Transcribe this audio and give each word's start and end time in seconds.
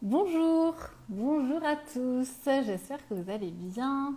Bonjour, 0.00 0.76
bonjour 1.08 1.60
à 1.64 1.74
tous, 1.74 2.28
j'espère 2.44 2.98
que 3.08 3.14
vous 3.14 3.28
allez 3.32 3.50
bien. 3.50 4.14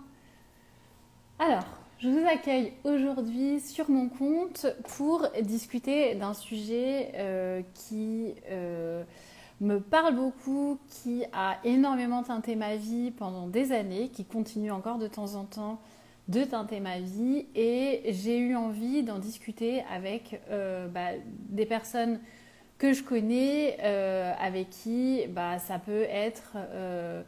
Alors, 1.40 1.64
je 1.98 2.08
vous 2.08 2.24
accueille 2.24 2.74
aujourd'hui 2.84 3.58
sur 3.58 3.90
mon 3.90 4.08
compte 4.08 4.64
pour 4.96 5.26
discuter 5.40 6.14
d'un 6.14 6.34
sujet 6.34 7.10
euh, 7.16 7.62
qui 7.74 8.32
euh, 8.48 9.02
me 9.60 9.80
parle 9.80 10.14
beaucoup, 10.14 10.78
qui 10.88 11.24
a 11.32 11.58
énormément 11.64 12.22
teinté 12.22 12.54
ma 12.54 12.76
vie 12.76 13.10
pendant 13.10 13.48
des 13.48 13.72
années, 13.72 14.08
qui 14.10 14.24
continue 14.24 14.70
encore 14.70 14.98
de 14.98 15.08
temps 15.08 15.34
en 15.34 15.46
temps 15.46 15.80
de 16.28 16.44
teinter 16.44 16.78
ma 16.78 17.00
vie 17.00 17.46
et 17.56 18.02
j'ai 18.12 18.38
eu 18.38 18.54
envie 18.54 19.02
d'en 19.02 19.18
discuter 19.18 19.82
avec 19.92 20.40
euh, 20.48 20.86
bah, 20.86 21.10
des 21.26 21.66
personnes 21.66 22.20
que 22.82 22.92
je 22.92 23.02
connais, 23.04 23.78
euh, 23.84 24.32
avec 24.40 24.70
qui 24.70 25.20
bah, 25.28 25.60
ça 25.60 25.78
peut 25.78 26.02
être 26.10 26.54
euh, 26.56 27.22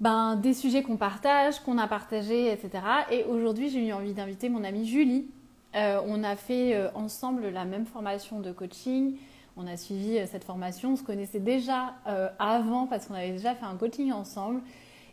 ben, 0.00 0.36
des 0.36 0.52
sujets 0.52 0.82
qu'on 0.82 0.98
partage, 0.98 1.58
qu'on 1.60 1.78
a 1.78 1.88
partagés, 1.88 2.52
etc. 2.52 2.70
Et 3.10 3.24
aujourd'hui, 3.24 3.70
j'ai 3.70 3.86
eu 3.86 3.92
envie 3.92 4.12
d'inviter 4.12 4.50
mon 4.50 4.62
amie 4.62 4.86
Julie. 4.86 5.26
on 5.74 6.22
a 6.22 6.36
fait 6.36 6.90
ensemble 6.94 7.48
la 7.48 7.64
même 7.64 7.86
formation 7.86 8.40
de 8.40 8.52
coaching. 8.52 9.16
On 9.56 9.66
a 9.66 9.78
suivi 9.78 10.18
cette 10.26 10.44
formation. 10.44 10.92
On 10.92 10.96
se 10.96 11.02
connaissait 11.02 11.40
déjà 11.40 11.94
avant 12.38 12.86
parce 12.86 13.06
qu'on 13.06 13.14
avait 13.14 13.32
déjà 13.32 13.54
fait 13.54 13.64
un 13.64 13.76
coaching 13.76 14.12
ensemble. 14.12 14.60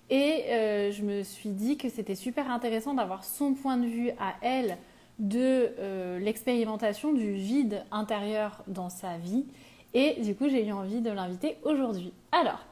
Et 0.09 0.43
euh, 0.49 0.91
je 0.91 1.01
me 1.01 1.23
suis 1.23 1.49
dit 1.49 1.77
que 1.77 1.89
c'était 1.89 2.15
super 2.15 2.51
intéressant 2.51 2.93
d'avoir 2.93 3.23
son 3.23 3.53
point 3.53 3.77
de 3.77 3.85
vue 3.85 4.11
à 4.19 4.35
elle 4.41 4.77
de 5.19 5.73
euh, 5.79 6.19
l'expérimentation 6.19 7.13
du 7.13 7.33
vide 7.33 7.83
intérieur 7.91 8.63
dans 8.67 8.89
sa 8.89 9.17
vie. 9.17 9.45
Et 9.93 10.21
du 10.21 10.35
coup, 10.35 10.49
j'ai 10.49 10.65
eu 10.65 10.71
envie 10.71 11.01
de 11.01 11.11
l'inviter 11.11 11.57
aujourd'hui. 11.63 12.13
Alors, 12.31 12.65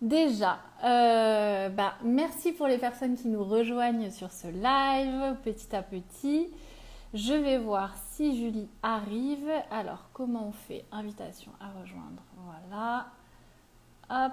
déjà, 0.00 0.58
euh, 0.84 1.68
bah, 1.68 1.94
merci 2.02 2.52
pour 2.52 2.66
les 2.66 2.78
personnes 2.78 3.16
qui 3.16 3.28
nous 3.28 3.44
rejoignent 3.44 4.10
sur 4.10 4.30
ce 4.30 4.48
live, 4.48 5.36
petit 5.44 5.74
à 5.76 5.82
petit. 5.82 6.48
Je 7.12 7.34
vais 7.34 7.58
voir 7.58 7.94
si 8.12 8.36
Julie 8.40 8.68
arrive. 8.82 9.50
Alors, 9.70 10.08
comment 10.12 10.48
on 10.48 10.52
fait 10.52 10.84
Invitation 10.92 11.50
à 11.60 11.80
rejoindre. 11.80 12.22
Voilà. 12.36 13.08
Hop. 14.08 14.32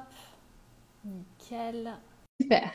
Nickel. 1.03 1.91
Super. 2.39 2.71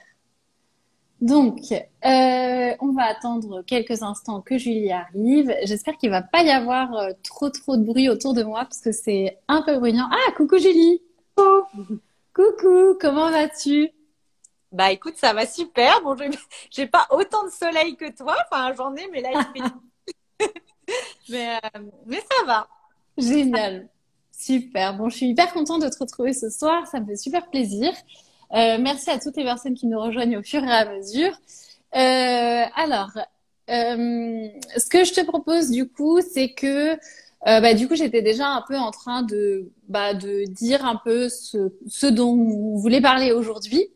Donc, 1.22 1.60
euh, 1.70 2.74
on 2.80 2.92
va 2.94 3.04
attendre 3.04 3.62
quelques 3.62 4.02
instants 4.02 4.40
que 4.40 4.58
Julie 4.58 4.90
arrive. 4.90 5.54
J'espère 5.62 5.96
qu'il 5.96 6.10
va 6.10 6.20
pas 6.20 6.42
y 6.42 6.50
avoir 6.50 6.96
euh, 6.96 7.12
trop 7.22 7.48
trop 7.48 7.76
de 7.76 7.84
bruit 7.84 8.08
autour 8.08 8.34
de 8.34 8.42
moi 8.42 8.64
parce 8.64 8.80
que 8.80 8.90
c'est 8.90 9.38
un 9.46 9.62
peu 9.62 9.78
bruyant. 9.78 10.08
Ah, 10.10 10.32
coucou 10.36 10.58
Julie. 10.58 11.00
coucou, 12.34 12.98
comment 13.00 13.30
vas-tu? 13.30 13.90
Bah 14.72 14.90
écoute, 14.90 15.14
ça 15.16 15.32
va 15.32 15.46
super. 15.46 16.02
Bon, 16.02 16.16
j'ai 16.72 16.88
pas 16.88 17.06
autant 17.10 17.44
de 17.44 17.50
soleil 17.50 17.94
que 17.94 18.10
toi. 18.16 18.34
Enfin, 18.50 18.72
j'en 18.76 18.92
ai, 18.96 19.06
mais 19.12 19.20
là 19.20 19.30
il 19.32 19.62
fait. 19.62 20.50
mais, 21.28 21.54
euh, 21.54 21.80
mais 22.04 22.18
ça 22.18 22.44
va. 22.46 22.66
Génial. 23.16 23.88
Super. 24.32 24.96
Bon, 24.96 25.08
je 25.08 25.18
suis 25.18 25.26
hyper 25.26 25.52
contente 25.52 25.82
de 25.82 25.88
te 25.88 25.98
retrouver 26.00 26.32
ce 26.32 26.50
soir. 26.50 26.84
Ça 26.88 26.98
me 26.98 27.06
fait 27.06 27.16
super 27.16 27.48
plaisir. 27.48 27.92
Euh, 28.54 28.78
merci 28.80 29.10
à 29.10 29.18
toutes 29.18 29.36
les 29.36 29.44
personnes 29.44 29.74
qui 29.74 29.86
nous 29.86 30.00
rejoignent 30.00 30.38
au 30.38 30.42
fur 30.42 30.62
et 30.62 30.70
à 30.70 30.84
mesure. 30.84 31.32
Euh, 31.94 32.64
alors, 32.76 33.10
euh, 33.70 34.48
ce 34.76 34.88
que 34.88 35.04
je 35.04 35.12
te 35.12 35.24
propose 35.24 35.70
du 35.70 35.88
coup, 35.88 36.20
c'est 36.20 36.52
que 36.52 36.96
bah, 37.44 37.74
du 37.74 37.88
coup, 37.88 37.96
j'étais 37.96 38.22
déjà 38.22 38.46
un 38.48 38.62
peu 38.66 38.76
en 38.76 38.92
train 38.92 39.22
de, 39.22 39.70
bah, 39.88 40.14
de 40.14 40.44
dire 40.44 40.84
un 40.84 40.96
peu 40.96 41.28
ce, 41.28 41.72
ce 41.88 42.06
dont 42.06 42.36
vous 42.36 42.78
voulez 42.78 43.00
parler 43.00 43.32
aujourd'hui. 43.32 43.88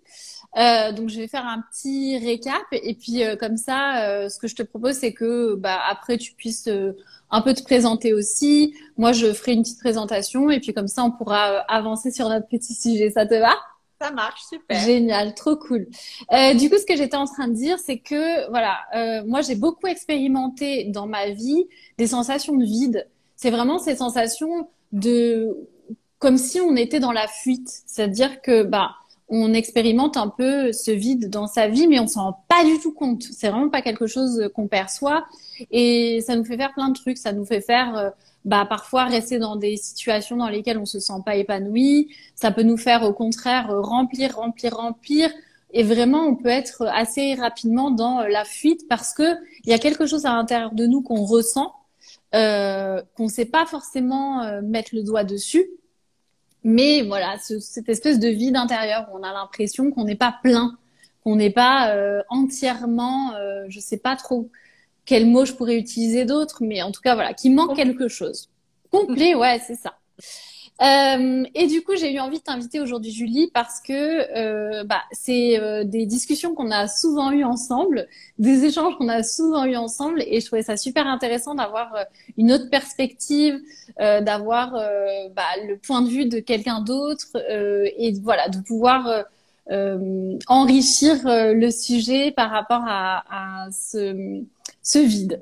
Euh, 0.58 0.90
donc 0.92 1.10
je 1.10 1.20
vais 1.20 1.28
faire 1.28 1.46
un 1.46 1.62
petit 1.70 2.16
récap 2.18 2.62
et 2.72 2.94
puis 2.94 3.22
comme 3.38 3.56
ça, 3.56 4.28
ce 4.28 4.38
que 4.38 4.48
je 4.48 4.56
te 4.56 4.62
propose, 4.62 4.94
c'est 4.94 5.12
que 5.12 5.54
bah, 5.54 5.78
après 5.88 6.16
tu 6.16 6.32
puisses 6.32 6.68
un 7.30 7.40
peu 7.42 7.54
te 7.54 7.62
présenter 7.62 8.12
aussi. 8.12 8.74
Moi, 8.96 9.12
je 9.12 9.32
ferai 9.32 9.52
une 9.52 9.62
petite 9.62 9.80
présentation 9.80 10.50
et 10.50 10.60
puis 10.60 10.72
comme 10.72 10.88
ça, 10.88 11.04
on 11.04 11.10
pourra 11.10 11.52
euh, 11.52 11.60
avancer 11.68 12.10
sur 12.10 12.28
notre 12.28 12.48
petit 12.48 12.74
sujet. 12.74 13.10
Ça 13.10 13.26
te 13.26 13.34
va? 13.34 13.54
Ça 14.00 14.10
marche, 14.10 14.42
super. 14.48 14.78
Génial, 14.80 15.34
trop 15.34 15.56
cool. 15.56 15.86
Euh, 16.32 16.54
du 16.54 16.68
coup, 16.68 16.76
ce 16.78 16.84
que 16.84 16.96
j'étais 16.96 17.16
en 17.16 17.24
train 17.24 17.48
de 17.48 17.54
dire, 17.54 17.78
c'est 17.78 17.98
que 17.98 18.48
voilà, 18.50 18.78
euh, 18.94 19.24
moi, 19.26 19.40
j'ai 19.40 19.54
beaucoup 19.54 19.86
expérimenté 19.86 20.84
dans 20.84 21.06
ma 21.06 21.30
vie 21.30 21.66
des 21.96 22.06
sensations 22.06 22.56
de 22.56 22.64
vide. 22.64 23.08
C'est 23.36 23.50
vraiment 23.50 23.78
ces 23.78 23.96
sensations 23.96 24.68
de 24.92 25.56
comme 26.18 26.38
si 26.38 26.60
on 26.60 26.76
était 26.76 27.00
dans 27.00 27.12
la 27.12 27.28
fuite, 27.28 27.68
c'est-à-dire 27.86 28.40
que 28.40 28.62
bah 28.62 28.96
on 29.28 29.52
expérimente 29.54 30.16
un 30.16 30.28
peu 30.28 30.72
ce 30.72 30.90
vide 30.90 31.30
dans 31.30 31.46
sa 31.46 31.68
vie, 31.68 31.88
mais 31.88 31.98
on 31.98 32.06
s'en 32.06 32.24
rend 32.24 32.44
pas 32.48 32.64
du 32.64 32.78
tout 32.78 32.92
compte. 32.92 33.22
C'est 33.22 33.48
vraiment 33.48 33.68
pas 33.68 33.82
quelque 33.82 34.06
chose 34.06 34.50
qu'on 34.54 34.68
perçoit, 34.68 35.26
et 35.70 36.20
ça 36.24 36.36
nous 36.36 36.44
fait 36.44 36.56
faire 36.56 36.72
plein 36.74 36.90
de 36.90 36.94
trucs. 36.94 37.18
Ça 37.18 37.32
nous 37.32 37.44
fait 37.44 37.60
faire, 37.60 37.96
euh, 37.96 38.10
bah, 38.44 38.66
parfois 38.68 39.04
rester 39.04 39.38
dans 39.38 39.56
des 39.56 39.76
situations 39.76 40.36
dans 40.36 40.48
lesquelles 40.48 40.78
on 40.78 40.86
se 40.86 41.00
sent 41.00 41.20
pas 41.24 41.36
épanoui. 41.36 42.08
Ça 42.34 42.52
peut 42.52 42.62
nous 42.62 42.76
faire, 42.76 43.02
au 43.02 43.12
contraire, 43.12 43.68
remplir, 43.70 44.36
remplir, 44.36 44.76
remplir. 44.76 45.30
Et 45.72 45.82
vraiment, 45.82 46.22
on 46.22 46.36
peut 46.36 46.48
être 46.48 46.86
assez 46.86 47.34
rapidement 47.34 47.90
dans 47.90 48.20
la 48.20 48.44
fuite 48.44 48.86
parce 48.88 49.12
que 49.12 49.36
il 49.64 49.70
y 49.70 49.74
a 49.74 49.78
quelque 49.78 50.06
chose 50.06 50.24
à 50.24 50.34
l'intérieur 50.34 50.72
de 50.72 50.86
nous 50.86 51.02
qu'on 51.02 51.24
ressent, 51.24 51.74
euh, 52.34 53.02
qu'on 53.16 53.28
sait 53.28 53.44
pas 53.46 53.66
forcément 53.66 54.42
euh, 54.42 54.62
mettre 54.62 54.90
le 54.94 55.02
doigt 55.02 55.24
dessus 55.24 55.68
mais 56.66 57.02
voilà, 57.02 57.36
cette 57.38 57.88
espèce 57.88 58.18
de 58.18 58.26
vide 58.26 58.56
intérieur 58.56 59.06
où 59.08 59.16
on 59.16 59.22
a 59.22 59.32
l'impression 59.32 59.92
qu'on 59.92 60.02
n'est 60.02 60.16
pas 60.16 60.34
plein, 60.42 60.76
qu'on 61.22 61.36
n'est 61.36 61.50
pas 61.50 61.94
euh, 61.94 62.22
entièrement, 62.28 63.34
euh, 63.36 63.66
je 63.68 63.78
sais 63.78 63.98
pas 63.98 64.16
trop 64.16 64.50
quel 65.04 65.26
mot 65.26 65.44
je 65.44 65.52
pourrais 65.52 65.76
utiliser 65.76 66.24
d'autre, 66.24 66.58
mais 66.62 66.82
en 66.82 66.90
tout 66.90 67.00
cas 67.00 67.14
voilà, 67.14 67.34
qui 67.34 67.50
manque 67.50 67.76
quelque 67.76 68.08
chose. 68.08 68.50
Complet, 68.90 69.36
ouais, 69.36 69.60
c'est 69.64 69.76
ça. 69.76 69.94
Euh, 70.82 71.44
et 71.54 71.66
du 71.66 71.82
coup, 71.82 71.92
j'ai 71.96 72.12
eu 72.12 72.18
envie 72.18 72.38
de 72.38 72.42
t'inviter 72.42 72.80
aujourd'hui, 72.80 73.10
Julie, 73.10 73.50
parce 73.54 73.80
que 73.80 73.92
euh, 73.92 74.84
bah, 74.84 75.02
c'est 75.10 75.58
euh, 75.58 75.84
des 75.84 76.04
discussions 76.04 76.54
qu'on 76.54 76.70
a 76.70 76.86
souvent 76.86 77.32
eues 77.32 77.44
ensemble, 77.44 78.06
des 78.38 78.64
échanges 78.64 78.96
qu'on 78.98 79.08
a 79.08 79.22
souvent 79.22 79.64
eues 79.64 79.76
ensemble, 79.76 80.22
et 80.26 80.40
je 80.40 80.46
trouvais 80.46 80.62
ça 80.62 80.76
super 80.76 81.06
intéressant 81.06 81.54
d'avoir 81.54 81.96
une 82.36 82.52
autre 82.52 82.68
perspective, 82.68 83.58
d'avoir 83.98 84.72
bah, 85.34 85.42
le 85.66 85.76
point 85.78 86.02
de 86.02 86.08
vue 86.08 86.26
de 86.26 86.40
quelqu'un 86.40 86.80
d'autre, 86.80 87.36
et 87.98 88.12
voilà, 88.22 88.48
de 88.48 88.58
pouvoir 88.58 89.24
enrichir 90.46 91.16
le 91.24 91.70
sujet 91.70 92.32
par 92.32 92.50
rapport 92.50 92.82
à, 92.86 93.68
ce 93.70 94.98
vide. 94.98 95.40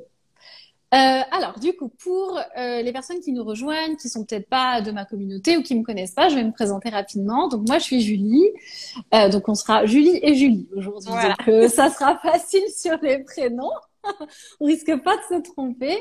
Euh, 0.95 1.23
alors, 1.33 1.59
du 1.59 1.73
coup, 1.73 1.89
pour 1.89 2.39
euh, 2.57 2.83
les 2.83 2.93
personnes 2.93 3.19
qui 3.19 3.33
nous 3.33 3.43
rejoignent, 3.43 3.97
qui 3.97 4.09
sont 4.09 4.25
peut-être 4.25 4.49
pas 4.49 4.81
de 4.81 4.93
ma 4.93 5.05
communauté 5.05 5.57
ou 5.57 5.63
qui 5.63 5.75
me 5.75 5.83
connaissent 5.83 6.15
pas, 6.15 6.29
je 6.29 6.37
vais 6.37 6.45
me 6.45 6.53
présenter 6.53 6.89
rapidement. 6.89 7.49
Donc, 7.49 7.67
moi, 7.67 7.79
je 7.79 7.85
suis 7.85 8.01
Julie. 8.01 8.47
Euh, 9.13 9.29
donc, 9.29 9.49
on 9.49 9.57
sera 9.57 9.87
Julie 9.87 10.21
et 10.23 10.37
Julie 10.37 10.69
aujourd'hui. 10.77 11.11
Donc, 11.11 11.69
ça 11.71 11.91
sera 11.91 12.17
facile 12.23 12.63
sur 12.69 12.97
les 13.03 13.19
prénoms. 13.25 13.73
on 14.61 14.67
risque 14.67 14.95
pas 15.03 15.17
de 15.17 15.23
se 15.37 15.41
tromper. 15.41 15.97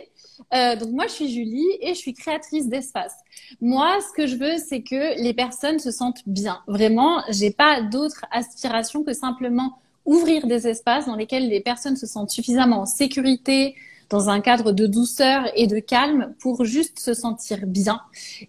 donc, 0.51 0.91
moi, 0.91 1.07
je 1.07 1.13
suis 1.13 1.29
Julie 1.29 1.69
et 1.81 1.95
je 1.95 1.99
suis 1.99 2.13
créatrice 2.13 2.67
d'espace. 2.67 3.15
Moi, 3.61 3.97
ce 3.99 4.13
que 4.15 4.27
je 4.27 4.35
veux, 4.35 4.57
c'est 4.57 4.83
que 4.83 5.19
les 5.19 5.33
personnes 5.33 5.79
se 5.79 5.89
sentent 5.89 6.21
bien. 6.27 6.61
Vraiment, 6.67 7.23
j'ai 7.29 7.49
pas 7.49 7.81
d'autre 7.81 8.25
aspiration 8.29 9.03
que 9.03 9.13
simplement 9.13 9.79
ouvrir 10.05 10.45
des 10.45 10.67
espaces 10.67 11.07
dans 11.07 11.15
lesquels 11.15 11.47
les 11.47 11.61
personnes 11.61 11.95
se 11.95 12.05
sentent 12.05 12.29
suffisamment 12.29 12.81
en 12.81 12.85
sécurité, 12.85 13.75
dans 14.13 14.29
un 14.29 14.41
cadre 14.41 14.71
de 14.71 14.85
douceur 14.85 15.49
et 15.55 15.65
de 15.65 15.79
calme 15.79 16.35
pour 16.39 16.65
juste 16.65 16.99
se 16.99 17.15
sentir 17.15 17.65
bien. 17.65 17.99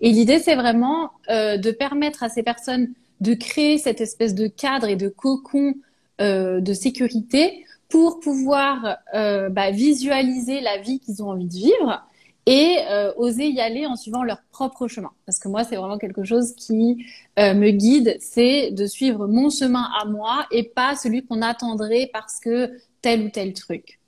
Et 0.03 0.11
l'idée, 0.11 0.39
c'est 0.39 0.57
vraiment 0.57 1.13
euh, 1.31 1.57
de 1.57 1.71
permettre 1.71 2.23
à 2.23 2.29
ces 2.29 2.43
personnes 2.43 2.91
de 3.23 3.33
créer 3.33 3.79
cette 3.79 4.03
espèce 4.03 4.35
de 4.35 4.47
cadre 4.47 4.88
et 4.88 4.97
de 4.97 5.09
cocon 5.09 5.75
euh, 6.21 6.61
de 6.61 6.75
sécurité 6.75 7.65
pour 7.88 8.21
pouvoir 8.21 8.99
euh, 9.15 9.49
bah, 9.49 9.71
visualiser 9.71 10.61
la 10.61 10.77
vie 10.77 11.00
qu'ils 11.00 11.23
ont 11.23 11.31
envie 11.31 11.47
de 11.47 11.55
vivre 11.55 12.05
et 12.47 12.77
oser 13.17 13.49
y 13.49 13.59
aller 13.59 13.87
en 13.87 13.97
suivant 13.97 14.23
leur 14.23 14.43
propre 14.53 14.87
chemin. 14.87 15.12
Parce 15.25 15.38
que 15.38 15.49
moi, 15.49 15.65
c'est 15.65 15.77
vraiment 15.77 15.97
quelque 15.97 16.25
chose 16.25 16.55
qui 16.56 17.06
me 17.38 17.71
guide, 17.71 18.19
c'est 18.21 18.71
de 18.71 18.85
suivre 18.85 19.27
mon 19.27 19.49
chemin 19.49 19.88
à 19.99 20.05
moi 20.05 20.44
et 20.50 20.62
pas 20.62 20.94
celui 20.94 21.25
qu'on 21.25 21.41
attendrait 21.41 22.11
parce 22.12 22.41
que 22.41 22.71
tel 23.00 23.23
ou 23.23 23.31
tel 23.31 23.55
truc. 23.55 23.99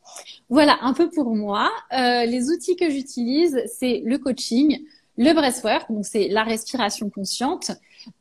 Voilà 0.49 0.79
un 0.83 0.93
peu 0.93 1.11
pour 1.11 1.35
moi. 1.35 1.71
Euh, 1.93 2.25
les 2.25 2.51
outils 2.51 2.77
que 2.77 2.89
j'utilise, 2.89 3.63
c'est 3.67 4.03
le 4.05 4.19
coaching, 4.19 4.81
le 5.17 5.33
breathwork, 5.33 5.91
donc 5.91 6.05
c'est 6.05 6.29
la 6.29 6.45
respiration 6.45 7.11
consciente. 7.11 7.73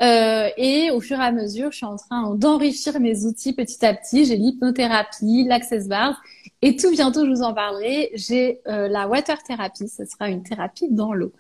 Euh, 0.02 0.50
et 0.58 0.90
au 0.90 1.02
fur 1.02 1.20
et 1.20 1.24
à 1.24 1.32
mesure, 1.32 1.72
je 1.72 1.78
suis 1.78 1.86
en 1.86 1.98
train 1.98 2.34
d'enrichir 2.34 3.00
mes 3.00 3.26
outils 3.26 3.54
petit 3.54 3.86
à 3.86 3.94
petit. 3.94 4.26
J'ai 4.26 4.38
l'hypnothérapie, 4.38 5.46
l'access 5.48 5.88
bar, 5.88 6.20
et 6.62 6.76
tout 6.76 6.90
bientôt, 6.92 7.26
je 7.26 7.30
vous 7.30 7.44
en 7.44 7.54
parlerai. 7.54 8.12
J'ai 8.16 8.62
euh, 8.68 8.88
la 8.88 9.08
water 9.08 9.42
therapy, 9.44 9.88
ce 9.88 10.06
sera 10.06 10.30
une 10.30 10.42
thérapie 10.42 10.88
dans 10.90 11.14
l'eau. 11.14 11.32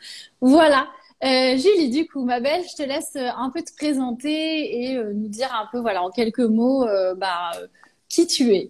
Voilà. 0.41 0.87
Julie, 1.23 1.89
du 1.89 2.05
coup, 2.05 2.23
ma 2.23 2.39
belle, 2.39 2.61
je 2.69 2.75
te 2.75 2.87
laisse 2.87 3.15
un 3.15 3.49
peu 3.49 3.63
te 3.63 3.73
présenter 3.75 4.83
et 4.83 4.95
nous 4.95 5.27
dire 5.27 5.51
un 5.59 5.67
peu, 5.71 5.79
voilà, 5.79 6.03
en 6.03 6.11
quelques 6.11 6.37
mots, 6.37 6.85
bah, 7.17 7.51
qui 8.09 8.27
tu 8.27 8.53
es. 8.53 8.69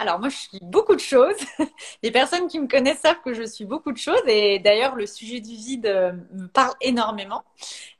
Alors 0.00 0.18
moi, 0.18 0.30
je 0.30 0.36
suis 0.36 0.58
beaucoup 0.62 0.94
de 0.94 1.00
choses. 1.00 1.36
Les 2.02 2.10
personnes 2.10 2.48
qui 2.48 2.58
me 2.58 2.66
connaissent 2.66 3.00
savent 3.00 3.20
que 3.22 3.34
je 3.34 3.42
suis 3.42 3.66
beaucoup 3.66 3.92
de 3.92 3.98
choses 3.98 4.22
et 4.26 4.58
d'ailleurs, 4.58 4.96
le 4.96 5.04
sujet 5.04 5.40
du 5.40 5.54
vide 5.54 5.84
euh, 5.84 6.12
me 6.32 6.46
parle 6.46 6.72
énormément. 6.80 7.44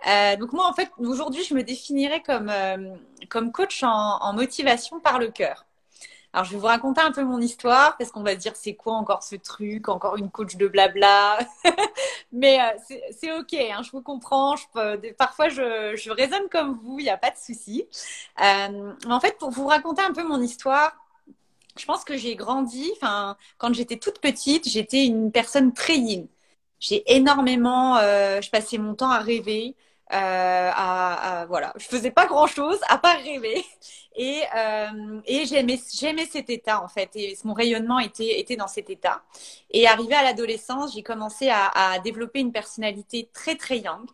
Euh, 0.08 0.34
donc 0.36 0.54
moi, 0.54 0.66
en 0.66 0.72
fait, 0.72 0.90
aujourd'hui, 0.96 1.44
je 1.44 1.52
me 1.52 1.62
définirais 1.62 2.22
comme, 2.22 2.48
euh, 2.48 2.96
comme 3.28 3.52
coach 3.52 3.82
en, 3.82 4.32
motivation 4.32 4.98
par 4.98 5.18
le 5.18 5.28
cœur. 5.28 5.66
Alors, 6.32 6.46
je 6.46 6.52
vais 6.52 6.58
vous 6.58 6.66
raconter 6.68 7.02
un 7.02 7.12
peu 7.12 7.22
mon 7.22 7.38
histoire 7.38 7.98
parce 7.98 8.10
qu'on 8.10 8.22
va 8.22 8.32
se 8.32 8.36
dire 8.36 8.56
c'est 8.56 8.76
quoi 8.76 8.94
encore 8.94 9.22
ce 9.22 9.36
truc, 9.36 9.90
encore 9.90 10.16
une 10.16 10.30
coach 10.30 10.56
de 10.56 10.68
blabla? 10.68 11.38
Mais 12.32 12.60
c'est 13.10 13.32
ok, 13.32 13.52
hein, 13.52 13.82
je 13.82 13.90
vous 13.90 14.00
comprends. 14.00 14.56
Je 14.56 15.12
parfois, 15.12 15.50
je, 15.50 15.96
je 15.96 16.10
raisonne 16.10 16.48
comme 16.50 16.78
vous, 16.82 16.98
il 16.98 17.02
n'y 17.02 17.10
a 17.10 17.18
pas 17.18 17.30
de 17.30 17.36
souci. 17.36 17.86
en 18.38 19.20
fait, 19.20 19.36
pour 19.38 19.50
vous 19.50 19.66
raconter 19.66 20.00
un 20.00 20.12
peu 20.12 20.22
mon 20.22 20.40
histoire, 20.40 20.96
je 21.78 21.84
pense 21.86 22.04
que 22.04 22.16
j'ai 22.16 22.36
grandi. 22.36 22.90
Enfin, 22.96 23.36
quand 23.58 23.72
j'étais 23.74 23.96
toute 23.98 24.20
petite, 24.20 24.68
j'étais 24.68 25.06
une 25.06 25.32
personne 25.32 25.72
très 25.72 25.96
yin. 25.98 26.26
J'ai 26.80 27.02
énormément, 27.14 27.96
euh, 27.98 28.40
je 28.40 28.50
passais 28.50 28.78
mon 28.78 28.94
temps 28.94 29.10
à 29.10 29.20
rêver, 29.20 29.76
à, 30.10 31.40
à, 31.40 31.46
voilà, 31.46 31.72
je 31.76 31.86
faisais 31.86 32.10
pas 32.10 32.26
grand 32.26 32.46
chose 32.46 32.78
à 32.88 32.98
part 32.98 33.18
rêver. 33.18 33.64
Et, 34.16 34.42
euh, 34.56 35.20
et 35.24 35.46
j'aimais, 35.46 35.80
j'aimais 35.94 36.26
cet 36.26 36.50
état 36.50 36.82
en 36.82 36.88
fait. 36.88 37.10
Et 37.14 37.38
mon 37.44 37.54
rayonnement 37.54 37.98
était, 38.00 38.40
était 38.40 38.56
dans 38.56 38.66
cet 38.66 38.90
état. 38.90 39.22
Et 39.70 39.86
arrivé 39.86 40.14
à 40.14 40.22
l'adolescence, 40.22 40.94
j'ai 40.94 41.02
commencé 41.02 41.48
à, 41.48 41.68
à, 41.68 41.98
développer 42.00 42.40
une 42.40 42.52
personnalité 42.52 43.30
très 43.32 43.54
très 43.56 43.78
young. 43.78 44.06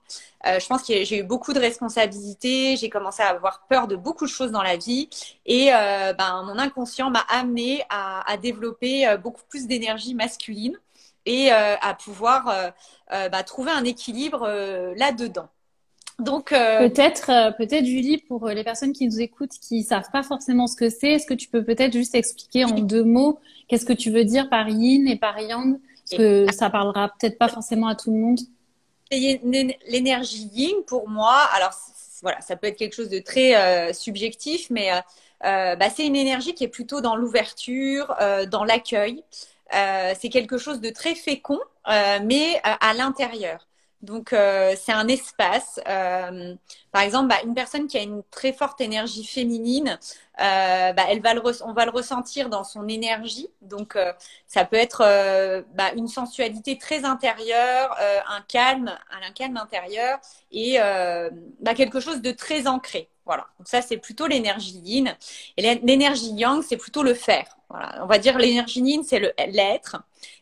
Euh, 0.47 0.61
je 0.61 0.67
pense 0.67 0.83
que 0.83 1.05
j'ai 1.05 1.19
eu 1.19 1.23
beaucoup 1.23 1.53
de 1.53 1.59
responsabilités. 1.59 2.77
J'ai 2.77 2.91
commencé 2.91 3.23
à 3.23 3.29
avoir 3.29 3.67
peur 3.69 3.89
de 3.89 3.97
beaucoup 3.97 4.27
de 4.27 4.31
choses 4.31 4.53
dans 4.53 4.63
la 4.63 4.77
vie. 4.77 5.09
Et 5.47 5.73
euh, 5.75 6.13
ben, 6.13 6.43
mon 6.45 6.59
inconscient 6.59 7.11
m'a 7.11 7.25
amené 7.29 7.83
à, 7.89 8.31
à, 8.31 8.37
développer 8.37 9.09
euh, 9.09 9.17
beaucoup 9.17 9.43
plus 9.49 9.67
d'énergie 9.67 10.15
masculine 10.15 10.79
et 11.25 11.53
euh, 11.53 11.77
à 11.81 11.95
pouvoir 11.95 12.49
euh, 12.49 13.29
bah, 13.29 13.43
trouver 13.43 13.73
un 13.73 13.85
équilibre 13.85 14.47
là-dedans. 14.97 15.49
Donc 16.19 16.53
euh, 16.53 16.89
peut-être, 16.89 17.31
euh, 17.31 17.51
peut-être 17.51 17.85
Julie, 17.85 18.17
pour 18.17 18.47
euh, 18.47 18.55
les 18.55 18.65
personnes 18.65 18.95
qui 18.95 19.07
nous 19.07 19.21
écoutent, 19.21 19.53
qui 19.61 19.83
savent 19.83 20.11
pas 20.11 20.23
forcément 20.23 20.67
ce 20.67 20.75
que 20.75 20.89
c'est, 20.89 21.13
est-ce 21.13 21.27
que 21.27 21.35
tu 21.35 21.49
peux 21.49 21.63
peut-être 21.63 21.93
juste 21.93 22.15
expliquer 22.15 22.65
en 22.65 22.71
deux 22.71 23.05
mots 23.05 23.39
qu'est-ce 23.69 23.85
que 23.85 23.93
tu 23.93 24.11
veux 24.11 24.25
dire 24.25 24.49
par 24.49 24.69
Yin 24.69 25.07
et 25.09 25.17
par 25.17 25.39
Yang, 25.39 25.79
parce 26.09 26.19
que 26.19 26.47
ça 26.53 26.71
parlera 26.71 27.11
peut-être 27.11 27.37
pas 27.37 27.49
forcément 27.49 27.89
à 27.89 27.95
tout 27.95 28.11
le 28.11 28.19
monde. 28.19 28.41
L'énergie 29.11 30.49
Yin 30.55 30.77
pour 30.87 31.09
moi, 31.09 31.37
alors 31.55 31.73
voilà, 32.23 32.41
ça 32.41 32.57
peut 32.57 32.69
être 32.69 32.79
quelque 32.79 32.95
chose 32.95 33.11
de 33.11 33.19
très 33.19 33.93
subjectif, 33.93 34.71
mais 34.71 34.91
bah, 35.43 35.91
c'est 35.95 36.07
une 36.07 36.17
énergie 36.17 36.55
qui 36.55 36.65
est 36.65 36.69
plutôt 36.69 37.03
dans 37.03 37.15
l'ouverture, 37.15 38.15
dans 38.51 38.65
l'accueil. 38.65 39.23
c'est 39.71 40.29
quelque 40.31 40.57
chose 40.57 40.81
de 40.81 40.89
très 40.91 41.15
fécond, 41.15 41.61
mais 41.87 42.61
à 42.65 42.95
l'intérieur. 42.95 43.67
Donc, 44.03 44.33
euh, 44.33 44.75
c'est 44.77 44.93
un 44.93 45.09
espace. 45.09 45.81
Euh, 45.89 46.55
par 46.93 47.03
exemple, 47.03 47.29
bah, 47.29 47.37
une 47.45 47.55
personne 47.55 47.87
qui 47.87 47.99
a 47.99 48.03
une 48.03 48.23
très 48.31 48.53
forte 48.53 48.81
énergie 48.81 49.25
féminine, 49.25 49.99
euh, 50.41 50.93
bah, 50.93 51.05
elle 51.09 51.21
va 51.23 51.35
le 51.35 51.43
on 51.65 51.73
va 51.73 51.85
le 51.87 51.91
ressentir 51.91 52.49
dans 52.51 52.65
son 52.65 52.89
énergie. 52.89 53.49
Donc, 53.63 53.97
euh, 53.97 54.13
ça 54.47 54.65
peut 54.65 54.77
être 54.77 55.03
euh, 55.05 55.63
bah, 55.75 55.93
une 55.97 56.09
sensualité 56.09 56.79
très 56.79 57.05
intérieure, 57.05 57.97
euh, 58.01 58.21
un 58.29 58.43
calme, 58.43 58.97
un 59.11 59.31
calme 59.33 59.57
intérieur 59.57 60.19
et 60.53 60.79
bah, 61.61 61.75
quelque 61.75 62.01
chose 62.01 62.21
de 62.23 62.31
très 62.33 62.67
ancré. 62.67 63.09
Voilà. 63.25 63.47
Donc 63.59 63.67
ça, 63.67 63.83
c'est 63.83 63.97
plutôt 63.97 64.29
l'énergie 64.29 64.81
yin. 64.85 65.17
Et 65.57 65.63
l'énergie 65.83 66.33
yang, 66.33 66.63
c'est 66.63 66.77
plutôt 66.77 67.03
le 67.03 67.13
faire. 67.15 67.57
Voilà. 67.69 67.99
On 68.03 68.07
va 68.07 68.19
dire 68.19 68.39
l'énergie 68.39 68.81
yin, 68.81 69.03
c'est 69.03 69.19
l'être. 69.49 69.97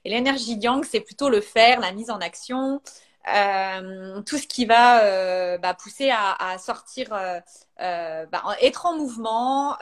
Et 0.05 0.11
l'énergie 0.11 0.59
yang, 0.61 0.85
c'est 0.85 1.01
plutôt 1.01 1.31
le 1.31 1.41
faire, 1.41 1.81
la 1.81 1.93
mise 1.93 2.11
en 2.11 2.19
action. 2.19 2.83
Euh, 3.33 4.21
tout 4.23 4.37
ce 4.37 4.47
qui 4.47 4.67
va 4.67 5.03
euh, 5.05 5.57
bah, 5.59 5.75
pousser 5.75 6.11
à, 6.11 6.59
sortir, 6.59 7.13
euh, 7.13 7.41
euh 7.81 8.27
bah, 8.27 8.43
être 8.61 8.87
en 8.87 8.97
mouvement, 8.97 9.77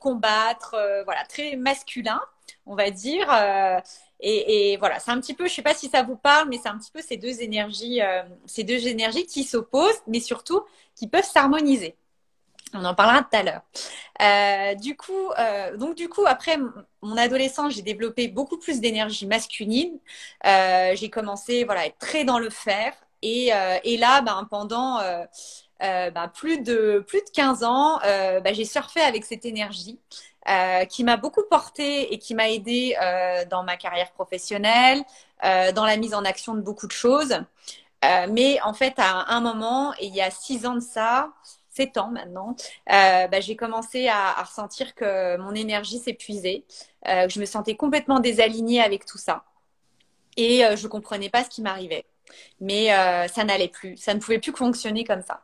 combattre, 0.00 0.76
voilà, 1.04 1.24
très 1.28 1.56
masculin, 1.56 2.20
on 2.66 2.74
va 2.74 2.90
dire. 2.90 3.28
Et, 4.20 4.72
et, 4.72 4.76
voilà, 4.78 5.00
c'est 5.00 5.10
un 5.10 5.20
petit 5.20 5.34
peu, 5.34 5.46
je 5.48 5.54
sais 5.54 5.62
pas 5.62 5.74
si 5.74 5.88
ça 5.88 6.02
vous 6.02 6.16
parle, 6.16 6.48
mais 6.48 6.58
c'est 6.62 6.68
un 6.68 6.78
petit 6.78 6.90
peu 6.92 7.02
ces 7.02 7.16
deux 7.16 7.42
énergies, 7.42 8.00
ces 8.46 8.64
deux 8.64 8.86
énergies 8.86 9.26
qui 9.26 9.44
s'opposent, 9.44 10.02
mais 10.06 10.20
surtout 10.20 10.64
qui 10.94 11.08
peuvent 11.08 11.24
s'harmoniser. 11.24 11.96
On 12.74 12.84
en 12.84 12.94
parlera 12.94 13.22
tout 13.22 13.36
à 13.36 13.42
l'heure. 13.42 13.62
Euh, 14.20 14.74
du 14.74 14.96
coup, 14.96 15.30
euh, 15.38 15.76
donc 15.76 15.94
du 15.96 16.08
coup, 16.08 16.26
après 16.26 16.58
mon 17.02 17.16
adolescence, 17.16 17.74
j'ai 17.74 17.82
développé 17.82 18.28
beaucoup 18.28 18.58
plus 18.58 18.80
d'énergie 18.80 19.26
masculine. 19.26 19.98
Euh, 20.46 20.94
j'ai 20.96 21.08
commencé, 21.10 21.64
voilà, 21.64 21.82
à 21.82 21.86
être 21.86 21.98
très 21.98 22.24
dans 22.24 22.38
le 22.38 22.50
faire. 22.50 22.92
Et, 23.22 23.54
euh, 23.54 23.78
et 23.84 23.96
là, 23.96 24.20
ben, 24.22 24.46
pendant 24.50 24.98
euh, 25.00 25.24
ben, 25.80 26.28
plus 26.34 26.58
de 26.62 27.04
plus 27.06 27.20
de 27.20 27.30
15 27.32 27.64
ans, 27.64 27.98
ben, 28.02 28.54
j'ai 28.54 28.64
surfé 28.64 29.00
avec 29.00 29.24
cette 29.24 29.44
énergie. 29.44 29.98
qui 30.90 31.04
m'a 31.04 31.16
beaucoup 31.16 31.42
porté 31.50 32.12
et 32.12 32.18
qui 32.18 32.34
m'a 32.34 32.50
aidé 32.50 32.96
dans 33.50 33.62
ma 33.64 33.76
carrière 33.76 34.10
professionnelle, 34.12 35.02
dans 35.42 35.84
la 35.84 35.96
mise 35.96 36.14
en 36.14 36.24
action 36.24 36.54
de 36.54 36.60
beaucoup 36.60 36.86
de 36.86 36.92
choses. 36.92 37.34
mais 38.30 38.60
en 38.62 38.74
fait, 38.74 38.94
à 38.98 39.32
un 39.34 39.40
moment, 39.40 39.94
et 39.98 40.06
il 40.06 40.14
y 40.14 40.20
a 40.22 40.30
six 40.30 40.66
ans 40.66 40.74
de 40.74 40.80
ça, 40.80 41.30
7 41.74 41.96
ans 41.98 42.10
maintenant, 42.10 42.56
euh, 42.92 43.26
bah, 43.28 43.40
j'ai 43.40 43.56
commencé 43.56 44.08
à, 44.08 44.38
à, 44.38 44.42
ressentir 44.44 44.94
que 44.94 45.36
mon 45.38 45.54
énergie 45.54 45.98
s'épuisait, 45.98 46.64
euh, 47.08 47.26
que 47.26 47.32
je 47.32 47.40
me 47.40 47.46
sentais 47.46 47.76
complètement 47.76 48.20
désalignée 48.20 48.80
avec 48.80 49.06
tout 49.06 49.18
ça. 49.18 49.44
Et 50.36 50.64
euh, 50.64 50.76
je 50.76 50.86
comprenais 50.88 51.30
pas 51.30 51.44
ce 51.44 51.50
qui 51.50 51.62
m'arrivait. 51.62 52.04
Mais 52.60 52.92
euh, 52.92 53.28
ça 53.28 53.44
n'allait 53.44 53.68
plus, 53.68 53.96
ça 53.96 54.14
ne 54.14 54.20
pouvait 54.20 54.38
plus 54.38 54.52
fonctionner 54.52 55.04
comme 55.04 55.22
ça. 55.22 55.42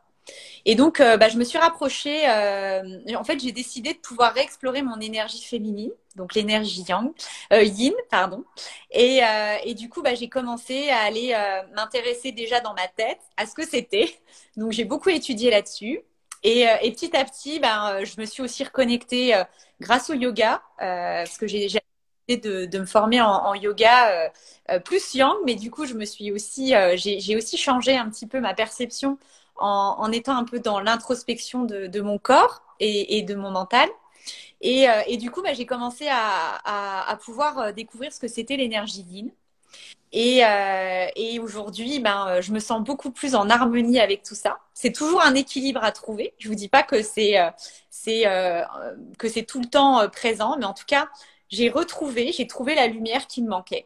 Et 0.65 0.75
donc, 0.75 0.99
euh, 0.99 1.17
bah, 1.17 1.29
je 1.29 1.37
me 1.37 1.43
suis 1.43 1.57
rapprochée. 1.57 2.29
Euh, 2.29 2.99
en 3.15 3.23
fait, 3.23 3.39
j'ai 3.39 3.51
décidé 3.51 3.93
de 3.93 3.99
pouvoir 3.99 4.33
réexplorer 4.33 4.81
mon 4.81 4.99
énergie 4.99 5.41
féminine, 5.41 5.91
donc 6.15 6.35
l'énergie 6.35 6.83
yang, 6.87 7.11
yin, 7.51 7.93
pardon. 8.09 8.43
Et, 8.91 9.21
et 9.63 9.73
du 9.73 9.89
coup, 9.89 10.01
bah, 10.01 10.13
j'ai 10.13 10.29
commencé 10.29 10.89
à 10.89 10.99
aller 10.99 11.35
m'intéresser 11.75 12.31
déjà 12.31 12.59
dans 12.59 12.73
ma 12.73 12.87
tête 12.87 13.19
à 13.37 13.45
ce 13.45 13.55
que 13.55 13.67
c'était. 13.67 14.15
Donc, 14.57 14.71
j'ai 14.71 14.85
beaucoup 14.85 15.09
étudié 15.09 15.49
là-dessus. 15.49 16.01
Et, 16.43 16.67
euh, 16.67 16.75
et, 16.81 16.91
petit 16.91 17.15
à 17.15 17.23
petit, 17.23 17.59
ben, 17.59 18.01
euh, 18.01 18.05
je 18.05 18.19
me 18.19 18.25
suis 18.25 18.41
aussi 18.41 18.63
reconnectée 18.63 19.35
euh, 19.35 19.43
grâce 19.79 20.09
au 20.09 20.13
yoga, 20.13 20.61
parce 20.77 21.37
que 21.37 21.47
j'ai 21.47 21.67
de, 22.29 22.65
de 22.65 22.79
me 22.79 22.85
former 22.85 23.21
en, 23.21 23.27
en 23.29 23.53
yoga 23.55 24.31
plus 24.85 25.13
yang, 25.15 25.35
mais 25.45 25.55
du 25.55 25.69
coup, 25.69 25.85
je 25.85 25.93
me 25.95 26.05
suis 26.05 26.31
aussi, 26.31 26.73
j'ai 26.95 27.35
aussi 27.35 27.57
changé 27.57 27.97
un 27.97 28.09
petit 28.09 28.25
peu 28.27 28.39
ma 28.39 28.53
perception 28.53 29.17
en, 29.57 29.95
en 29.99 30.11
étant 30.11 30.37
un 30.37 30.45
peu 30.45 30.59
dans 30.59 30.79
l'introspection 30.79 31.63
de, 31.65 31.87
de, 31.87 32.01
mon 32.01 32.17
corps 32.19 32.63
et, 32.79 33.17
et, 33.17 33.23
de 33.23 33.35
mon 33.35 33.51
mental. 33.51 33.89
Et, 34.61 34.85
et 35.07 35.17
du 35.17 35.31
coup, 35.31 35.41
bah, 35.41 35.53
j'ai 35.53 35.65
commencé 35.65 36.07
à, 36.09 36.55
à, 36.65 37.09
à, 37.11 37.17
pouvoir 37.17 37.73
découvrir 37.73 38.13
ce 38.13 38.19
que 38.19 38.27
c'était 38.29 38.57
l'énergie 38.57 39.01
yin. 39.03 39.31
Et, 40.13 40.43
euh, 40.45 41.07
et 41.15 41.39
aujourd'hui, 41.39 41.99
ben, 41.99 42.27
euh, 42.27 42.41
je 42.41 42.51
me 42.51 42.59
sens 42.59 42.83
beaucoup 42.83 43.11
plus 43.11 43.33
en 43.35 43.49
harmonie 43.49 43.99
avec 43.99 44.23
tout 44.23 44.35
ça. 44.35 44.59
C'est 44.73 44.91
toujours 44.91 45.21
un 45.21 45.35
équilibre 45.35 45.83
à 45.83 45.91
trouver. 45.91 46.33
Je 46.37 46.49
vous 46.49 46.55
dis 46.55 46.67
pas 46.67 46.83
que 46.83 47.01
c'est 47.01 47.39
euh, 47.39 47.49
c'est 47.89 48.27
euh, 48.27 48.63
que 49.17 49.29
c'est 49.29 49.43
tout 49.43 49.59
le 49.59 49.67
temps 49.67 50.09
présent, 50.09 50.57
mais 50.57 50.65
en 50.65 50.73
tout 50.73 50.85
cas, 50.85 51.09
j'ai 51.49 51.69
retrouvé, 51.69 52.31
j'ai 52.33 52.47
trouvé 52.47 52.75
la 52.75 52.87
lumière 52.87 53.27
qui 53.27 53.41
me 53.41 53.49
manquait. 53.49 53.85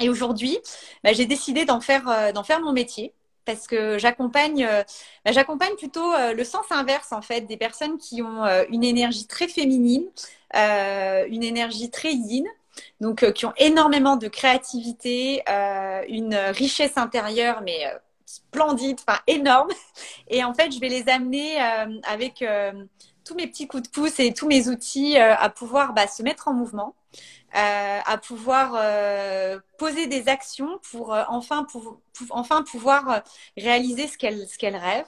Et 0.00 0.08
aujourd'hui, 0.08 0.58
ben, 1.04 1.14
j'ai 1.14 1.26
décidé 1.26 1.64
d'en 1.64 1.80
faire 1.80 2.32
d'en 2.34 2.44
faire 2.44 2.60
mon 2.60 2.72
métier 2.72 3.12
parce 3.46 3.66
que 3.66 3.98
j'accompagne 3.98 4.66
ben, 5.24 5.32
j'accompagne 5.32 5.74
plutôt 5.76 6.12
le 6.34 6.44
sens 6.44 6.66
inverse 6.70 7.12
en 7.12 7.22
fait 7.22 7.42
des 7.42 7.56
personnes 7.56 7.98
qui 7.98 8.22
ont 8.22 8.44
une 8.70 8.84
énergie 8.84 9.26
très 9.26 9.48
féminine, 9.48 10.04
une 10.54 11.42
énergie 11.44 11.90
très 11.90 12.12
yin 12.12 12.46
donc 13.00 13.22
euh, 13.22 13.32
qui 13.32 13.46
ont 13.46 13.52
énormément 13.56 14.16
de 14.16 14.28
créativité, 14.28 15.42
euh, 15.48 16.02
une 16.08 16.34
richesse 16.34 16.96
intérieure, 16.96 17.62
mais 17.64 17.86
euh, 17.86 17.98
splendide, 18.26 18.98
enfin 19.06 19.18
énorme. 19.26 19.70
Et 20.28 20.44
en 20.44 20.54
fait, 20.54 20.72
je 20.72 20.80
vais 20.80 20.88
les 20.88 21.08
amener 21.08 21.58
avec 22.04 22.44
tous 23.24 23.34
mes 23.34 23.46
petits 23.48 23.66
coups 23.66 23.82
de 23.84 23.88
pouce 23.88 24.20
et 24.20 24.32
tous 24.32 24.46
mes 24.46 24.68
outils 24.68 25.18
à 25.18 25.50
pouvoir 25.50 25.92
bah, 25.94 26.06
se 26.06 26.22
mettre 26.22 26.46
en 26.46 26.52
mouvement, 26.52 26.94
à 27.52 28.18
pouvoir 28.18 28.80
poser 29.78 30.06
des 30.06 30.28
actions 30.28 30.78
pour 30.92 31.10
enfin, 31.28 31.64
pour, 31.64 32.00
enfin 32.30 32.62
pouvoir 32.62 33.24
réaliser 33.56 34.06
ce 34.06 34.16
qu'elles 34.16 34.46
qu'elles 34.60 34.76
rêvent. 34.76 35.04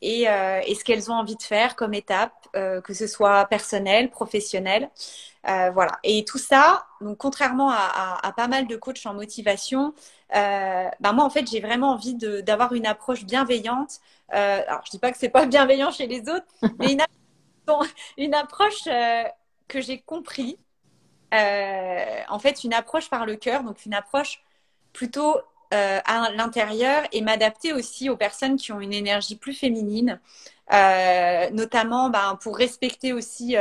et, 0.00 0.22
et 0.22 0.74
ce 0.74 0.82
qu'elles 0.82 1.10
ont 1.10 1.14
envie 1.14 1.36
de 1.36 1.42
faire 1.42 1.76
comme 1.76 1.92
étape, 1.92 2.48
que 2.54 2.94
ce 2.94 3.06
soit 3.06 3.44
personnel, 3.46 4.08
professionnel. 4.08 4.90
Voilà. 5.44 5.98
Et 6.04 6.24
tout 6.24 6.38
ça, 6.38 6.86
donc 7.00 7.18
contrairement 7.18 7.70
à, 7.70 7.76
à, 7.76 8.26
à, 8.26 8.32
pas 8.32 8.48
mal 8.48 8.66
de 8.66 8.76
coachs 8.76 9.04
en 9.06 9.14
motivation, 9.14 9.94
euh, 10.34 10.88
bah 11.00 11.12
moi 11.12 11.24
en 11.24 11.30
fait 11.30 11.46
j'ai 11.50 11.60
vraiment 11.60 11.90
envie 11.90 12.14
d'avoir 12.14 12.72
une 12.74 12.86
approche 12.86 13.24
bienveillante. 13.24 14.00
Euh, 14.34 14.62
alors 14.66 14.82
je 14.86 14.90
dis 14.90 14.98
pas 14.98 15.12
que 15.12 15.18
c'est 15.18 15.28
pas 15.28 15.46
bienveillant 15.46 15.90
chez 15.90 16.06
les 16.06 16.20
autres, 16.20 16.46
mais 16.78 16.92
une, 16.92 17.02
une 18.16 18.34
approche 18.34 18.86
euh, 18.86 19.24
que 19.68 19.80
j'ai 19.80 20.00
compris. 20.00 20.58
Euh, 21.34 22.20
en 22.28 22.38
fait 22.38 22.62
une 22.62 22.74
approche 22.74 23.08
par 23.08 23.26
le 23.26 23.36
cœur, 23.36 23.64
donc 23.64 23.86
une 23.86 23.94
approche 23.94 24.42
plutôt 24.92 25.38
euh, 25.72 26.00
à 26.04 26.30
l'intérieur 26.32 27.04
et 27.12 27.22
m'adapter 27.22 27.72
aussi 27.72 28.10
aux 28.10 28.16
personnes 28.18 28.56
qui 28.56 28.70
ont 28.72 28.80
une 28.80 28.92
énergie 28.92 29.36
plus 29.36 29.54
féminine, 29.54 30.20
notamment 31.52 32.10
bah, 32.10 32.38
pour 32.42 32.56
respecter 32.56 33.12
aussi 33.14 33.56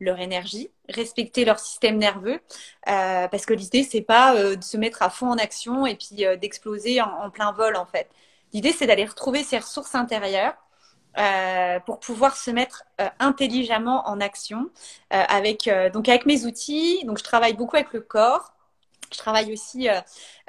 leur 0.00 0.20
énergie, 0.20 0.70
respecter 0.88 1.44
leur 1.44 1.58
système 1.58 1.98
nerveux, 1.98 2.40
euh, 2.88 3.28
parce 3.28 3.46
que 3.46 3.54
l'idée 3.54 3.82
c'est 3.84 4.00
pas 4.02 4.34
euh, 4.36 4.56
de 4.56 4.64
se 4.64 4.76
mettre 4.76 5.02
à 5.02 5.10
fond 5.10 5.28
en 5.30 5.36
action 5.36 5.86
et 5.86 5.96
puis 5.96 6.24
euh, 6.24 6.36
d'exploser 6.36 7.00
en, 7.00 7.08
en, 7.24 7.30
plein 7.30 7.52
vol 7.52 7.76
en 7.76 7.86
fait. 7.86 8.08
L'idée 8.52 8.72
c'est 8.72 8.86
d'aller 8.86 9.04
retrouver 9.04 9.42
ses 9.44 9.58
ressources 9.58 9.94
intérieures 9.94 10.54
euh, 11.18 11.80
pour 11.80 12.00
pouvoir 12.00 12.36
se 12.36 12.50
mettre 12.50 12.84
euh, 13.00 13.08
intelligemment 13.18 14.08
en 14.08 14.20
action 14.20 14.70
avec 15.10 15.68
donc 15.92 16.08
avec 16.08 16.26
mes 16.26 16.44
outils. 16.44 17.04
Donc 17.04 17.18
je 17.18 17.24
travaille 17.24 17.54
beaucoup 17.54 17.76
avec 17.76 17.92
le 17.92 18.00
corps. 18.00 18.54
Je 19.12 19.18
travaille 19.18 19.52
aussi 19.52 19.88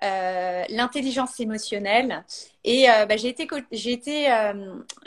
l'intelligence 0.02 1.40
émotionnelle. 1.40 2.24
Et 2.64 2.88
bah, 2.88 3.18
j'ai 3.18 3.30
été 3.30 3.48
j'ai 3.72 3.92
été 3.92 4.28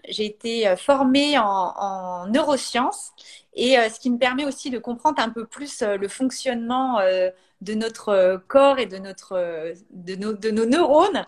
j'ai 0.09 0.27
été 0.27 0.75
formée 0.77 1.39
en, 1.39 1.45
en 1.45 2.27
neurosciences. 2.27 3.13
Et 3.55 3.79
euh, 3.79 3.89
ce 3.89 4.01
qui 4.01 4.11
me 4.11 4.19
permet 4.19 4.45
aussi 4.45 4.71
de 4.71 4.79
comprendre 4.79 5.21
un 5.21 5.29
peu 5.29 5.45
plus 5.47 5.83
euh, 5.83 5.97
le 5.97 6.09
fonctionnement 6.09 6.99
euh, 7.01 7.31
de 7.61 7.75
notre 7.75 8.43
corps 8.49 8.79
et 8.79 8.87
de 8.87 8.99
notre 8.99 9.75
de 9.91 10.17
nos, 10.17 10.33
de 10.33 10.51
nos 10.51 10.67
neurones 10.67 11.25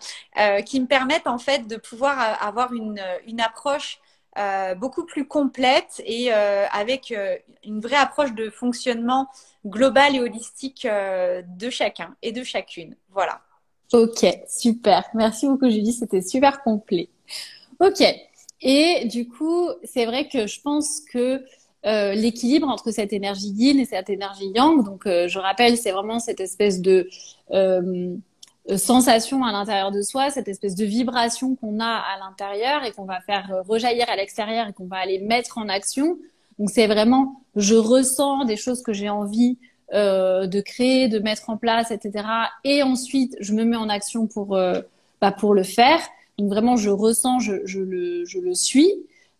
qui 0.65 0.81
me 0.81 0.85
permettent 0.85 1.27
en 1.27 1.37
fait 1.37 1.65
de 1.65 1.77
pouvoir 1.77 2.43
avoir 2.43 2.73
une, 2.73 3.01
une 3.25 3.39
approche 3.39 3.99
beaucoup 4.77 5.05
plus 5.05 5.27
complète 5.27 6.01
et 6.05 6.31
avec 6.31 7.13
une 7.63 7.79
vraie 7.79 7.95
approche 7.95 8.33
de 8.33 8.49
fonctionnement 8.49 9.27
global 9.65 10.15
et 10.15 10.19
holistique 10.19 10.85
de 10.85 11.69
chacun 11.69 12.15
et 12.21 12.31
de 12.31 12.43
chacune. 12.43 12.95
Voilà. 13.11 13.41
Ok, 13.93 14.25
super. 14.47 15.03
Merci 15.13 15.47
beaucoup 15.47 15.69
Julie, 15.69 15.93
c'était 15.93 16.21
super 16.21 16.63
complet. 16.63 17.09
Ok. 17.79 18.03
Et 18.61 19.05
du 19.05 19.27
coup, 19.27 19.69
c'est 19.83 20.05
vrai 20.05 20.27
que 20.27 20.47
je 20.47 20.61
pense 20.61 21.01
que 21.01 21.43
euh, 21.85 22.13
l'équilibre 22.13 22.67
entre 22.67 22.89
cette 22.89 23.13
énergie 23.13 23.49
yin 23.49 23.79
et 23.79 23.85
cette 23.85 24.09
énergie 24.09 24.51
yang. 24.55 24.83
Donc, 24.83 25.05
euh, 25.05 25.27
je 25.27 25.37
rappelle, 25.37 25.77
c'est 25.77 25.91
vraiment 25.91 26.19
cette 26.19 26.39
espèce 26.39 26.81
de 26.81 27.07
euh, 27.51 28.15
sensation 28.77 29.43
à 29.43 29.51
l'intérieur 29.51 29.91
de 29.91 30.01
soi, 30.01 30.29
cette 30.29 30.47
espèce 30.47 30.75
de 30.75 30.85
vibration 30.85 31.55
qu'on 31.55 31.79
a 31.79 31.85
à 31.85 32.19
l'intérieur 32.19 32.83
et 32.83 32.91
qu'on 32.91 33.05
va 33.05 33.21
faire 33.21 33.63
rejaillir 33.67 34.09
à 34.09 34.15
l'extérieur 34.15 34.67
et 34.67 34.73
qu'on 34.73 34.87
va 34.87 34.97
aller 34.97 35.19
mettre 35.19 35.57
en 35.57 35.69
action. 35.69 36.17
Donc, 36.57 36.69
c'est 36.69 36.87
vraiment, 36.87 37.41
je 37.55 37.75
ressens 37.75 38.45
des 38.45 38.55
choses 38.55 38.81
que 38.81 38.93
j'ai 38.93 39.09
envie 39.09 39.57
de 39.93 40.61
créer, 40.61 41.07
de 41.07 41.19
mettre 41.19 41.49
en 41.49 41.57
place, 41.57 41.91
etc. 41.91 42.25
Et 42.63 42.81
ensuite, 42.81 43.35
je 43.39 43.53
me 43.53 43.63
mets 43.65 43.77
en 43.77 43.87
action 43.87 44.25
pour, 44.25 44.57
bah, 45.21 45.31
pour 45.31 45.53
le 45.53 45.63
faire. 45.63 45.99
Donc, 46.39 46.49
vraiment, 46.49 46.75
je 46.75 46.89
ressens, 46.89 47.39
je, 47.39 47.65
je, 47.65 47.79
le, 47.79 48.25
je 48.25 48.39
le 48.39 48.55
suis 48.55 48.89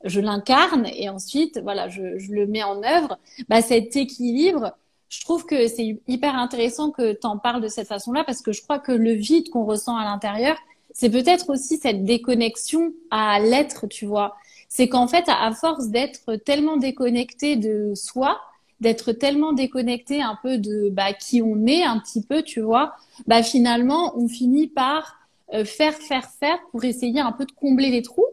je 0.06 0.22
l'incarne 0.22 0.88
et 0.96 1.10
ensuite, 1.10 1.60
voilà, 1.62 1.90
je, 1.90 2.18
je, 2.20 2.32
le 2.32 2.48
mets 2.48 2.64
en 2.64 2.84
œuvre. 2.84 3.18
Bah, 3.50 3.62
cet 3.62 3.96
équilibre, 3.96 4.78
je 5.10 5.22
trouve 5.22 5.46
que 5.46 5.68
c'est 5.68 6.00
hyper 6.08 6.36
intéressant 6.36 6.92
que 6.92 7.14
tu 7.14 7.28
en 7.28 7.38
parles 7.38 7.62
de 7.62 7.68
cette 7.68 7.88
façon-là 7.88 8.24
parce 8.24 8.42
que 8.42 8.52
je 8.52 8.62
crois 8.62 8.80
que 8.80 8.92
le 8.92 9.14
vide 9.14 9.50
qu'on 9.50 9.66
ressent 9.66 9.96
à 9.96 10.04
l'intérieur, 10.04 10.58
c'est 10.94 11.10
peut-être 11.10 11.50
aussi 11.50 11.78
cette 11.78 12.04
déconnexion 12.06 12.94
à 13.12 13.40
l'être, 13.40 13.88
tu 13.88 14.06
vois. 14.06 14.36
C'est 14.70 14.88
qu'en 14.88 15.08
fait, 15.08 15.26
à 15.28 15.52
force 15.54 15.90
d'être 15.90 16.36
tellement 16.36 16.78
déconnecté 16.78 17.56
de 17.56 17.94
soi, 17.96 18.40
d'être 18.82 19.12
tellement 19.12 19.54
déconnecté 19.54 20.22
un 20.22 20.38
peu 20.42 20.58
de 20.58 20.90
bah, 20.90 21.14
qui 21.14 21.42
on 21.42 21.66
est 21.66 21.84
un 21.84 22.00
petit 22.00 22.22
peu, 22.22 22.44
tu 22.44 22.62
vois, 22.62 22.96
bah 23.28 23.44
finalement, 23.44 24.18
on 24.18 24.28
finit 24.28 24.68
par 24.68 25.18
euh, 25.54 25.66
faire, 25.66 25.94
faire, 25.94 26.30
faire 26.30 26.58
pour 26.72 26.84
essayer 26.84 27.20
un 27.20 27.32
peu 27.32 27.46
de 27.46 27.52
combler 27.52 27.90
les 27.90 28.02
trous 28.02 28.26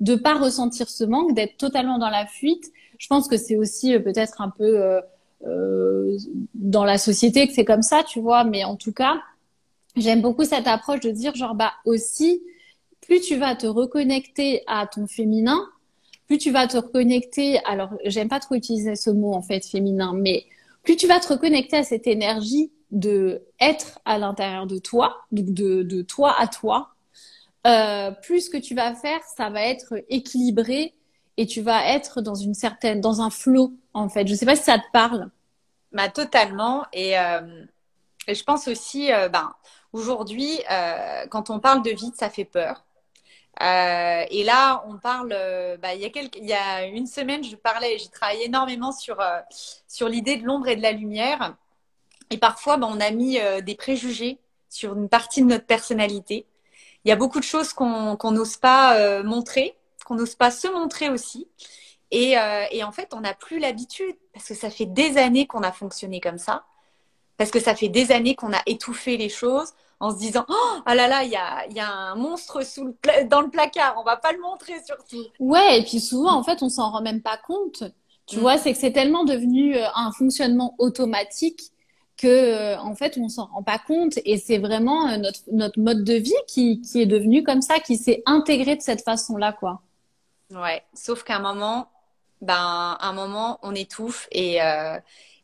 de 0.00 0.14
pas 0.14 0.34
ressentir 0.34 0.88
ce 0.88 1.04
manque, 1.04 1.34
d'être 1.34 1.56
totalement 1.56 1.98
dans 1.98 2.10
la 2.10 2.26
fuite. 2.26 2.72
Je 2.98 3.06
pense 3.08 3.28
que 3.28 3.36
c'est 3.36 3.56
aussi 3.56 3.94
euh, 3.94 4.00
peut-être 4.00 4.40
un 4.40 4.50
peu 4.50 4.82
euh, 4.82 5.00
euh, 5.44 6.16
dans 6.54 6.84
la 6.84 6.98
société 6.98 7.46
que 7.46 7.52
c'est 7.52 7.64
comme 7.64 7.82
ça, 7.82 8.02
tu 8.02 8.20
vois. 8.20 8.44
Mais 8.44 8.64
en 8.64 8.76
tout 8.76 8.92
cas, 8.92 9.20
j'aime 9.96 10.22
beaucoup 10.22 10.44
cette 10.44 10.66
approche 10.66 11.00
de 11.00 11.10
dire 11.10 11.34
genre 11.34 11.54
bah 11.54 11.72
aussi, 11.84 12.42
plus 13.00 13.20
tu 13.20 13.36
vas 13.36 13.54
te 13.54 13.66
reconnecter 13.66 14.62
à 14.66 14.86
ton 14.86 15.06
féminin, 15.06 15.66
plus 16.26 16.38
tu 16.38 16.50
vas 16.50 16.66
te 16.66 16.76
reconnecter. 16.76 17.58
Alors 17.64 17.90
j'aime 18.04 18.28
pas 18.28 18.40
trop 18.40 18.54
utiliser 18.54 18.96
ce 18.96 19.10
mot 19.10 19.34
en 19.34 19.42
fait 19.42 19.66
féminin, 19.66 20.12
mais 20.14 20.46
plus 20.82 20.96
tu 20.96 21.06
vas 21.06 21.20
te 21.20 21.28
reconnecter 21.28 21.78
à 21.78 21.82
cette 21.84 22.06
énergie 22.06 22.70
de 22.90 23.42
être 23.60 23.98
à 24.04 24.18
l'intérieur 24.18 24.66
de 24.66 24.78
toi, 24.78 25.16
donc 25.32 25.52
de, 25.52 25.82
de 25.82 26.02
toi 26.02 26.34
à 26.38 26.46
toi, 26.46 26.94
euh, 27.66 28.12
plus 28.22 28.48
que 28.48 28.56
tu 28.56 28.74
vas 28.74 28.94
faire, 28.94 29.18
ça 29.36 29.50
va 29.50 29.62
être 29.62 29.94
équilibré 30.08 30.94
et 31.36 31.46
tu 31.46 31.60
vas 31.60 31.84
être 31.92 32.20
dans 32.20 32.36
une 32.36 32.54
certaine, 32.54 33.00
dans 33.00 33.20
un 33.20 33.30
flot 33.30 33.72
en 33.96 34.08
fait. 34.08 34.26
Je 34.26 34.34
sais 34.34 34.46
pas 34.46 34.56
si 34.56 34.62
ça 34.64 34.78
te 34.78 34.90
parle. 34.92 35.30
Bah 35.92 36.08
totalement. 36.08 36.84
Et, 36.92 37.18
euh, 37.18 37.64
je 38.28 38.42
pense 38.42 38.68
aussi, 38.68 39.12
euh, 39.12 39.28
ben 39.28 39.54
aujourd'hui, 39.92 40.60
quand 41.30 41.50
on 41.50 41.60
parle 41.60 41.82
de 41.82 41.90
vide, 41.90 42.14
ça 42.16 42.30
fait 42.30 42.44
peur. 42.44 42.84
et 43.60 44.44
là, 44.44 44.84
on 44.88 44.98
parle. 44.98 45.30
Bah, 45.80 45.94
il 45.94 46.00
y 46.00 46.04
a 46.04 46.10
quelques, 46.10 46.36
y 46.36 46.52
a 46.52 46.86
une 46.86 47.06
semaine, 47.06 47.42
je 47.44 47.56
parlais, 47.56 47.98
j'ai 47.98 48.08
travaillé 48.08 48.46
énormément 48.46 48.92
sur 48.92 49.18
sur 49.88 50.08
l'idée 50.08 50.36
de 50.36 50.44
l'ombre 50.44 50.68
et 50.68 50.76
de 50.76 50.82
la 50.82 50.92
lumière. 50.92 51.56
Et 52.30 52.38
parfois, 52.38 52.76
ben, 52.76 52.88
on 52.90 53.00
a 53.00 53.10
mis 53.10 53.38
des 53.62 53.74
préjugés 53.76 54.38
sur 54.68 54.94
une 54.96 55.08
partie 55.08 55.42
de 55.42 55.46
notre 55.46 55.66
personnalité 55.66 56.46
il 57.06 57.08
y 57.08 57.12
a 57.12 57.16
beaucoup 57.16 57.38
de 57.38 57.44
choses 57.44 57.72
qu'on 57.72 58.32
n'ose 58.32 58.56
pas 58.56 58.98
euh, 58.98 59.22
montrer, 59.22 59.76
qu'on 60.04 60.16
n'ose 60.16 60.34
pas 60.34 60.50
se 60.50 60.66
montrer 60.66 61.08
aussi. 61.08 61.46
Et, 62.10 62.38
euh, 62.38 62.64
et 62.70 62.84
en 62.84 62.92
fait, 62.92 63.12
on 63.14 63.20
n'a 63.20 63.34
plus 63.34 63.58
l'habitude 63.58 64.16
parce 64.32 64.46
que 64.46 64.54
ça 64.54 64.70
fait 64.70 64.86
des 64.86 65.18
années 65.18 65.46
qu'on 65.46 65.62
a 65.62 65.72
fonctionné 65.72 66.20
comme 66.20 66.38
ça, 66.38 66.64
parce 67.36 67.50
que 67.50 67.60
ça 67.60 67.74
fait 67.74 67.88
des 67.88 68.12
années 68.12 68.34
qu'on 68.34 68.52
a 68.52 68.62
étouffé 68.66 69.16
les 69.16 69.28
choses 69.28 69.72
en 70.00 70.10
se 70.10 70.18
disant 70.18 70.44
oh 70.48 70.80
ah 70.84 70.94
là 70.94 71.08
là 71.08 71.24
il 71.24 71.30
y 71.30 71.36
a, 71.36 71.66
y 71.68 71.80
a 71.80 71.90
un 71.90 72.14
monstre 72.16 72.64
sous 72.64 72.84
le 72.84 73.28
dans 73.28 73.40
le 73.40 73.48
placard 73.48 73.96
on 73.98 74.02
va 74.02 74.16
pas 74.16 74.32
le 74.32 74.40
montrer 74.40 74.74
surtout. 74.84 75.24
Ouais 75.38 75.80
et 75.80 75.82
puis 75.82 76.00
souvent 76.00 76.32
en 76.32 76.42
fait 76.42 76.62
on 76.62 76.68
s'en 76.68 76.90
rend 76.90 77.02
même 77.02 77.22
pas 77.22 77.38
compte. 77.38 77.84
Tu 78.26 78.36
mm. 78.36 78.40
vois 78.40 78.58
c'est 78.58 78.72
que 78.72 78.78
c'est 78.78 78.92
tellement 78.92 79.24
devenu 79.24 79.76
euh, 79.76 79.86
un 79.94 80.12
fonctionnement 80.12 80.74
automatique 80.78 81.70
que 82.16 82.26
euh, 82.26 82.78
en 82.78 82.94
fait 82.94 83.18
on 83.18 83.28
s'en 83.28 83.46
rend 83.46 83.62
pas 83.62 83.78
compte. 83.78 84.18
Et 84.24 84.36
c'est 84.36 84.58
vraiment 84.58 85.16
notre 85.18 85.40
notre 85.50 85.80
mode 85.80 86.04
de 86.04 86.14
vie 86.14 86.32
qui 86.46 86.82
qui 86.82 87.00
est 87.00 87.06
devenu 87.06 87.42
comme 87.42 87.62
ça 87.62 87.78
qui 87.78 87.96
s'est 87.96 88.22
intégré 88.26 88.76
de 88.76 88.82
cette 88.82 89.02
façon 89.02 89.36
là 89.36 89.52
quoi. 89.52 89.80
Ouais 90.50 90.82
sauf 90.92 91.22
qu'à 91.22 91.36
un 91.36 91.40
moment 91.40 91.88
ben 92.40 92.96
un 93.00 93.12
moment 93.12 93.58
on 93.62 93.74
étouffe 93.74 94.28
et 94.32 94.62
euh, 94.62 94.98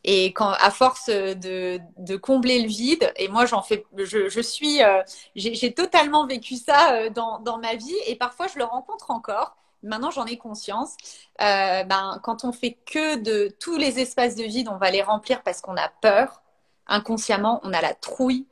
et 0.04 0.32
quand 0.32 0.50
à 0.50 0.70
force 0.70 1.08
de, 1.08 1.80
combler 2.16 2.62
le 2.62 2.68
vide 2.68 3.12
et 3.16 3.28
moi 3.28 3.46
j'en 3.46 3.62
fais 3.62 3.84
je, 3.96 4.28
je 4.28 4.40
suis 4.40 4.82
euh, 4.82 5.02
j'ai 5.36 5.72
totalement 5.74 6.26
vécu 6.26 6.56
ça 6.56 7.08
dans 7.10 7.38
dans 7.38 7.58
ma 7.58 7.74
vie 7.74 7.94
et 8.06 8.16
parfois 8.16 8.48
je 8.48 8.58
le 8.58 8.64
rencontre 8.64 9.10
encore 9.10 9.56
maintenant 9.82 10.10
j'en 10.10 10.26
ai 10.26 10.36
conscience 10.38 10.96
euh, 11.40 11.84
ben 11.84 12.20
quand 12.22 12.44
on 12.44 12.52
fait 12.52 12.78
que 12.86 13.16
de 13.16 13.54
tous 13.60 13.76
les 13.76 14.00
espaces 14.00 14.34
de 14.36 14.44
vide 14.44 14.68
on 14.68 14.76
va 14.76 14.90
les 14.90 15.02
remplir 15.02 15.42
parce 15.42 15.60
qu'on 15.60 15.76
a 15.76 15.88
peur 15.88 16.42
inconsciemment, 16.86 17.60
on 17.64 17.72
a 17.72 17.80
la 17.80 17.94
trouille. 17.94 18.46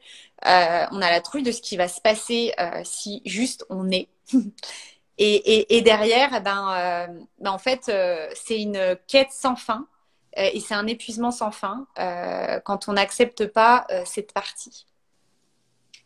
Euh, 0.47 0.87
on 0.91 1.03
a 1.03 1.11
la 1.11 1.21
trouille 1.21 1.43
de 1.43 1.53
ce 1.53 1.61
qui 1.61 1.77
va 1.77 1.89
se 1.89 2.01
passer 2.01 2.53
euh, 2.59 2.81
si 2.85 3.23
juste 3.25 3.65
on 3.69 3.91
est. 3.91 4.09
et, 5.23 5.83
derrière, 5.83 6.31
eh 6.35 6.41
ben, 6.41 6.69
euh, 6.71 7.07
ben, 7.39 7.51
en 7.51 7.59
fait, 7.59 7.91
c'est 8.35 8.61
une 8.61 8.97
quête 9.07 9.33
sans 9.33 9.57
fin 9.57 9.87
et 10.37 10.61
c'est 10.61 10.75
un 10.75 10.87
épuisement 10.87 11.31
sans 11.31 11.51
fin 11.51 11.87
quand 12.65 12.89
on 12.89 12.95
n'accepte 12.95 13.47
pas 13.47 13.87
cette 14.05 14.33
partie. 14.33 14.87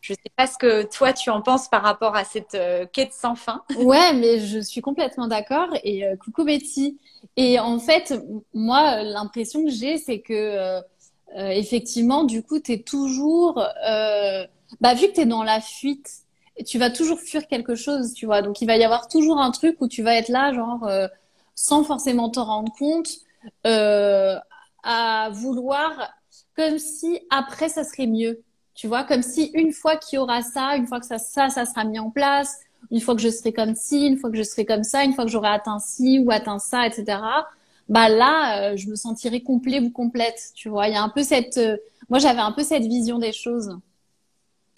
Je 0.00 0.12
ne 0.12 0.16
sais 0.16 0.32
pas 0.36 0.46
ce 0.46 0.58
que 0.58 0.82
toi 0.82 1.14
tu 1.14 1.30
en 1.30 1.40
penses 1.40 1.68
par 1.68 1.82
rapport 1.82 2.14
à 2.14 2.24
cette 2.24 2.58
quête 2.92 3.12
sans 3.12 3.36
fin. 3.36 3.62
Ouais, 3.78 4.12
mais 4.12 4.40
je 4.40 4.58
suis 4.58 4.80
complètement 4.80 5.28
d'accord. 5.28 5.68
Et 5.84 6.04
coucou 6.22 6.44
Betty. 6.44 6.98
Et 7.36 7.58
en 7.58 7.78
fait, 7.78 8.14
moi, 8.52 9.02
l'impression 9.02 9.64
que 9.64 9.70
j'ai, 9.70 9.96
c'est 9.98 10.20
que 10.20 10.82
euh, 11.36 11.48
effectivement, 11.48 12.24
du 12.24 12.42
coup, 12.42 12.60
tu 12.60 12.72
es 12.72 12.78
toujours, 12.78 13.58
euh, 13.58 14.46
bah, 14.80 14.94
vu 14.94 15.08
que 15.08 15.14
tu 15.14 15.20
es 15.22 15.26
dans 15.26 15.42
la 15.42 15.60
fuite, 15.60 16.23
tu 16.62 16.78
vas 16.78 16.90
toujours 16.90 17.20
fuir 17.20 17.46
quelque 17.48 17.74
chose, 17.74 18.14
tu 18.14 18.26
vois. 18.26 18.42
Donc 18.42 18.60
il 18.60 18.66
va 18.66 18.76
y 18.76 18.84
avoir 18.84 19.08
toujours 19.08 19.40
un 19.40 19.50
truc 19.50 19.76
où 19.80 19.88
tu 19.88 20.02
vas 20.02 20.14
être 20.14 20.28
là, 20.28 20.52
genre 20.52 20.84
euh, 20.86 21.08
sans 21.54 21.84
forcément 21.84 22.30
t'en 22.30 22.44
rendre 22.44 22.72
compte, 22.78 23.08
euh, 23.66 24.36
à 24.82 25.30
vouloir 25.32 26.12
comme 26.56 26.78
si 26.78 27.20
après 27.30 27.68
ça 27.68 27.84
serait 27.84 28.06
mieux, 28.06 28.42
tu 28.74 28.86
vois, 28.86 29.04
comme 29.04 29.22
si 29.22 29.50
une 29.54 29.72
fois 29.72 29.96
qu'il 29.96 30.16
y 30.16 30.18
aura 30.20 30.42
ça, 30.42 30.76
une 30.76 30.86
fois 30.86 31.00
que 31.00 31.06
ça, 31.06 31.18
ça, 31.18 31.48
ça 31.48 31.64
sera 31.64 31.84
mis 31.84 31.98
en 31.98 32.10
place, 32.10 32.60
une 32.90 33.00
fois 33.00 33.14
que 33.14 33.20
je 33.20 33.28
serai 33.28 33.52
comme 33.52 33.74
ci, 33.74 34.06
une 34.06 34.18
fois 34.18 34.30
que 34.30 34.36
je 34.36 34.42
serai 34.42 34.64
comme 34.64 34.84
ça, 34.84 35.04
une 35.04 35.14
fois 35.14 35.24
que 35.24 35.30
j'aurai 35.30 35.48
atteint 35.48 35.78
ci 35.80 36.20
ou 36.20 36.30
atteint 36.30 36.58
ça, 36.58 36.86
etc. 36.86 37.18
Bah 37.88 38.08
là, 38.08 38.72
euh, 38.72 38.76
je 38.76 38.88
me 38.88 38.94
sentirai 38.94 39.42
complet 39.42 39.80
ou 39.80 39.90
complète, 39.90 40.52
tu 40.54 40.68
vois. 40.68 40.88
Il 40.88 40.94
y 40.94 40.96
a 40.96 41.02
un 41.02 41.08
peu 41.08 41.22
cette, 41.22 41.60
moi 42.08 42.18
j'avais 42.18 42.40
un 42.40 42.52
peu 42.52 42.62
cette 42.62 42.84
vision 42.84 43.18
des 43.18 43.32
choses. 43.32 43.76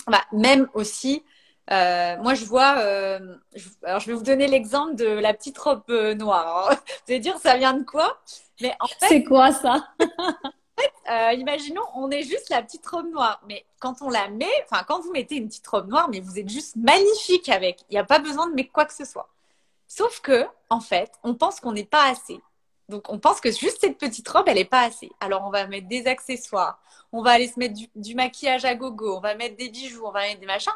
Bah, 0.07 0.23
même 0.33 0.69
aussi, 0.75 1.23
euh, 1.71 2.17
moi, 2.19 2.35
je 2.35 2.45
vois. 2.45 2.79
Euh, 2.79 3.37
je, 3.55 3.69
alors, 3.85 4.01
je 4.01 4.07
vais 4.07 4.13
vous 4.13 4.23
donner 4.23 4.47
l'exemple 4.47 4.95
de 4.95 5.07
la 5.07 5.35
petite 5.35 5.59
robe 5.59 5.83
euh, 5.91 6.15
noire. 6.15 6.71
vous 7.07 7.13
allez 7.13 7.19
dire, 7.19 7.39
ça 7.39 7.57
vient 7.57 7.75
de 7.75 7.85
quoi? 7.85 8.21
Mais 8.61 8.75
en 8.81 8.87
fait, 8.87 9.07
c'est 9.09 9.25
quoi 9.25 9.53
ça? 9.53 9.89
Euh, 11.11 11.33
Imaginons, 11.33 11.85
on 11.95 12.11
est 12.11 12.23
juste 12.23 12.51
la 12.51 12.63
petite 12.63 12.87
robe 12.87 13.11
noire. 13.11 13.41
Mais 13.49 13.65
quand 13.79 14.03
on 14.03 14.11
la 14.11 14.29
met, 14.29 14.51
enfin, 14.65 14.85
quand 14.87 15.01
vous 15.01 15.11
mettez 15.13 15.37
une 15.37 15.49
petite 15.49 15.67
robe 15.67 15.89
noire, 15.89 16.11
mais 16.11 16.21
vous 16.21 16.39
êtes 16.39 16.51
juste 16.51 16.77
magnifique 16.77 17.49
avec. 17.49 17.81
Il 17.89 17.95
n'y 17.95 17.99
a 17.99 18.05
pas 18.05 18.19
besoin 18.19 18.49
de 18.49 18.55
mettre 18.55 18.73
quoi 18.73 18.85
que 18.85 18.93
ce 18.93 19.05
soit. 19.07 19.29
Sauf 19.87 20.21
que, 20.21 20.47
en 20.69 20.81
fait, 20.81 21.13
on 21.23 21.35
pense 21.35 21.61
qu'on 21.61 21.73
n'est 21.73 21.87
pas 21.87 22.11
assez. 22.11 22.41
Donc, 22.89 23.09
on 23.09 23.19
pense 23.19 23.41
que 23.41 23.51
juste 23.51 23.81
cette 23.81 23.97
petite 23.97 24.29
robe, 24.29 24.45
elle 24.49 24.57
n'est 24.57 24.65
pas 24.65 24.83
assez. 24.83 25.11
Alors, 25.21 25.45
on 25.47 25.51
va 25.51 25.67
mettre 25.67 25.89
des 25.89 26.07
accessoires, 26.09 26.79
on 27.13 27.23
va 27.23 27.31
aller 27.31 27.49
se 27.49 27.59
mettre 27.59 27.75
du, 27.75 27.89
du 27.95 28.15
maquillage 28.15 28.65
à 28.65 28.75
gogo, 28.75 29.17
on 29.17 29.21
va 29.21 29.35
mettre 29.35 29.57
des 29.57 29.71
bijoux, 29.71 30.05
on 30.05 30.11
va 30.11 30.21
mettre 30.21 30.41
des 30.41 30.47
machins. 30.47 30.73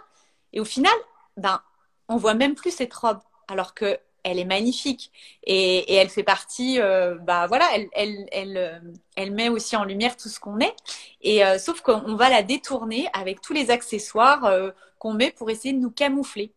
Et 0.52 0.60
au 0.60 0.64
final, 0.64 0.92
ben, 1.36 1.60
on 2.08 2.16
voit 2.16 2.34
même 2.34 2.54
plus 2.54 2.70
cette 2.70 2.94
robe, 2.94 3.20
alors 3.48 3.74
que 3.74 3.98
elle 4.22 4.38
est 4.38 4.44
magnifique 4.44 5.10
et, 5.44 5.94
elle 5.94 6.10
fait 6.10 6.22
partie, 6.22 6.78
euh, 6.78 7.16
bah 7.16 7.46
voilà, 7.46 7.66
elle, 7.74 7.88
elle, 7.92 8.28
elle, 8.32 8.56
euh, 8.58 8.78
elle, 9.16 9.32
met 9.32 9.48
aussi 9.48 9.76
en 9.76 9.84
lumière 9.84 10.16
tout 10.16 10.28
ce 10.28 10.38
qu'on 10.38 10.60
est. 10.60 10.74
Et 11.22 11.44
euh, 11.44 11.58
sauf 11.58 11.80
qu'on 11.80 12.16
va 12.16 12.28
la 12.28 12.42
détourner 12.42 13.08
avec 13.14 13.40
tous 13.40 13.54
les 13.54 13.70
accessoires 13.70 14.44
euh, 14.44 14.70
qu'on 14.98 15.14
met 15.14 15.30
pour 15.30 15.48
essayer 15.50 15.72
de 15.72 15.78
nous 15.78 15.90
camoufler. 15.90 16.52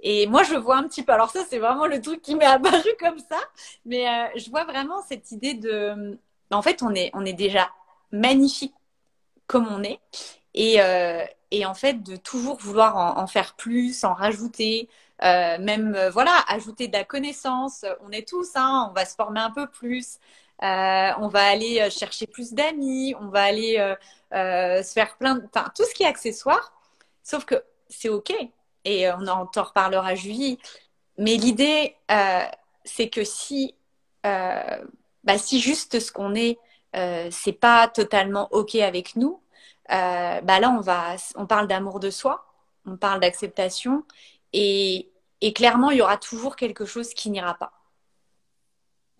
Et 0.00 0.26
moi, 0.26 0.42
je 0.44 0.54
vois 0.54 0.76
un 0.76 0.84
petit 0.84 1.02
peu. 1.02 1.12
Alors 1.12 1.30
ça, 1.30 1.44
c'est 1.48 1.58
vraiment 1.58 1.86
le 1.86 2.00
truc 2.00 2.22
qui 2.22 2.34
m'est 2.34 2.44
apparu 2.46 2.88
comme 3.00 3.18
ça. 3.18 3.38
Mais 3.84 4.08
euh, 4.08 4.28
je 4.36 4.50
vois 4.50 4.64
vraiment 4.64 5.02
cette 5.02 5.30
idée 5.32 5.54
de. 5.54 6.18
En 6.50 6.62
fait, 6.62 6.82
on 6.82 6.94
est, 6.94 7.10
on 7.14 7.24
est 7.24 7.32
déjà 7.34 7.70
magnifique 8.12 8.74
comme 9.46 9.66
on 9.68 9.82
est. 9.82 9.98
Et, 10.54 10.80
euh, 10.80 11.24
et 11.50 11.66
en 11.66 11.74
fait 11.74 12.02
de 12.02 12.16
toujours 12.16 12.58
vouloir 12.58 13.18
en, 13.18 13.26
faire 13.26 13.54
plus, 13.54 14.04
en 14.04 14.14
rajouter, 14.14 14.88
euh, 15.22 15.58
même 15.58 15.94
euh, 15.94 16.10
voilà, 16.10 16.32
ajouter 16.48 16.88
de 16.88 16.92
la 16.92 17.04
connaissance. 17.04 17.84
On 18.06 18.10
est 18.10 18.28
tous, 18.28 18.50
hein, 18.54 18.88
on 18.90 18.94
va 18.94 19.04
se 19.04 19.14
former 19.14 19.40
un 19.40 19.50
peu 19.50 19.66
plus, 19.66 20.18
on 20.60 21.28
va 21.28 21.46
aller 21.46 21.88
chercher 21.90 22.26
plus 22.26 22.52
d'amis, 22.52 23.14
on 23.20 23.28
va 23.28 23.44
aller 23.44 23.94
se 24.32 24.92
faire 24.92 25.16
plein, 25.16 25.40
enfin 25.46 25.70
tout 25.74 25.84
ce 25.84 25.94
qui 25.94 26.02
est 26.02 26.06
accessoire. 26.06 26.72
Sauf 27.22 27.44
que 27.44 27.62
c'est 27.88 28.08
ok 28.08 28.32
et 28.84 29.10
on 29.12 29.26
en 29.26 29.46
t'en 29.46 29.64
reparlera 29.64 30.14
Julie. 30.14 30.58
Mais 31.18 31.36
l'idée, 31.36 31.96
c'est 32.84 33.08
que 33.10 33.24
si 33.24 33.74
bah, 34.22 35.38
si 35.38 35.60
juste 35.60 36.00
ce 36.00 36.12
qu'on 36.12 36.34
est, 36.34 36.58
c'est 37.30 37.52
pas 37.52 37.88
totalement 37.88 38.48
ok 38.52 38.74
avec 38.76 39.16
nous 39.16 39.40
euh, 39.90 40.40
bah 40.42 40.60
là, 40.60 40.70
on, 40.70 40.80
va, 40.80 41.16
on 41.36 41.46
parle 41.46 41.66
d'amour 41.66 42.00
de 42.00 42.10
soi, 42.10 42.46
on 42.86 42.96
parle 42.96 43.20
d'acceptation, 43.20 44.04
et, 44.52 45.10
clairement, 45.54 45.90
il 45.90 45.98
y 45.98 46.02
aura 46.02 46.16
toujours 46.16 46.56
quelque 46.56 46.84
chose 46.84 47.14
qui 47.14 47.30
n'ira 47.30 47.54
pas. 47.54 47.72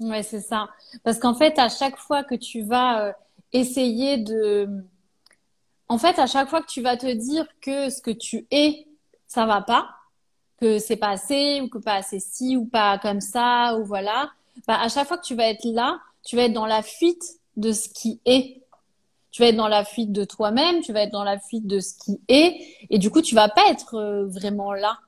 Ouais, 0.01 0.23
c'est 0.23 0.41
ça. 0.41 0.69
Parce 1.05 1.19
qu'en 1.19 1.35
fait, 1.35 1.59
à 1.59 1.69
chaque 1.69 1.97
fois 1.97 2.23
que 2.23 2.35
tu 2.35 2.63
vas 2.63 3.07
euh, 3.07 3.13
essayer 3.53 4.19
de... 4.19 4.69
En 5.89 5.99
fait, 5.99 6.19
à 6.19 6.27
chaque 6.27 6.49
fois 6.49 6.63
que 6.63 6.69
tu 6.69 6.83
vas 6.83 6.97
te 6.97 7.11
dire 7.13 7.47
que 7.61 7.91
ce 7.91 8.01
que 8.03 8.11
tu 8.11 8.47
es, 8.51 8.87
ça 9.27 9.47
va 9.47 9.63
pas, 9.63 9.89
que 10.61 10.79
c'est 10.79 10.97
pas 10.97 11.11
assez, 11.11 11.61
ou 11.61 11.69
que 11.69 11.79
pas 11.79 11.95
assez 11.95 12.21
ci, 12.21 12.57
ou 12.57 12.67
pas 12.67 12.99
comme 12.99 13.21
ça, 13.21 13.77
ou 13.77 13.85
voilà, 13.85 14.31
bah, 14.67 14.79
à 14.81 14.89
chaque 14.89 15.09
fois 15.09 15.19
que 15.19 15.27
tu 15.27 15.35
vas 15.35 15.49
être 15.49 15.65
là, 15.65 16.01
tu 16.25 16.37
vas 16.37 16.43
être 16.43 16.53
dans 16.53 16.67
la 16.67 16.83
fuite 16.83 17.25
de 17.57 17.73
ce 17.73 17.89
qui 17.89 18.21
est 18.25 18.63
tu 19.31 19.43
vas 19.43 19.49
être 19.49 19.57
dans 19.57 19.69
la 19.69 19.85
fuite 19.85 20.13
de 20.13 20.25
toi-même, 20.25 20.81
tu 20.81 20.93
vas 20.93 21.03
être 21.03 21.13
dans 21.13 21.25
la 21.25 21.39
fuite 21.39 21.67
de 21.67 21.81
ce 21.81 21.95
qui 21.95 22.21
est, 22.29 22.57
et 22.91 22.99
du 22.99 23.11
coup, 23.11 23.23
tu 23.23 23.35
vas 23.35 23.49
pas 23.49 23.69
être 23.71 23.95
euh, 23.95 24.27
vraiment 24.27 24.73
là. 24.73 24.99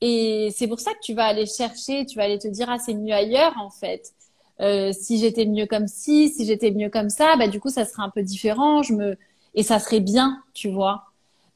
Et 0.00 0.50
c'est 0.54 0.68
pour 0.68 0.80
ça 0.80 0.92
que 0.92 1.00
tu 1.02 1.14
vas 1.14 1.24
aller 1.24 1.46
chercher, 1.46 2.06
tu 2.06 2.16
vas 2.16 2.24
aller 2.24 2.38
te 2.38 2.48
dire, 2.48 2.68
ah, 2.70 2.78
c'est 2.78 2.94
mieux 2.94 3.14
ailleurs, 3.14 3.54
en 3.58 3.70
fait. 3.70 4.12
Euh, 4.60 4.92
si 4.92 5.18
j'étais 5.18 5.46
mieux 5.46 5.66
comme 5.66 5.86
ci, 5.86 6.30
si 6.30 6.46
j'étais 6.46 6.70
mieux 6.70 6.88
comme 6.90 7.10
ça, 7.10 7.36
bah, 7.36 7.48
du 7.48 7.60
coup, 7.60 7.70
ça 7.70 7.84
serait 7.84 8.02
un 8.02 8.10
peu 8.10 8.22
différent, 8.22 8.82
je 8.82 8.94
me, 8.94 9.18
et 9.54 9.62
ça 9.62 9.78
serait 9.78 10.00
bien, 10.00 10.42
tu 10.54 10.70
vois. 10.70 11.04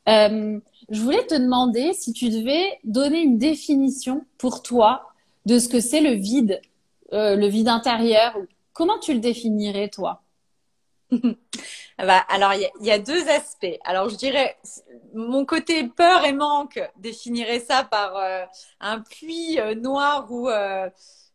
Euh, 0.08 0.58
je 0.90 1.00
voulais 1.00 1.26
te 1.26 1.34
demander 1.34 1.92
si 1.92 2.12
tu 2.12 2.30
devais 2.30 2.78
donner 2.84 3.20
une 3.20 3.38
définition 3.38 4.24
pour 4.38 4.62
toi 4.62 5.12
de 5.46 5.58
ce 5.58 5.68
que 5.68 5.80
c'est 5.80 6.00
le 6.00 6.12
vide, 6.12 6.60
euh, 7.12 7.36
le 7.36 7.46
vide 7.46 7.68
intérieur. 7.68 8.36
Comment 8.72 8.98
tu 8.98 9.12
le 9.14 9.20
définirais, 9.20 9.88
toi? 9.88 10.22
Bah, 11.98 12.24
alors, 12.28 12.54
il 12.54 12.68
y, 12.80 12.86
y, 12.86 12.90
a 12.90 12.98
deux 12.98 13.28
aspects. 13.28 13.78
Alors, 13.84 14.08
je 14.08 14.16
dirais, 14.16 14.56
mon 15.14 15.44
côté 15.44 15.84
peur 15.88 16.24
et 16.24 16.32
manque 16.32 16.80
définirait 16.98 17.60
ça 17.60 17.84
par 17.84 18.16
euh, 18.16 18.44
un 18.80 19.00
puits 19.00 19.58
euh, 19.60 19.74
noir 19.74 20.30
où, 20.30 20.48
euh, 20.48 20.88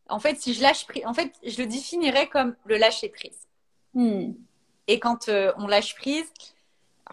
en 0.10 0.20
fait, 0.20 0.40
si 0.40 0.54
je 0.54 0.62
lâche 0.62 0.86
prise, 0.86 1.06
en 1.06 1.14
fait, 1.14 1.34
je 1.44 1.58
le 1.58 1.68
définirais 1.68 2.28
comme 2.28 2.56
le 2.66 2.78
lâcher 2.78 3.10
prise. 3.10 3.48
Hmm. 3.94 4.34
Et 4.88 5.00
quand 5.00 5.30
on 5.30 5.68
lâche 5.68 5.96
prise, 5.96 6.26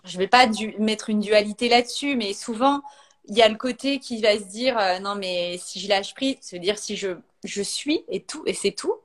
je 0.04 0.18
vais 0.18 0.28
pas 0.28 0.46
du 0.46 0.76
mettre 0.78 1.08
une 1.08 1.20
dualité 1.20 1.68
là-dessus, 1.68 2.16
mais 2.16 2.34
souvent, 2.34 2.82
il 3.28 3.36
y 3.36 3.42
a 3.42 3.48
le 3.48 3.56
côté 3.56 3.98
qui 3.98 4.20
va 4.20 4.36
se 4.36 4.44
dire, 4.44 4.76
non, 5.00 5.14
mais 5.14 5.56
si 5.58 5.80
je 5.80 5.88
lâche 5.88 6.12
prise, 6.12 6.36
cest 6.40 6.60
à 6.60 6.62
dire 6.62 6.76
si 6.76 6.96
je, 6.96 7.16
je 7.44 7.62
suis 7.62 8.04
et 8.08 8.22
tout, 8.22 8.42
et 8.44 8.52
c'est 8.52 8.72
tout, 8.72 8.96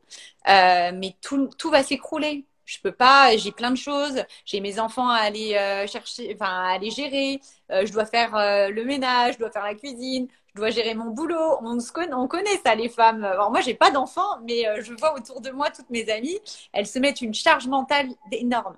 mais 0.45 1.15
tout, 1.21 1.49
tout 1.57 1.69
va 1.69 1.81
s'écrouler 1.81 2.43
je 2.67 2.79
peux 2.81 2.91
pas, 2.91 3.35
j'ai 3.37 3.51
plein 3.53 3.71
de 3.71 3.77
choses, 3.77 4.23
j'ai 4.45 4.59
mes 4.59 4.77
enfants 4.79 5.09
à 5.09 5.19
aller 5.19 5.55
euh, 5.55 5.87
chercher, 5.87 6.35
enfin 6.35 6.65
à 6.65 6.73
aller 6.73 6.91
gérer, 6.91 7.39
euh, 7.71 7.85
je 7.85 7.93
dois 7.93 8.05
faire 8.05 8.35
euh, 8.35 8.67
le 8.69 8.83
ménage, 8.83 9.35
je 9.35 9.39
dois 9.39 9.49
faire 9.49 9.63
la 9.63 9.73
cuisine, 9.73 10.27
je 10.53 10.59
dois 10.59 10.69
gérer 10.69 10.93
mon 10.93 11.11
boulot. 11.11 11.57
On, 11.61 11.79
se 11.79 11.93
connaît, 11.93 12.13
on 12.13 12.27
connaît 12.27 12.57
ça 12.65 12.75
les 12.75 12.89
femmes. 12.89 13.23
Alors 13.23 13.51
moi 13.51 13.61
j'ai 13.61 13.73
pas 13.73 13.89
d'enfants, 13.89 14.41
mais 14.43 14.65
je 14.81 14.93
vois 14.93 15.15
autour 15.15 15.39
de 15.39 15.49
moi 15.49 15.71
toutes 15.71 15.89
mes 15.89 16.09
amies, 16.09 16.39
elles 16.73 16.87
se 16.87 16.99
mettent 16.99 17.21
une 17.21 17.33
charge 17.33 17.67
mentale 17.67 18.09
énorme. 18.33 18.75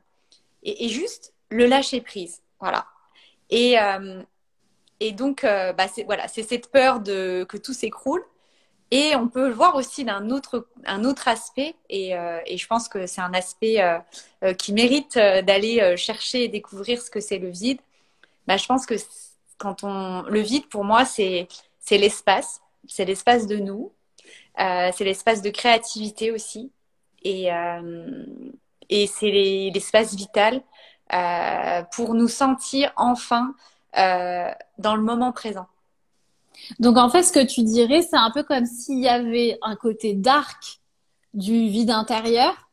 Et, 0.63 0.89
juste 0.89 1.33
le 1.49 1.65
lâcher 1.65 2.01
prise, 2.01 2.43
voilà. 2.59 2.85
Et 3.49 3.75
et 4.99 5.11
donc 5.13 5.41
bah 5.43 5.87
c'est 5.87 6.03
voilà, 6.03 6.27
c'est 6.27 6.43
cette 6.43 6.71
peur 6.71 6.99
de 6.99 7.43
que 7.49 7.57
tout 7.57 7.73
s'écroule. 7.73 8.23
Et 8.91 9.15
on 9.15 9.27
peut 9.27 9.47
le 9.49 9.53
voir 9.53 9.75
aussi 9.75 10.03
d'un 10.03 10.31
autre, 10.31 10.67
un 10.85 11.03
autre 11.03 11.27
aspect, 11.27 11.75
et, 11.89 12.17
euh, 12.17 12.39
et 12.47 12.57
je 12.57 12.65
pense 12.65 12.89
que 12.89 13.05
c'est 13.05 13.21
un 13.21 13.33
aspect 13.33 13.81
euh, 13.81 13.99
euh, 14.43 14.53
qui 14.53 14.73
mérite 14.73 15.15
euh, 15.17 15.43
d'aller 15.43 15.79
euh, 15.79 15.95
chercher 15.95 16.45
et 16.45 16.47
découvrir 16.47 16.99
ce 17.01 17.11
que 17.11 17.19
c'est 17.19 17.37
le 17.37 17.49
vide. 17.49 17.79
Bah, 18.47 18.57
je 18.57 18.65
pense 18.65 18.87
que 18.87 18.95
quand 19.59 19.83
on, 19.83 20.23
le 20.23 20.39
vide, 20.39 20.67
pour 20.69 20.83
moi, 20.83 21.05
c'est, 21.05 21.47
l'espace, 21.91 22.61
c'est 22.87 23.05
l'espace 23.05 23.45
de 23.45 23.57
nous, 23.57 23.91
c'est 24.57 25.03
l'espace 25.03 25.41
de 25.41 25.49
créativité 25.49 26.31
aussi, 26.31 26.71
et, 27.23 27.49
et 28.89 29.07
c'est 29.07 29.31
l'espace 29.31 30.15
vital 30.15 30.61
pour 31.93 32.13
nous 32.15 32.27
sentir 32.27 32.93
enfin 32.95 33.53
dans 33.93 34.95
le 34.95 35.01
moment 35.01 35.31
présent. 35.31 35.67
Donc 36.79 36.97
en 36.97 37.09
fait, 37.09 37.23
ce 37.23 37.31
que 37.31 37.45
tu 37.45 37.63
dirais, 37.63 38.01
c'est 38.01 38.17
un 38.17 38.31
peu 38.31 38.43
comme 38.43 38.65
s'il 38.65 38.99
y 38.99 39.07
avait 39.07 39.57
un 39.61 39.75
côté 39.75 40.13
dark 40.13 40.79
du 41.33 41.67
vide 41.69 41.91
intérieur, 41.91 42.69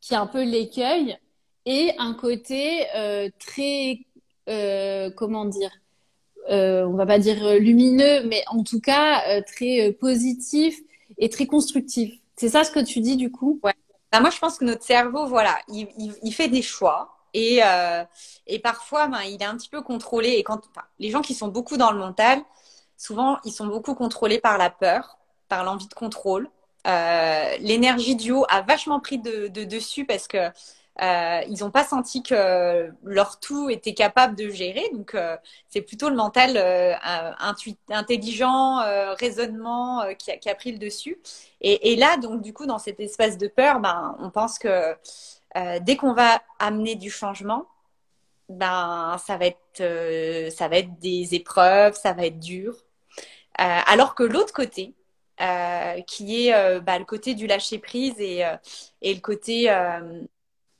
qui 0.00 0.14
est 0.14 0.16
un 0.16 0.26
peu 0.26 0.42
l'écueil, 0.42 1.16
et 1.64 1.92
un 1.98 2.14
côté 2.14 2.86
euh, 2.96 3.28
très, 3.38 4.00
euh, 4.48 5.10
comment 5.10 5.44
dire, 5.44 5.70
euh, 6.50 6.84
on 6.86 6.94
va 6.94 7.06
pas 7.06 7.18
dire 7.18 7.58
lumineux, 7.60 8.24
mais 8.26 8.42
en 8.48 8.64
tout 8.64 8.80
cas 8.80 9.22
euh, 9.28 9.42
très 9.46 9.88
euh, 9.88 9.92
positif 9.92 10.76
et 11.18 11.28
très 11.28 11.46
constructif. 11.46 12.14
C'est 12.36 12.48
ça 12.48 12.64
ce 12.64 12.72
que 12.72 12.80
tu 12.80 13.00
dis 13.00 13.16
du 13.16 13.30
coup? 13.30 13.60
Ouais. 13.62 13.74
Bah, 14.10 14.20
moi, 14.20 14.30
je 14.30 14.38
pense 14.38 14.58
que 14.58 14.64
notre 14.64 14.84
cerveau, 14.84 15.26
voilà, 15.26 15.56
il, 15.68 16.32
fait 16.34 16.48
des 16.48 16.60
choix. 16.60 17.16
Et, 17.32 17.60
euh, 17.64 18.04
et 18.46 18.58
parfois, 18.58 19.06
ben, 19.06 19.22
il 19.22 19.40
est 19.40 19.46
un 19.46 19.56
petit 19.56 19.70
peu 19.70 19.80
contrôlé. 19.80 20.30
Et 20.32 20.42
quand 20.42 20.60
les 20.98 21.10
gens 21.10 21.22
qui 21.22 21.32
sont 21.32 21.48
beaucoup 21.48 21.78
dans 21.78 21.92
le 21.92 21.98
mental, 21.98 22.42
souvent, 23.02 23.38
ils 23.44 23.52
sont 23.52 23.66
beaucoup 23.66 23.94
contrôlés 23.94 24.38
par 24.38 24.58
la 24.58 24.70
peur, 24.70 25.18
par 25.48 25.64
l'envie 25.64 25.88
de 25.88 25.94
contrôle. 25.94 26.48
Euh, 26.86 27.56
L'énergie 27.58 28.16
du 28.16 28.32
haut 28.32 28.44
a 28.48 28.62
vachement 28.62 29.00
pris 29.00 29.18
de, 29.18 29.48
de 29.48 29.64
dessus 29.64 30.04
parce 30.04 30.26
que 30.28 30.50
euh, 31.00 31.40
ils 31.48 31.60
n'ont 31.60 31.70
pas 31.70 31.84
senti 31.84 32.22
que 32.22 32.92
leur 33.02 33.40
tout 33.40 33.70
était 33.70 33.94
capable 33.94 34.36
de 34.36 34.50
gérer. 34.50 34.88
Donc, 34.92 35.14
euh, 35.14 35.36
c'est 35.68 35.80
plutôt 35.80 36.10
le 36.10 36.16
mental 36.16 36.56
euh, 36.56 36.94
intelligent, 37.88 38.78
raisonnement 39.18 40.04
qui 40.18 40.30
a, 40.48 40.54
pris 40.54 40.72
le 40.72 40.78
dessus. 40.78 41.18
Et, 41.60 41.96
là, 41.96 42.16
donc, 42.18 42.42
du 42.42 42.52
coup, 42.52 42.66
dans 42.66 42.78
cet 42.78 43.00
espace 43.00 43.38
de 43.38 43.48
peur, 43.48 43.80
ben, 43.80 44.16
on 44.20 44.30
pense 44.30 44.58
que 44.58 44.96
dès 45.80 45.96
qu'on 45.96 46.12
va 46.14 46.40
amener 46.58 46.94
du 46.94 47.10
changement, 47.10 47.66
ben, 48.48 49.16
ça 49.24 49.38
va 49.38 49.46
être 49.46 50.98
des 51.00 51.34
épreuves, 51.34 51.94
ça 51.94 52.12
va 52.12 52.26
être 52.26 52.38
dur. 52.38 52.76
Alors 53.56 54.14
que 54.14 54.22
l'autre 54.22 54.52
côté, 54.52 54.94
qui 56.06 56.48
est 56.48 56.80
bah, 56.80 56.98
le 56.98 57.04
côté 57.04 57.34
du 57.34 57.46
lâcher 57.46 57.78
prise 57.78 58.18
et, 58.18 58.44
et 59.02 59.14
le 59.14 59.20
côté 59.20 59.68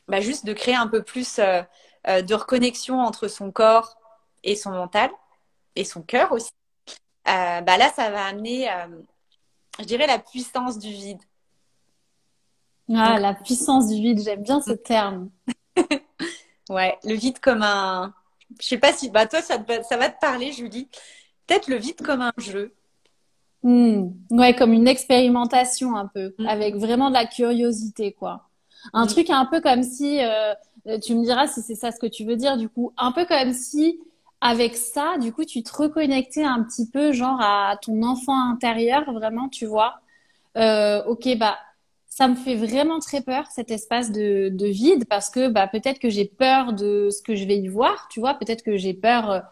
bah, 0.08 0.20
juste 0.20 0.44
de 0.44 0.52
créer 0.52 0.74
un 0.74 0.88
peu 0.88 1.02
plus 1.02 1.38
euh, 1.38 1.62
euh, 2.08 2.22
de 2.22 2.34
reconnexion 2.34 3.00
entre 3.00 3.28
son 3.28 3.50
corps 3.50 3.96
et 4.42 4.56
son 4.56 4.70
mental 4.70 5.10
et 5.76 5.84
son 5.84 6.02
cœur 6.02 6.32
aussi. 6.32 6.50
Euh, 7.28 7.60
bah 7.60 7.78
là, 7.78 7.90
ça 7.94 8.10
va 8.10 8.26
amener, 8.26 8.68
je 9.78 9.84
dirais, 9.84 10.06
la 10.06 10.18
puissance 10.18 10.78
du 10.78 10.90
vide. 10.90 11.22
Ah, 12.94 13.18
la 13.20 13.32
puissance 13.32 13.88
du 13.88 13.94
vide, 13.94 14.20
j'aime 14.20 14.42
bien 14.42 14.60
ce 14.60 14.72
terme. 14.72 15.30
ouais, 16.68 16.98
le 17.04 17.14
vide 17.14 17.38
comme 17.38 17.62
un. 17.62 18.12
Je 18.60 18.66
sais 18.66 18.78
pas 18.78 18.92
si. 18.92 19.08
Bah, 19.08 19.26
toi, 19.26 19.40
ça, 19.40 19.56
ça 19.88 19.96
va 19.96 20.10
te 20.10 20.18
parler, 20.20 20.52
Julie. 20.52 20.88
Peut-être 21.46 21.68
le 21.68 21.76
vide 21.76 22.00
comme 22.02 22.20
un 22.20 22.32
jeu. 22.38 22.72
Hmm. 23.62 24.10
Ouais, 24.30 24.54
comme 24.54 24.72
une 24.72 24.88
expérimentation 24.88 25.96
un 25.96 26.06
peu, 26.06 26.34
mm. 26.38 26.46
avec 26.48 26.76
vraiment 26.76 27.08
de 27.10 27.14
la 27.14 27.26
curiosité, 27.26 28.12
quoi. 28.12 28.48
Un 28.92 29.06
truc 29.06 29.30
un 29.30 29.44
peu 29.46 29.60
comme 29.60 29.84
si, 29.84 30.20
euh, 30.20 30.54
tu 31.00 31.14
me 31.14 31.22
diras 31.22 31.46
si 31.46 31.62
c'est 31.62 31.76
ça 31.76 31.92
ce 31.92 32.00
que 32.00 32.06
tu 32.06 32.24
veux 32.24 32.34
dire, 32.34 32.56
du 32.56 32.68
coup, 32.68 32.92
un 32.96 33.12
peu 33.12 33.24
comme 33.24 33.52
si 33.52 34.00
avec 34.40 34.74
ça, 34.74 35.18
du 35.18 35.32
coup, 35.32 35.44
tu 35.44 35.62
te 35.62 35.72
reconnectais 35.72 36.42
un 36.42 36.64
petit 36.64 36.88
peu, 36.90 37.12
genre 37.12 37.40
à 37.40 37.76
ton 37.80 38.02
enfant 38.02 38.36
intérieur, 38.50 39.12
vraiment, 39.12 39.48
tu 39.48 39.66
vois. 39.66 40.00
Euh, 40.56 41.04
ok, 41.04 41.38
bah, 41.38 41.56
ça 42.08 42.26
me 42.26 42.34
fait 42.34 42.56
vraiment 42.56 42.98
très 42.98 43.22
peur 43.22 43.46
cet 43.52 43.70
espace 43.70 44.10
de, 44.10 44.48
de 44.52 44.66
vide 44.66 45.06
parce 45.08 45.30
que 45.30 45.48
bah, 45.48 45.68
peut-être 45.68 46.00
que 46.00 46.10
j'ai 46.10 46.24
peur 46.24 46.72
de 46.72 47.08
ce 47.10 47.22
que 47.22 47.36
je 47.36 47.44
vais 47.44 47.56
y 47.56 47.68
voir, 47.68 48.08
tu 48.10 48.18
vois. 48.18 48.34
Peut-être 48.34 48.62
que 48.62 48.76
j'ai 48.76 48.94
peur. 48.94 49.44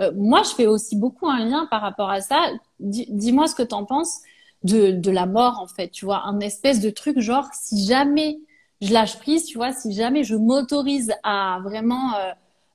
Euh, 0.00 0.08
euh 0.08 0.12
moi, 0.14 0.42
je 0.42 0.50
fais 0.50 0.66
aussi 0.66 0.96
beaucoup 0.96 1.28
un 1.28 1.44
lien 1.44 1.66
par 1.70 1.80
rapport 1.80 2.10
à 2.10 2.20
ça. 2.20 2.50
Dis-moi 2.80 3.46
ce 3.46 3.54
que 3.54 3.62
tu 3.62 3.74
en 3.74 3.84
penses 3.84 4.20
de, 4.64 4.90
de 4.90 5.10
la 5.10 5.26
mort, 5.26 5.60
en 5.60 5.66
fait, 5.66 5.88
tu 5.88 6.04
vois. 6.04 6.24
Un 6.24 6.40
espèce 6.40 6.80
de 6.80 6.90
truc 6.90 7.20
genre, 7.20 7.48
si 7.52 7.86
jamais 7.86 8.38
je 8.80 8.92
lâche 8.92 9.18
prise, 9.18 9.44
tu 9.44 9.58
vois, 9.58 9.72
si 9.72 9.92
jamais 9.92 10.24
je 10.24 10.36
m'autorise 10.36 11.12
à 11.22 11.60
vraiment 11.62 12.14
euh, 12.14 12.32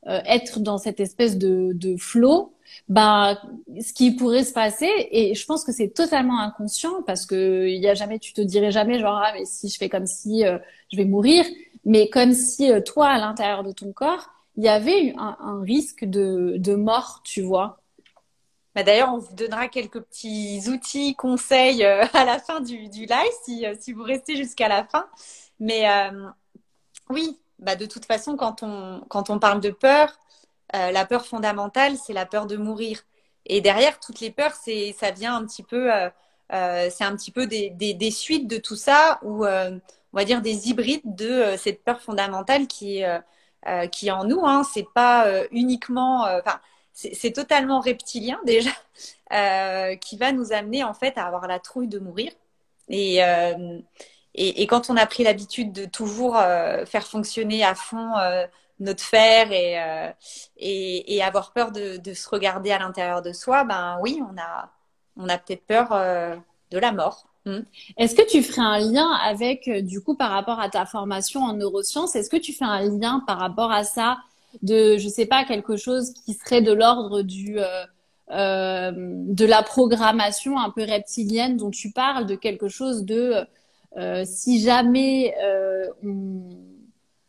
euh, 0.07 0.19
être 0.25 0.59
dans 0.59 0.77
cette 0.77 0.99
espèce 0.99 1.37
de, 1.37 1.71
de 1.73 1.95
flow, 1.97 2.53
bah, 2.89 3.39
ce 3.79 3.93
qui 3.93 4.15
pourrait 4.15 4.43
se 4.43 4.53
passer, 4.53 4.89
et 5.11 5.35
je 5.35 5.45
pense 5.45 5.63
que 5.63 5.71
c'est 5.71 5.89
totalement 5.89 6.39
inconscient 6.39 7.03
parce 7.05 7.25
que 7.25 7.67
il 7.67 7.81
y 7.81 7.87
a 7.87 7.93
jamais, 7.93 8.19
tu 8.19 8.33
te 8.33 8.41
dirais 8.41 8.71
jamais 8.71 8.99
genre 8.99 9.21
ah 9.23 9.31
mais 9.33 9.45
si 9.45 9.69
je 9.69 9.77
fais 9.77 9.89
comme 9.89 10.07
si 10.07 10.45
euh, 10.45 10.57
je 10.91 10.97
vais 10.97 11.05
mourir, 11.05 11.45
mais 11.85 12.09
comme 12.09 12.33
si 12.33 12.71
toi 12.85 13.07
à 13.09 13.19
l'intérieur 13.19 13.63
de 13.63 13.71
ton 13.71 13.91
corps 13.93 14.32
il 14.55 14.63
y 14.63 14.69
avait 14.69 15.13
un, 15.17 15.37
un 15.39 15.61
risque 15.61 16.05
de, 16.05 16.55
de 16.57 16.75
mort, 16.75 17.21
tu 17.23 17.41
vois. 17.41 17.79
Bah 18.75 18.83
D'ailleurs, 18.83 19.13
on 19.13 19.19
vous 19.19 19.35
donnera 19.35 19.67
quelques 19.67 20.01
petits 20.01 20.61
outils, 20.67 21.15
conseils 21.15 21.83
à 21.85 22.25
la 22.25 22.39
fin 22.39 22.59
du, 22.59 22.89
du 22.89 23.05
live 23.05 23.31
si, 23.43 23.65
si 23.79 23.93
vous 23.93 24.03
restez 24.03 24.35
jusqu'à 24.35 24.67
la 24.67 24.83
fin. 24.85 25.07
Mais 25.59 25.89
euh, 25.89 26.27
oui, 27.09 27.39
bah 27.59 27.75
de 27.75 27.85
toute 27.85 28.05
façon, 28.05 28.35
quand 28.37 28.63
on, 28.63 29.39
parle 29.39 29.61
de 29.61 29.69
peur, 29.69 30.19
euh, 30.75 30.91
la 30.91 31.05
peur 31.05 31.25
fondamentale, 31.25 31.97
c'est 31.97 32.13
la 32.13 32.25
peur 32.25 32.47
de 32.47 32.57
mourir. 32.57 33.01
Et 33.45 33.61
derrière, 33.61 33.99
toutes 33.99 34.19
les 34.21 34.31
peurs, 34.31 34.53
c'est, 34.55 34.93
ça 34.99 35.11
vient 35.11 35.35
un 35.35 35.45
petit 35.45 35.63
peu, 35.63 35.91
euh, 35.93 36.09
c'est 36.49 37.03
un 37.03 37.15
petit 37.15 37.31
peu 37.31 37.47
des, 37.47 37.69
des, 37.71 37.93
des, 37.93 38.11
suites 38.11 38.47
de 38.47 38.57
tout 38.57 38.75
ça, 38.75 39.19
ou 39.23 39.45
on 39.45 39.81
va 40.13 40.25
dire 40.25 40.41
des 40.41 40.69
hybrides 40.69 41.15
de 41.15 41.55
cette 41.57 41.83
peur 41.83 42.01
fondamentale 42.01 42.67
qui 42.67 42.99
est, 42.99 43.21
qui 43.91 44.07
est 44.07 44.11
en 44.11 44.25
nous. 44.25 44.45
Hein. 44.45 44.63
C'est 44.73 44.87
pas 44.93 45.27
uniquement, 45.51 46.23
enfin, 46.23 46.59
c'est 46.93 47.31
totalement 47.31 47.79
reptilien 47.79 48.39
déjà, 48.45 48.71
qui 49.97 50.17
va 50.17 50.31
nous 50.31 50.53
amener 50.53 50.83
en 50.83 50.93
fait 50.93 51.17
à 51.17 51.25
avoir 51.25 51.47
la 51.47 51.59
trouille 51.59 51.87
de 51.87 51.99
mourir. 51.99 52.31
Et, 52.89 53.21
et, 54.35 54.63
et, 54.63 54.67
quand 54.67 54.89
on 54.89 54.97
a 54.97 55.05
pris 55.05 55.23
l'habitude 55.23 55.71
de 55.71 55.85
toujours 55.85 56.37
euh, 56.37 56.85
faire 56.85 57.05
fonctionner 57.05 57.63
à 57.63 57.75
fond 57.75 58.17
euh, 58.17 58.47
notre 58.79 59.03
fer 59.03 59.51
et, 59.51 59.79
euh, 59.81 60.11
et, 60.57 61.15
et, 61.15 61.23
avoir 61.23 61.53
peur 61.53 61.71
de, 61.71 61.97
de 61.97 62.13
se 62.13 62.27
regarder 62.29 62.71
à 62.71 62.79
l'intérieur 62.79 63.21
de 63.21 63.31
soi, 63.31 63.63
ben 63.63 63.97
oui, 64.01 64.21
on 64.27 64.37
a, 64.39 64.71
on 65.17 65.29
a 65.29 65.37
peut-être 65.37 65.65
peur 65.65 65.89
de 66.71 66.79
la 66.79 66.91
mort. 66.91 67.27
Hmm. 67.45 67.61
Est-ce 67.97 68.15
que 68.15 68.25
tu 68.29 68.41
ferais 68.41 68.61
un 68.61 68.79
lien 68.79 69.11
avec, 69.11 69.69
du 69.69 70.01
coup, 70.01 70.15
par 70.15 70.31
rapport 70.31 70.59
à 70.59 70.69
ta 70.69 70.85
formation 70.85 71.41
en 71.41 71.53
neurosciences, 71.53 72.15
est-ce 72.15 72.29
que 72.29 72.37
tu 72.37 72.53
fais 72.53 72.65
un 72.65 72.81
lien 72.81 73.21
par 73.27 73.37
rapport 73.37 73.71
à 73.71 73.83
ça 73.83 74.17
de, 74.61 74.97
je 74.97 75.07
sais 75.09 75.25
pas, 75.25 75.43
quelque 75.43 75.77
chose 75.77 76.13
qui 76.13 76.33
serait 76.33 76.61
de 76.61 76.71
l'ordre 76.71 77.21
du 77.21 77.57
euh, 78.31 78.91
de 78.95 79.45
la 79.45 79.63
programmation 79.63 80.57
un 80.57 80.69
peu 80.69 80.83
reptilienne 80.83 81.57
dont 81.57 81.69
tu 81.69 81.91
parles, 81.91 82.25
de 82.25 82.35
quelque 82.35 82.69
chose 82.69 83.03
de 83.03 83.45
euh, 83.97 84.23
si 84.25 84.61
jamais 84.61 85.35
euh, 85.43 85.87
on... 86.03 86.49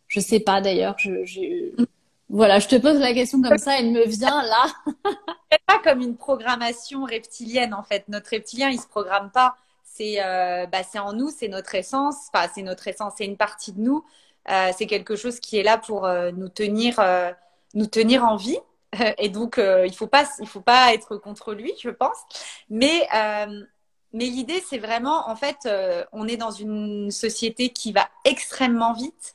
je 0.07 0.21
sais 0.21 0.39
pas 0.39 0.61
d'ailleurs, 0.61 0.95
je, 0.99 1.25
je, 1.25 1.85
voilà, 2.31 2.61
je 2.61 2.69
te 2.69 2.77
pose 2.77 3.01
la 3.01 3.13
question 3.13 3.43
comme 3.43 3.59
ça, 3.59 3.79
elle 3.79 3.91
me 3.91 4.07
vient 4.07 4.43
là. 4.45 4.67
c'est 5.51 5.61
pas 5.67 5.81
comme 5.83 6.01
une 6.01 6.17
programmation 6.17 7.05
reptilienne 7.05 7.75
en 7.75 7.83
fait. 7.83 8.05
Notre 8.09 8.31
reptilien, 8.31 8.71
il 8.71 8.81
se 8.81 8.87
programme 8.87 9.31
pas. 9.31 9.57
C'est 9.97 10.17
euh, 10.21 10.67
bah, 10.67 10.83
c'est 10.83 10.99
en 10.99 11.13
nous, 11.13 11.31
c'est 11.31 11.47
notre 11.47 11.75
essence. 11.77 12.29
Enfin, 12.33 12.51
c'est 12.53 12.63
notre 12.63 12.89
essence, 12.89 13.15
c'est 13.17 13.27
une 13.27 13.37
partie 13.37 13.73
de 13.73 13.81
nous. 13.81 14.05
Euh, 14.51 14.73
c'est 14.77 14.87
quelque 14.87 15.15
chose 15.15 15.39
qui 15.39 15.57
est 15.57 15.63
là 15.63 15.79
pour 15.79 16.05
euh, 16.05 16.33
nous 16.33 16.49
tenir 16.49 17.01
nous 17.75 17.87
tenir 17.87 18.25
en 18.25 18.37
vie. 18.37 18.59
Et 19.19 19.29
donc, 19.29 19.59
il 19.59 19.95
faut 19.95 20.11
faut 20.47 20.61
pas 20.61 20.95
être 20.95 21.17
contre 21.17 21.55
lui, 21.55 21.73
je 21.81 21.91
pense. 21.91 22.17
Mais 22.71 23.09
mais 24.13 24.27
l'idée, 24.27 24.63
c'est 24.69 24.79
vraiment, 24.79 25.29
en 25.29 25.37
fait, 25.37 25.69
on 26.13 26.29
est 26.29 26.37
dans 26.37 26.53
une 26.53 27.11
société 27.11 27.71
qui 27.71 27.93
va 27.93 28.09
extrêmement 28.25 28.95
vite. 28.95 29.35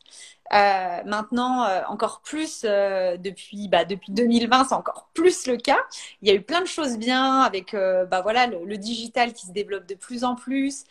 Euh, 0.53 1.03
maintenant, 1.05 1.63
euh, 1.65 1.81
encore 1.88 2.21
plus 2.21 2.63
depuis 2.63 3.67
bah, 3.67 3.85
depuis 3.85 4.12
2020, 4.12 4.65
c'est 4.69 4.75
encore 4.75 5.09
plus 5.13 5.47
le 5.47 5.57
cas. 5.57 5.79
Il 6.21 6.27
y 6.27 6.31
a 6.31 6.33
eu 6.33 6.41
plein 6.41 6.62
de 6.62 6.67
choses 6.67 6.97
bien 6.97 7.41
avec 7.41 7.73
bah 7.73 8.21
voilà 8.21 8.47
le, 8.47 8.63
le, 8.65 8.77
digital 8.77 9.33
qui 9.33 9.45
se 9.47 9.51
développe 9.51 9.85
de 9.85 9.95
plus 9.95 10.23
en 10.23 10.35
plus. 10.35 10.85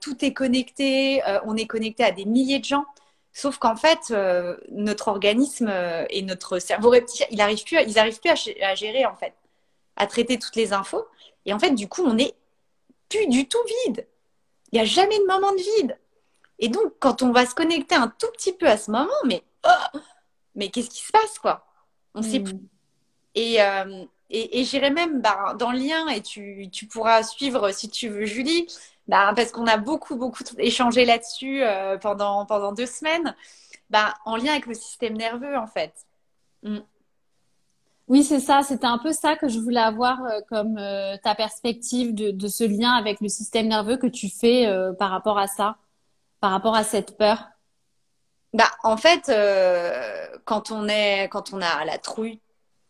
tout 0.00 0.24
est 0.24 0.32
connecté, 0.34 1.22
on 1.44 1.56
est 1.56 1.66
connecté 1.66 2.04
à 2.04 2.12
des 2.12 2.24
milliers 2.24 2.58
de 2.58 2.64
gens. 2.64 2.84
Sauf 3.32 3.58
qu'en 3.58 3.76
fait, 3.76 4.12
notre 4.70 5.08
organisme 5.08 5.72
et 6.10 6.22
notre 6.22 6.58
cerveau 6.58 6.90
reptilien, 6.90 7.26
il 7.30 7.40
arrive 7.40 7.64
plus, 7.64 7.78
ils 7.86 7.94
n'arrivent 7.94 8.20
plus 8.20 8.30
à, 8.62 8.74
gérer 8.74 9.06
en 9.06 9.16
fait, 9.16 9.34
à 9.96 10.06
traiter 10.06 10.38
toutes 10.38 10.56
les 10.56 10.72
infos. 10.72 11.06
Et 11.46 11.52
en 11.54 11.58
fait, 11.58 11.70
du 11.70 11.88
coup, 11.88 12.02
on 12.04 12.18
est 12.18 12.34
du 13.28 13.46
tout 13.48 13.58
vide. 13.86 14.06
Il 14.70 14.76
n'y 14.76 14.80
a 14.80 14.84
jamais 14.84 15.18
de 15.18 15.26
moment 15.26 15.52
de 15.52 15.80
vide. 15.80 15.98
Et 16.62 16.68
donc, 16.68 16.92
quand 17.00 17.22
on 17.22 17.32
va 17.32 17.44
se 17.44 17.56
connecter 17.56 17.96
un 17.96 18.06
tout 18.06 18.28
petit 18.32 18.52
peu 18.52 18.68
à 18.68 18.76
ce 18.76 18.90
moment, 18.92 19.08
mais, 19.26 19.42
oh, 19.66 19.98
mais 20.54 20.70
qu'est-ce 20.70 20.90
qui 20.90 21.02
se 21.02 21.10
passe, 21.10 21.40
quoi? 21.40 21.66
On 22.14 22.20
ne 22.20 22.24
sait 22.24 22.38
hmm. 22.38 22.44
plus. 22.44 22.60
Et, 23.34 23.60
euh, 23.60 24.04
et, 24.30 24.62
j'irai 24.64 24.90
même 24.90 25.20
bah, 25.20 25.54
dans 25.58 25.72
le 25.72 25.78
lien, 25.78 26.06
et 26.08 26.22
tu, 26.22 26.68
tu, 26.70 26.86
pourras 26.86 27.24
suivre 27.24 27.72
si 27.72 27.90
tu 27.90 28.08
veux, 28.08 28.26
Julie, 28.26 28.68
bah, 29.08 29.32
parce 29.34 29.50
qu'on 29.50 29.66
a 29.66 29.76
beaucoup, 29.76 30.14
beaucoup 30.14 30.44
échangé 30.58 31.04
là-dessus 31.04 31.64
euh, 31.64 31.98
pendant, 31.98 32.46
pendant 32.46 32.70
deux 32.70 32.86
semaines, 32.86 33.34
bah, 33.90 34.14
en 34.24 34.36
lien 34.36 34.52
avec 34.52 34.66
le 34.66 34.74
système 34.74 35.16
nerveux, 35.16 35.56
en 35.56 35.66
fait. 35.66 35.92
Hmm. 36.62 36.78
Oui, 38.06 38.22
c'est 38.22 38.40
ça. 38.40 38.62
C'était 38.62 38.86
un 38.86 38.98
peu 38.98 39.12
ça 39.12 39.34
que 39.34 39.48
je 39.48 39.58
voulais 39.58 39.80
avoir 39.80 40.24
euh, 40.24 40.38
comme 40.48 40.78
euh, 40.78 41.16
ta 41.24 41.34
perspective 41.34 42.14
de, 42.14 42.30
de, 42.30 42.46
ce 42.46 42.62
lien 42.62 42.92
avec 42.92 43.20
le 43.20 43.28
système 43.28 43.66
nerveux 43.66 43.96
que 43.96 44.06
tu 44.06 44.28
fais 44.28 44.72
par 44.96 45.10
rapport 45.10 45.38
à 45.38 45.48
ça, 45.48 45.76
par 46.42 46.50
rapport 46.50 46.74
à 46.74 46.82
cette 46.82 47.16
peur? 47.16 47.50
Bah, 48.52 48.70
en 48.82 48.96
fait, 48.96 49.32
quand 50.44 50.72
on 50.72 50.88
est, 50.88 51.28
quand 51.30 51.52
on 51.54 51.62
a 51.62 51.84
la 51.84 51.98
trouille 51.98 52.40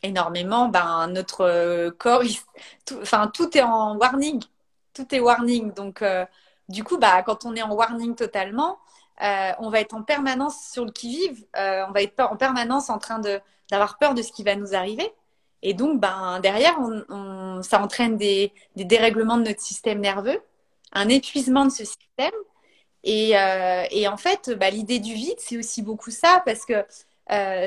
énormément, 0.02 0.68
ben 0.68 1.06
notre 1.08 1.90
corps, 1.90 2.22
tout, 2.86 3.00
tout 3.34 3.56
est 3.56 3.62
en 3.62 3.96
warning, 3.96 4.42
tout 4.94 5.14
est 5.14 5.20
warning. 5.20 5.72
Donc, 5.74 6.02
du 6.68 6.82
coup, 6.82 6.98
bah 6.98 7.22
quand 7.22 7.44
on 7.44 7.54
est 7.54 7.62
en 7.62 7.74
warning 7.74 8.16
totalement, 8.16 8.78
on 9.20 9.68
va 9.70 9.80
être 9.80 9.94
en 9.94 10.02
permanence 10.02 10.70
sur 10.72 10.84
le 10.86 10.90
qui-vive. 10.90 11.44
on 11.54 11.92
va 11.92 12.02
être 12.02 12.20
en 12.20 12.36
permanence 12.36 12.90
en 12.90 12.98
train 12.98 13.18
de 13.18 13.40
d'avoir 13.70 13.98
peur 13.98 14.14
de 14.14 14.22
ce 14.22 14.32
qui 14.32 14.44
va 14.44 14.56
nous 14.56 14.74
arriver. 14.74 15.12
Et 15.62 15.74
donc, 15.74 16.00
ben, 16.00 16.40
derrière, 16.40 16.76
ça 17.62 17.80
entraîne 17.82 18.16
des, 18.16 18.52
des, 18.76 18.84
dérèglements 18.84 19.36
de 19.38 19.44
notre 19.44 19.60
système 19.60 20.00
nerveux, 20.00 20.42
un 20.92 21.08
épuisement 21.08 21.64
de 21.64 21.70
ce 21.70 21.84
système. 21.84 22.32
Et, 23.04 23.32
et 23.90 24.08
en 24.08 24.16
fait, 24.16 24.50
bah, 24.50 24.70
l'idée 24.70 25.00
du 25.00 25.14
vide, 25.14 25.38
c'est 25.38 25.56
aussi 25.56 25.82
beaucoup 25.82 26.10
ça, 26.10 26.42
parce 26.44 26.64
que 26.64 26.84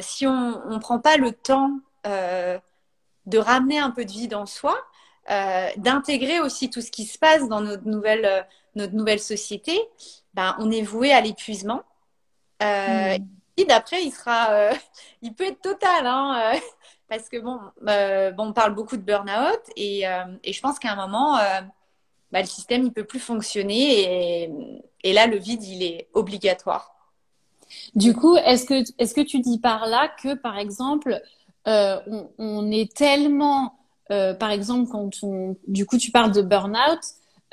si 0.02 0.26
on 0.28 0.70
ne 0.70 0.78
prend 0.78 1.00
pas 1.00 1.18
le 1.18 1.32
temps 1.34 1.72
de 2.06 3.38
ramener 3.38 3.80
un 3.80 3.92
peu 3.92 4.06
de 4.06 4.12
vide 4.12 4.34
en 4.34 4.46
soi, 4.46 4.78
d'intégrer 5.78 6.40
aussi 6.40 6.70
tout 6.70 6.82
ce 6.82 6.92
qui 6.92 7.06
se 7.06 7.18
passe 7.18 7.48
dans 7.50 7.62
notre 7.62 7.86
nouvelle, 7.86 8.46
notre 8.76 8.94
nouvelle 8.94 9.20
société, 9.20 9.80
ben, 10.34 10.56
on 10.60 10.70
est 10.70 10.82
voué 10.82 11.14
à 11.14 11.22
l'épuisement. 11.22 11.84
Euh, 12.62 13.18
mm. 13.18 13.28
Et 13.58 13.66
d'après, 13.66 14.04
il 14.04 14.12
sera, 14.12 14.52
euh, 14.52 14.74
il 15.22 15.34
peut 15.34 15.46
être 15.46 15.62
total, 15.62 16.06
hein, 16.06 16.54
euh, 16.56 16.60
parce 17.10 17.30
que 17.30 17.38
bon, 17.38 17.60
bon, 17.82 18.50
on 18.50 18.54
parle 18.54 18.76
beaucoup 18.76 18.98
de 18.98 19.02
burn-out 19.02 19.62
et, 19.76 20.04
et 20.44 20.54
je 20.54 20.62
pense 20.62 20.80
qu'à 20.80 20.92
un 20.92 20.96
moment, 20.96 21.38
bah, 22.36 22.42
le 22.42 22.48
système 22.48 22.84
il 22.84 22.92
peut 22.92 23.06
plus 23.06 23.20
fonctionner 23.20 24.50
et, 25.04 25.14
là, 25.14 25.26
le 25.26 25.38
vide, 25.38 25.64
il 25.64 25.84
est 25.84 26.10
obligatoire. 26.14 26.94
Du 27.96 28.14
coup, 28.14 28.36
est-ce 28.36 28.66
que, 28.66 28.84
est-ce 29.00 29.14
que 29.14 29.22
tu 29.22 29.40
dis 29.40 29.58
par 29.60 29.88
là 29.88 30.12
que, 30.22 30.34
par 30.34 30.58
exemple, 30.58 31.22
on, 31.66 32.30
on, 32.38 32.72
est 32.72 32.94
tellement, 32.94 33.76
par 34.10 34.52
exemple, 34.52 34.92
quand 34.92 35.10
on, 35.24 35.56
du 35.68 35.86
coup, 35.86 35.98
tu 35.98 36.12
parles 36.12 36.34
de 36.34 36.42
burn-out, 36.42 37.00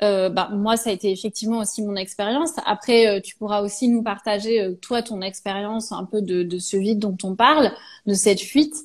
euh, 0.03 0.27
bah, 0.29 0.49
moi, 0.51 0.75
ça 0.75 0.89
a 0.89 0.93
été 0.93 1.11
effectivement 1.11 1.59
aussi 1.59 1.81
mon 1.81 1.95
expérience. 1.95 2.51
Après, 2.65 3.07
euh, 3.07 3.21
tu 3.21 3.37
pourras 3.37 3.61
aussi 3.61 3.87
nous 3.87 4.03
partager, 4.03 4.61
euh, 4.61 4.73
toi, 4.73 5.01
ton 5.01 5.21
expérience 5.21 5.93
un 5.93 6.03
peu 6.03 6.21
de, 6.21 6.43
de, 6.43 6.59
ce 6.59 6.75
vide 6.75 6.99
dont 6.99 7.17
on 7.23 7.35
parle, 7.35 7.71
de 8.05 8.13
cette 8.13 8.41
fuite. 8.41 8.75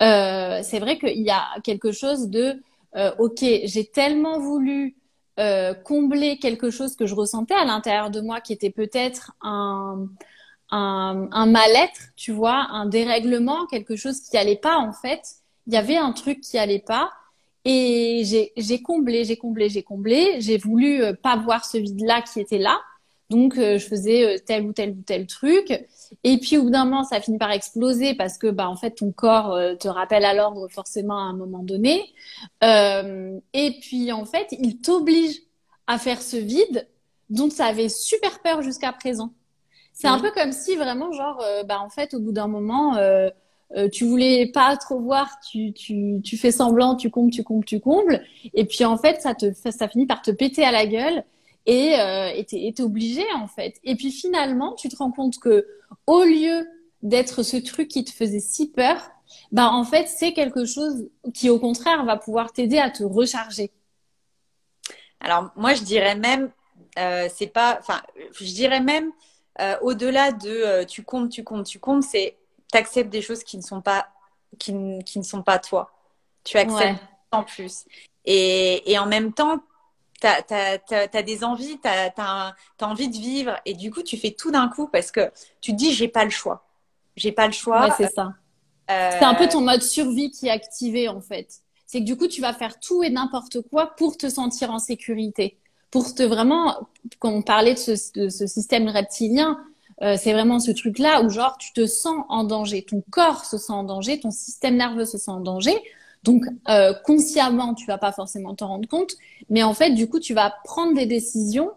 c'est 0.00 0.78
vrai 0.80 0.98
qu'il 0.98 1.22
y 1.22 1.30
a 1.30 1.44
quelque 1.62 1.92
chose 1.92 2.28
de, 2.28 2.60
OK, 3.18 3.40
j'ai 3.40 3.84
tellement 3.84 4.38
voulu 4.38 4.96
combler 5.84 6.38
quelque 6.38 6.70
chose 6.70 6.96
que 6.96 7.06
je 7.06 7.14
ressentais 7.14 7.54
à 7.54 7.64
l'intérieur 7.64 8.10
de 8.10 8.20
moi 8.20 8.40
qui 8.40 8.52
était 8.52 8.70
peut-être 8.70 9.32
un, 9.42 10.08
un, 10.70 11.28
un 11.32 11.46
mal-être, 11.46 12.00
tu 12.16 12.32
vois, 12.32 12.66
un 12.70 12.86
dérèglement, 12.86 13.66
quelque 13.66 13.96
chose 13.96 14.20
qui 14.20 14.36
allait 14.36 14.56
pas 14.56 14.76
en 14.76 14.92
fait. 14.92 15.22
Il 15.66 15.72
y 15.72 15.76
avait 15.76 15.96
un 15.96 16.12
truc 16.12 16.40
qui 16.40 16.58
allait 16.58 16.78
pas. 16.78 17.10
Et 17.64 18.22
j'ai 18.56 18.82
comblé, 18.82 19.24
j'ai 19.24 19.36
comblé, 19.36 19.68
j'ai 19.68 19.82
comblé. 19.82 20.40
J'ai 20.40 20.58
voulu 20.58 21.02
euh, 21.02 21.14
pas 21.14 21.36
voir 21.36 21.64
ce 21.64 21.78
vide-là 21.78 22.22
qui 22.22 22.40
était 22.40 22.58
là. 22.58 22.78
Donc, 23.30 23.56
euh, 23.58 23.78
je 23.78 23.86
faisais 23.86 24.36
euh, 24.36 24.38
tel 24.44 24.64
ou 24.64 24.72
tel 24.72 24.90
ou 24.90 25.02
tel 25.02 25.26
truc. 25.26 25.86
Et 26.22 26.38
puis, 26.38 26.58
au 26.58 26.64
bout 26.64 26.70
d'un 26.70 26.84
moment, 26.84 27.04
ça 27.04 27.20
finit 27.20 27.38
par 27.38 27.50
exploser 27.50 28.14
parce 28.14 28.38
que, 28.38 28.48
bah, 28.48 28.68
en 28.68 28.76
fait, 28.76 28.92
ton 28.92 29.12
corps 29.12 29.58
te 29.78 29.88
rappelle 29.88 30.24
à 30.24 30.34
l'ordre 30.34 30.68
forcément 30.68 31.18
à 31.18 31.22
un 31.22 31.32
moment 31.32 31.62
donné. 31.62 32.12
et 32.62 33.78
puis, 33.80 34.12
en 34.12 34.24
fait, 34.24 34.48
il 34.52 34.78
t'oblige 34.80 35.40
à 35.86 35.98
faire 35.98 36.22
ce 36.22 36.36
vide 36.36 36.88
dont 37.30 37.48
tu 37.48 37.60
avais 37.60 37.88
super 37.88 38.40
peur 38.40 38.62
jusqu'à 38.62 38.92
présent. 38.92 39.32
C'est 39.92 40.08
un 40.08 40.18
peu 40.18 40.30
comme 40.30 40.52
si 40.52 40.76
vraiment, 40.76 41.10
genre, 41.12 41.42
bah, 41.66 41.80
en 41.80 41.88
fait, 41.88 42.14
au 42.14 42.20
bout 42.20 42.32
d'un 42.32 42.48
moment, 42.48 42.96
euh, 43.76 43.88
tu 43.88 44.04
voulais 44.04 44.46
pas 44.46 44.76
trop 44.76 45.00
voir, 45.00 45.38
tu, 45.40 45.72
tu, 45.72 46.20
tu 46.22 46.36
fais 46.36 46.52
semblant, 46.52 46.94
tu 46.94 47.10
combles, 47.10 47.32
tu 47.32 47.42
combles, 47.42 47.64
tu 47.64 47.80
combles, 47.80 48.22
et 48.52 48.66
puis 48.66 48.84
en 48.84 48.96
fait 48.96 49.20
ça 49.20 49.34
te 49.34 49.52
ça 49.52 49.88
finit 49.88 50.06
par 50.06 50.22
te 50.22 50.30
péter 50.30 50.64
à 50.64 50.70
la 50.70 50.86
gueule 50.86 51.24
et 51.66 51.98
euh, 51.98 52.42
t'es 52.42 52.80
obligé 52.82 53.24
en 53.34 53.46
fait. 53.46 53.80
Et 53.84 53.96
puis 53.96 54.10
finalement 54.10 54.74
tu 54.74 54.88
te 54.88 54.96
rends 54.96 55.12
compte 55.12 55.38
que 55.38 55.66
au 56.06 56.22
lieu 56.22 56.66
d'être 57.02 57.42
ce 57.42 57.56
truc 57.56 57.88
qui 57.88 58.04
te 58.04 58.10
faisait 58.10 58.40
si 58.40 58.70
peur, 58.70 59.10
bah 59.52 59.70
en 59.70 59.84
fait 59.84 60.08
c'est 60.08 60.32
quelque 60.32 60.64
chose 60.64 61.08
qui 61.32 61.50
au 61.50 61.58
contraire 61.58 62.04
va 62.04 62.16
pouvoir 62.16 62.52
t'aider 62.52 62.78
à 62.78 62.90
te 62.90 63.02
recharger. 63.02 63.70
Alors 65.20 65.50
moi 65.56 65.74
je 65.74 65.82
dirais 65.82 66.16
même 66.16 66.50
euh, 66.98 67.28
c'est 67.34 67.48
pas, 67.48 67.78
enfin 67.80 68.00
je 68.32 68.44
dirais 68.44 68.80
même 68.80 69.10
euh, 69.60 69.76
au-delà 69.82 70.32
de 70.32 70.50
euh, 70.50 70.84
tu 70.84 71.02
comptes, 71.02 71.30
tu 71.30 71.44
comptes, 71.44 71.66
tu 71.66 71.78
comptes, 71.78 72.02
c'est 72.02 72.36
tu 72.72 72.78
acceptes 72.78 73.10
des 73.10 73.22
choses 73.22 73.44
qui 73.44 73.56
ne 73.56 73.62
sont 73.62 73.80
pas, 73.80 74.08
qui, 74.58 74.74
qui 75.04 75.18
ne 75.18 75.24
sont 75.24 75.42
pas 75.42 75.58
toi. 75.58 75.92
Tu 76.42 76.56
acceptes 76.56 77.00
en 77.30 77.42
plus. 77.42 77.84
Et, 78.24 78.90
et, 78.90 78.98
en 78.98 79.06
même 79.06 79.32
temps, 79.32 79.60
tu 80.46 80.54
as, 80.54 81.08
as, 81.12 81.22
des 81.22 81.44
envies, 81.44 81.78
tu 81.80 81.88
as, 81.88 82.12
as, 82.16 82.54
envie 82.82 83.08
de 83.08 83.16
vivre. 83.16 83.56
Et 83.64 83.74
du 83.74 83.90
coup, 83.90 84.02
tu 84.02 84.16
fais 84.16 84.30
tout 84.30 84.50
d'un 84.50 84.68
coup 84.68 84.88
parce 84.88 85.10
que 85.10 85.30
tu 85.60 85.72
te 85.72 85.76
dis, 85.76 85.92
j'ai 85.92 86.08
pas 86.08 86.24
le 86.24 86.30
choix. 86.30 86.66
J'ai 87.16 87.32
pas 87.32 87.46
le 87.46 87.52
choix. 87.52 87.86
Ouais, 87.86 87.94
c'est 87.96 88.12
ça. 88.12 88.32
Euh... 88.90 89.10
C'est 89.12 89.24
un 89.24 89.34
peu 89.34 89.48
ton 89.48 89.60
mode 89.60 89.82
survie 89.82 90.30
qui 90.30 90.48
est 90.48 90.50
activé, 90.50 91.08
en 91.08 91.20
fait. 91.20 91.60
C'est 91.86 92.00
que 92.00 92.04
du 92.04 92.16
coup, 92.16 92.26
tu 92.26 92.40
vas 92.40 92.52
faire 92.52 92.80
tout 92.80 93.02
et 93.02 93.10
n'importe 93.10 93.60
quoi 93.70 93.94
pour 93.96 94.16
te 94.16 94.28
sentir 94.28 94.70
en 94.70 94.78
sécurité. 94.78 95.58
Pour 95.90 96.14
te 96.14 96.22
vraiment, 96.22 96.88
quand 97.20 97.30
on 97.30 97.42
parlait 97.42 97.74
de 97.74 97.78
ce, 97.78 98.12
de 98.18 98.28
ce 98.28 98.46
système 98.46 98.88
reptilien, 98.88 99.60
euh, 100.02 100.16
c'est 100.18 100.32
vraiment 100.32 100.58
ce 100.58 100.72
truc-là 100.72 101.22
où 101.22 101.30
genre 101.30 101.56
tu 101.58 101.72
te 101.72 101.86
sens 101.86 102.24
en 102.28 102.44
danger, 102.44 102.82
ton 102.82 103.02
corps 103.10 103.44
se 103.44 103.58
sent 103.58 103.72
en 103.72 103.84
danger, 103.84 104.18
ton 104.18 104.32
système 104.32 104.76
nerveux 104.76 105.04
se 105.04 105.18
sent 105.18 105.30
en 105.30 105.40
danger. 105.40 105.80
Donc 106.24 106.44
euh, 106.68 106.92
consciemment, 107.04 107.74
tu 107.74 107.86
vas 107.86 107.98
pas 107.98 108.12
forcément 108.12 108.54
t'en 108.54 108.68
rendre 108.68 108.88
compte, 108.88 109.12
mais 109.48 109.62
en 109.62 109.74
fait, 109.74 109.90
du 109.90 110.08
coup, 110.08 110.18
tu 110.18 110.34
vas 110.34 110.54
prendre 110.64 110.94
des 110.94 111.06
décisions 111.06 111.70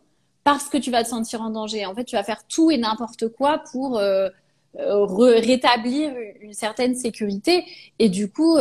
parce 0.43 0.69
que 0.69 0.77
tu 0.77 0.89
vas 0.89 1.03
te 1.03 1.10
sentir 1.10 1.41
en 1.41 1.49
danger. 1.49 1.86
En 1.86 1.93
fait, 1.93 2.05
tu 2.05 2.15
vas 2.15 2.23
faire 2.23 2.47
tout 2.47 2.71
et 2.71 2.77
n'importe 2.77 3.27
quoi 3.27 3.62
pour 3.71 3.99
euh, 3.99 4.29
rétablir 4.73 6.13
une 6.41 6.53
certaine 6.53 6.95
sécurité 6.95 7.65
et 7.99 8.10
du 8.10 8.31
coup 8.31 8.57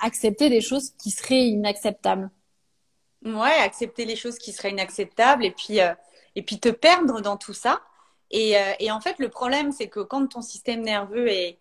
accepter 0.00 0.48
des 0.48 0.60
choses 0.60 0.90
qui 0.98 1.10
seraient 1.10 1.46
inacceptables. 1.46 2.30
Ouais, 3.24 3.54
accepter 3.60 4.04
les 4.04 4.16
choses 4.16 4.38
qui 4.38 4.52
seraient 4.52 4.70
inacceptables 4.70 5.44
et 5.44 5.50
puis 5.50 5.78
et 6.34 6.42
puis 6.42 6.58
te 6.58 6.70
perdre 6.70 7.20
dans 7.20 7.36
tout 7.36 7.52
ça 7.52 7.80
euh, 8.34 8.72
et, 8.78 8.90
en 8.90 9.00
fait, 9.00 9.18
le 9.18 9.28
problème, 9.28 9.72
c'est 9.72 9.88
que 9.88 10.00
quand 10.00 10.26
ton 10.26 10.42
système 10.42 10.82
nerveux 10.82 11.28
est, 11.28 11.58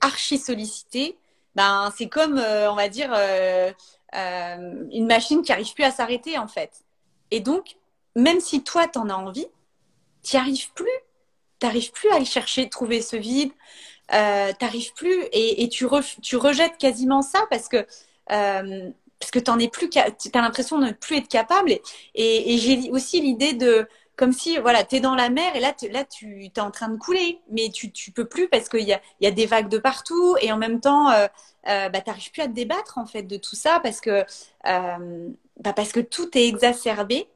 archi 0.00 0.38
sollicité, 0.38 1.16
ben, 1.58 1.92
c'est 1.96 2.08
comme, 2.08 2.38
euh, 2.38 2.70
on 2.70 2.76
va 2.76 2.88
dire, 2.88 3.12
euh, 3.12 3.72
une 4.14 5.08
machine 5.08 5.42
qui 5.42 5.50
n'arrive 5.50 5.74
plus 5.74 5.82
à 5.82 5.90
s'arrêter, 5.90 6.38
en 6.38 6.46
fait. 6.46 6.84
Et 7.32 7.40
donc, 7.40 7.76
même 8.14 8.38
si 8.38 8.62
toi, 8.62 8.86
tu 8.86 8.96
en 8.96 9.08
as 9.08 9.14
envie, 9.14 9.48
tu 10.22 10.36
n'y 10.36 10.40
arrives 10.40 10.72
plus. 10.72 10.86
Tu 11.58 11.66
n'arrives 11.66 11.90
plus 11.90 12.08
à 12.10 12.14
aller 12.14 12.24
chercher, 12.24 12.68
trouver 12.68 13.02
ce 13.02 13.16
vide. 13.16 13.50
Euh, 14.14 14.52
n'arrives 14.60 14.92
plus 14.94 15.24
et, 15.32 15.68
tu, 15.68 15.84
tu, 16.22 16.36
rejettes 16.36 16.78
quasiment 16.78 17.22
ça 17.22 17.44
parce 17.50 17.68
que 17.68 17.84
parce 18.26 19.32
que 19.32 19.40
tu 19.40 19.50
as 19.50 20.40
l'impression 20.40 20.78
de 20.78 20.86
ne 20.86 20.92
plus 20.92 21.16
être 21.16 21.28
capable. 21.28 21.72
et 22.14 22.58
j'ai 22.58 22.88
aussi 22.92 23.20
l'idée 23.20 23.54
de 23.54 23.88
comme 24.18 24.32
si 24.32 24.58
voilà, 24.58 24.84
tu 24.84 24.96
es 24.96 25.00
dans 25.00 25.14
la 25.14 25.30
mer 25.30 25.54
et 25.56 25.60
là, 25.60 25.74
là 25.92 26.04
tu 26.04 26.44
es 26.44 26.60
en 26.60 26.70
train 26.72 26.88
de 26.88 26.98
couler, 26.98 27.40
mais 27.50 27.70
tu, 27.70 27.92
tu 27.92 28.10
peux 28.10 28.26
plus 28.26 28.48
parce 28.48 28.68
qu'il 28.68 28.82
y 28.86 28.92
a, 28.92 29.00
y 29.20 29.26
a 29.26 29.30
des 29.30 29.46
vagues 29.46 29.68
de 29.68 29.78
partout 29.78 30.36
et 30.42 30.52
en 30.52 30.58
même 30.58 30.80
temps, 30.80 31.10
euh, 31.10 31.28
euh, 31.68 31.88
bah, 31.88 32.00
tu 32.00 32.10
n'arrives 32.10 32.32
plus 32.32 32.42
à 32.42 32.48
te 32.48 32.52
débattre 32.52 32.98
en 32.98 33.06
fait 33.06 33.22
de 33.22 33.36
tout 33.36 33.56
ça 33.56 33.80
parce 33.82 34.00
que, 34.00 34.24
euh, 34.66 35.28
bah, 35.60 35.72
parce 35.72 35.92
que 35.92 36.00
tout 36.00 36.36
est 36.36 36.46
exacerbé. 36.48 37.28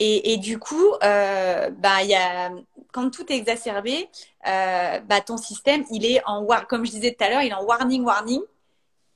Et, 0.00 0.36
du 0.38 0.58
coup, 0.58 0.92
euh, 1.04 1.70
bah, 1.70 2.02
y 2.02 2.14
a, 2.14 2.50
quand 2.92 3.10
tout 3.10 3.32
est 3.32 3.36
exacerbé, 3.36 4.08
euh, 4.46 5.00
bah, 5.00 5.20
ton 5.20 5.36
système, 5.36 5.84
il 5.90 6.04
est 6.04 6.22
en, 6.26 6.46
comme 6.68 6.84
je 6.84 6.90
disais 6.90 7.14
tout 7.14 7.24
à 7.24 7.30
l'heure, 7.30 7.42
il 7.42 7.50
est 7.50 7.54
en 7.54 7.64
warning, 7.64 8.02
warning. 8.04 8.42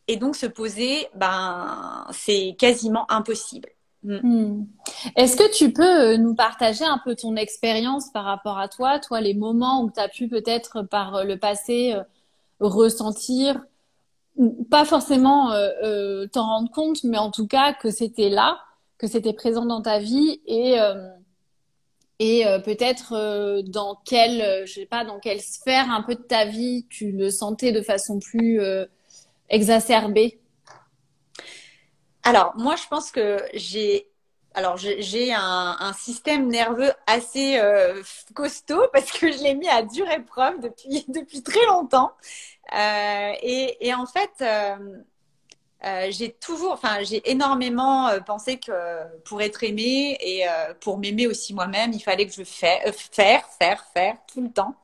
Et 0.09 0.17
donc, 0.17 0.37
se 0.37 0.47
poser, 0.47 1.09
ben, 1.15 2.07
c'est 2.13 2.57
quasiment 2.59 3.11
impossible. 3.11 3.69
Mm. 4.05 4.17
Hmm. 4.23 4.67
Est-ce 5.17 5.37
que 5.37 5.53
tu 5.53 5.73
peux 5.73 6.13
euh, 6.13 6.17
nous 6.17 6.35
partager 6.35 6.85
un 6.85 6.99
peu 7.05 7.15
ton 7.17 7.37
expérience 7.37 8.11
par 8.13 8.25
rapport 8.25 8.59
à 8.59 8.69
toi, 8.69 8.99
toi, 8.99 9.21
les 9.21 9.35
moments 9.35 9.83
où 9.83 9.91
tu 9.91 10.01
as 10.01 10.09
pu 10.09 10.29
peut-être 10.29 10.83
par 10.83 11.17
euh, 11.17 11.25
le 11.25 11.37
passé 11.39 11.95
euh, 11.95 12.03
ressentir, 12.61 13.61
pas 14.71 14.85
forcément 14.85 15.51
t'en 16.33 16.47
rendre 16.47 16.71
compte, 16.71 17.03
mais 17.03 17.19
en 17.19 17.33
tout 17.33 17.49
cas 17.49 17.73
que 17.73 17.91
c'était 17.91 18.29
là, 18.29 18.61
que 18.97 19.09
c'était 19.09 19.33
présent 19.33 19.67
dans 19.67 19.83
ta 19.83 19.99
vie 19.99 20.41
et 20.47 20.77
et 22.21 22.45
peut-être 22.65 23.63
dans 23.63 23.97
quelle, 24.05 24.65
je 24.65 24.73
sais 24.73 24.87
pas, 24.87 25.05
dans 25.05 25.19
quelle 25.19 25.41
sphère 25.41 25.91
un 25.91 26.03
peu 26.03 26.15
de 26.15 26.23
ta 26.23 26.45
vie 26.45 26.87
tu 26.89 27.11
le 27.11 27.31
sentais 27.31 27.73
de 27.73 27.81
façon 27.81 28.21
plus 28.21 28.61
exacerbée? 29.49 30.39
Alors, 32.29 32.53
moi, 32.57 32.77
je 32.77 32.87
pense 32.89 33.11
que 33.11 33.43
j'ai 33.55 34.05
un, 35.35 35.93
système 35.95 36.47
nerveux 36.49 36.93
assez 37.07 37.59
euh, 37.59 38.03
costaud 38.35 38.87
parce 38.93 39.11
que 39.11 39.33
je 39.33 39.39
l'ai 39.39 39.55
mis 39.55 39.69
à 39.69 39.83
dure 39.83 40.11
épreuve 40.11 40.61
depuis, 40.61 41.07
depuis 41.09 41.43
très 41.43 41.65
longtemps. 41.65 42.13
Euh, 42.77 43.33
et, 43.41 43.95
en 43.95 44.05
fait, 44.05 44.31
euh, 44.43 46.11
j'ai 46.11 46.33
toujours, 46.33 46.73
enfin 46.73 47.03
j'ai 47.03 47.31
énormément 47.31 48.11
pensé 48.27 48.59
que 48.59 48.73
pour 49.25 49.41
être 49.41 49.65
aimée 49.65 50.19
et 50.21 50.45
pour 50.81 50.99
m'aimer 50.99 51.27
aussi 51.29 51.55
moi-même, 51.55 51.95
il 51.95 52.01
fallait 52.01 52.27
que 52.27 52.35
je 52.35 52.45
fasse 52.45 53.09
faire, 53.11 53.47
faire, 53.59 53.87
faire 53.95 54.17
tout 54.31 54.43
le 54.43 54.51
temps. 54.51 54.75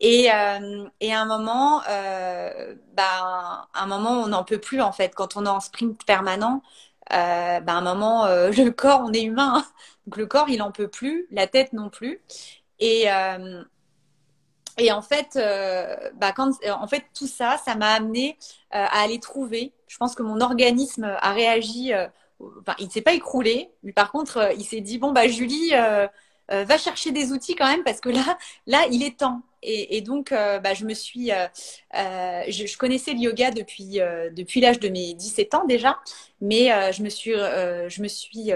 Et, 0.00 0.26
et 1.00 1.12
à 1.12 1.20
un 1.20 1.24
moment, 1.26 1.80
ben, 1.82 3.66
un 3.74 3.86
moment, 3.86 4.12
on 4.22 4.28
n'en 4.28 4.44
peut 4.44 4.60
plus 4.60 4.80
en 4.80 4.92
fait. 4.92 5.14
Quand 5.14 5.36
on 5.36 5.44
est 5.46 5.48
en 5.48 5.60
sprint 5.60 6.04
permanent, 6.04 6.62
ben, 7.10 7.62
à 7.66 7.72
un 7.72 7.80
moment, 7.80 8.26
euh, 8.26 8.50
le 8.56 8.70
corps, 8.70 9.02
on 9.04 9.12
est 9.12 9.22
humain, 9.22 9.64
donc 10.06 10.16
le 10.16 10.26
corps, 10.26 10.48
il 10.48 10.62
en 10.62 10.72
peut 10.72 10.88
plus, 10.88 11.26
la 11.30 11.46
tête 11.46 11.72
non 11.72 11.90
plus. 11.90 12.22
Et, 12.80 13.06
et 14.78 14.92
en 14.92 15.02
fait, 15.02 15.38
bah, 16.14 16.32
quand, 16.32 16.52
en 16.70 16.86
fait, 16.86 17.04
tout 17.14 17.26
ça, 17.26 17.56
ça 17.64 17.74
m'a 17.74 17.92
amené 17.92 18.38
à 18.70 19.02
aller 19.02 19.18
trouver. 19.18 19.72
Je 19.88 19.96
pense 19.96 20.14
que 20.14 20.22
mon 20.22 20.40
organisme 20.40 21.16
a 21.20 21.32
réagi. 21.32 21.92
Enfin, 22.60 22.76
il 22.78 22.86
ne 22.86 22.90
s'est 22.90 23.02
pas 23.02 23.14
écroulé, 23.14 23.72
par 23.96 24.12
contre, 24.12 24.52
il 24.56 24.64
s'est 24.64 24.80
dit 24.80 24.98
bon 24.98 25.10
bah 25.10 25.26
Julie, 25.26 25.72
euh, 26.50 26.64
va 26.64 26.78
chercher 26.78 27.12
des 27.12 27.32
outils 27.32 27.54
quand 27.54 27.66
même 27.66 27.84
parce 27.84 28.00
que 28.00 28.08
là, 28.08 28.38
là, 28.66 28.86
il 28.90 29.02
est 29.02 29.18
temps. 29.18 29.42
Et, 29.62 30.00
donc, 30.02 30.30
euh, 30.30 30.60
bah, 30.60 30.72
je 30.72 30.84
me 30.84 30.94
suis, 30.94 31.32
euh, 31.32 31.46
je, 31.92 32.78
connaissais 32.78 33.12
le 33.12 33.18
yoga 33.18 33.50
depuis 33.50 33.98
depuis 34.32 34.60
l'âge 34.60 34.78
de 34.78 34.88
mes 34.88 35.14
17 35.14 35.54
ans 35.54 35.64
déjà, 35.64 35.98
mais 36.40 36.70
je 36.92 37.02
me 37.02 37.08
suis, 37.08 37.32
je 37.32 38.02
me 38.02 38.06
suis 38.06 38.52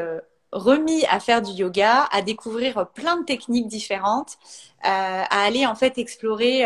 remis 0.53 1.05
à 1.07 1.19
faire 1.19 1.43
du 1.43 1.51
yoga, 1.51 2.09
à 2.13 2.23
découvrir 2.23 2.89
plein 2.95 3.17
de 3.17 3.25
techniques 3.25 3.67
différentes, 3.67 4.39
à 4.83 5.45
aller 5.45 5.67
en 5.67 5.75
fait 5.75 5.99
explorer 5.99 6.65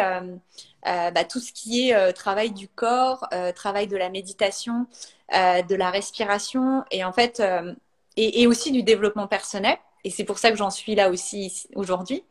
bah, 0.85 1.25
tout 1.25 1.41
ce 1.41 1.53
qui 1.53 1.89
est 1.89 2.13
travail 2.13 2.51
du 2.51 2.69
corps, 2.69 3.27
travail 3.55 3.87
de 3.87 3.97
la 3.97 4.11
méditation, 4.11 4.87
de 5.33 5.75
la 5.75 5.91
respiration 5.91 6.85
et 6.91 7.05
en 7.05 7.13
fait 7.13 7.43
et, 8.17 8.47
aussi 8.47 8.71
du 8.71 8.83
développement 8.83 9.27
personnel 9.27 9.79
et 10.07 10.11
c'est 10.11 10.23
pour 10.23 10.39
ça 10.39 10.53
que 10.53 10.57
j'en 10.57 10.71
suis 10.71 10.95
là 10.95 11.11
aussi 11.11 11.67
aujourd'hui, 11.75 12.23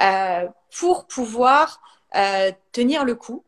euh, 0.00 0.46
pour 0.78 1.08
pouvoir 1.08 1.80
euh, 2.14 2.52
tenir 2.70 3.04
le 3.04 3.16
coup, 3.16 3.42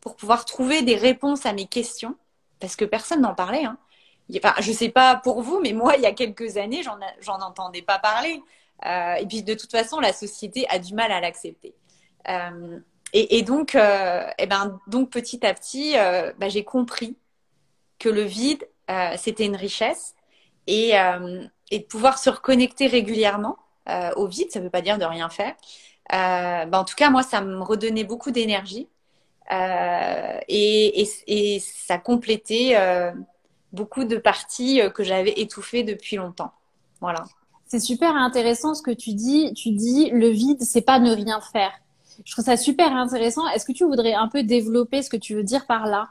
pour 0.00 0.16
pouvoir 0.16 0.44
trouver 0.44 0.82
des 0.82 0.96
réponses 0.96 1.46
à 1.46 1.52
mes 1.52 1.66
questions, 1.66 2.16
parce 2.58 2.74
que 2.74 2.84
personne 2.84 3.20
n'en 3.20 3.36
parlait. 3.36 3.64
Enfin, 4.36 4.52
je 4.58 4.70
ne 4.70 4.74
sais 4.74 4.88
pas 4.88 5.14
pour 5.14 5.42
vous, 5.42 5.60
mais 5.60 5.72
moi, 5.72 5.94
il 5.94 6.02
y 6.02 6.06
a 6.06 6.12
quelques 6.12 6.56
années, 6.56 6.82
j'en 7.20 7.40
entendais 7.40 7.82
pas 7.82 8.00
parler. 8.00 8.42
Euh, 8.84 9.14
et 9.14 9.26
puis, 9.26 9.44
de 9.44 9.54
toute 9.54 9.70
façon, 9.70 10.00
la 10.00 10.12
société 10.12 10.66
a 10.68 10.80
du 10.80 10.92
mal 10.92 11.12
à 11.12 11.20
l'accepter. 11.20 11.76
Et, 13.12 13.42
donc, 13.42 13.76
eh 13.76 14.46
ben, 14.46 14.80
donc, 14.88 15.10
petit 15.10 15.46
à 15.46 15.54
petit, 15.54 15.94
bah, 16.36 16.48
j'ai 16.48 16.64
compris 16.64 17.16
que 18.00 18.08
le 18.08 18.22
vide, 18.22 18.68
c'était 19.16 19.46
une 19.46 19.56
richesse. 19.56 20.16
Et, 20.70 20.92
et 21.70 21.78
de 21.78 21.84
pouvoir 21.84 22.18
se 22.18 22.30
reconnecter 22.30 22.86
régulièrement 22.86 23.56
euh, 23.88 24.10
au 24.16 24.26
vide, 24.26 24.50
ça 24.50 24.58
ne 24.58 24.64
veut 24.64 24.70
pas 24.70 24.82
dire 24.82 24.98
de 24.98 25.04
rien 25.04 25.28
faire. 25.28 25.54
Euh, 26.12 26.66
bah, 26.66 26.80
en 26.80 26.84
tout 26.84 26.94
cas, 26.94 27.10
moi, 27.10 27.22
ça 27.22 27.40
me 27.40 27.62
redonnait 27.62 28.04
beaucoup 28.04 28.30
d'énergie 28.30 28.88
euh, 29.50 30.38
et, 30.48 31.08
et, 31.26 31.60
ça 31.60 31.98
complétait 31.98 32.72
euh, 32.76 33.12
beaucoup 33.72 34.04
de 34.04 34.16
parties 34.18 34.80
euh, 34.82 34.90
que 34.90 35.02
j'avais 35.02 35.32
étouffées 35.40 35.84
depuis 35.84 36.16
longtemps. 36.16 36.52
Voilà. 37.00 37.24
C'est 37.66 37.80
super 37.80 38.14
intéressant 38.14 38.74
ce 38.74 38.82
que 38.82 38.90
tu 38.90 39.14
dis. 39.14 39.52
Tu 39.54 39.70
dis 39.70 40.10
le 40.10 40.28
vide, 40.28 40.62
c'est 40.62 40.82
pas 40.82 40.98
ne 40.98 41.14
rien 41.14 41.40
faire. 41.40 41.72
Je 42.24 42.32
trouve 42.32 42.44
ça 42.44 42.56
super 42.56 42.94
intéressant. 42.94 43.46
Est-ce 43.48 43.64
que 43.64 43.72
tu 43.72 43.84
voudrais 43.84 44.14
un 44.14 44.28
peu 44.28 44.42
développer 44.42 45.02
ce 45.02 45.08
que 45.08 45.16
tu 45.16 45.34
veux 45.34 45.44
dire 45.44 45.66
par 45.66 45.86
là? 45.86 46.08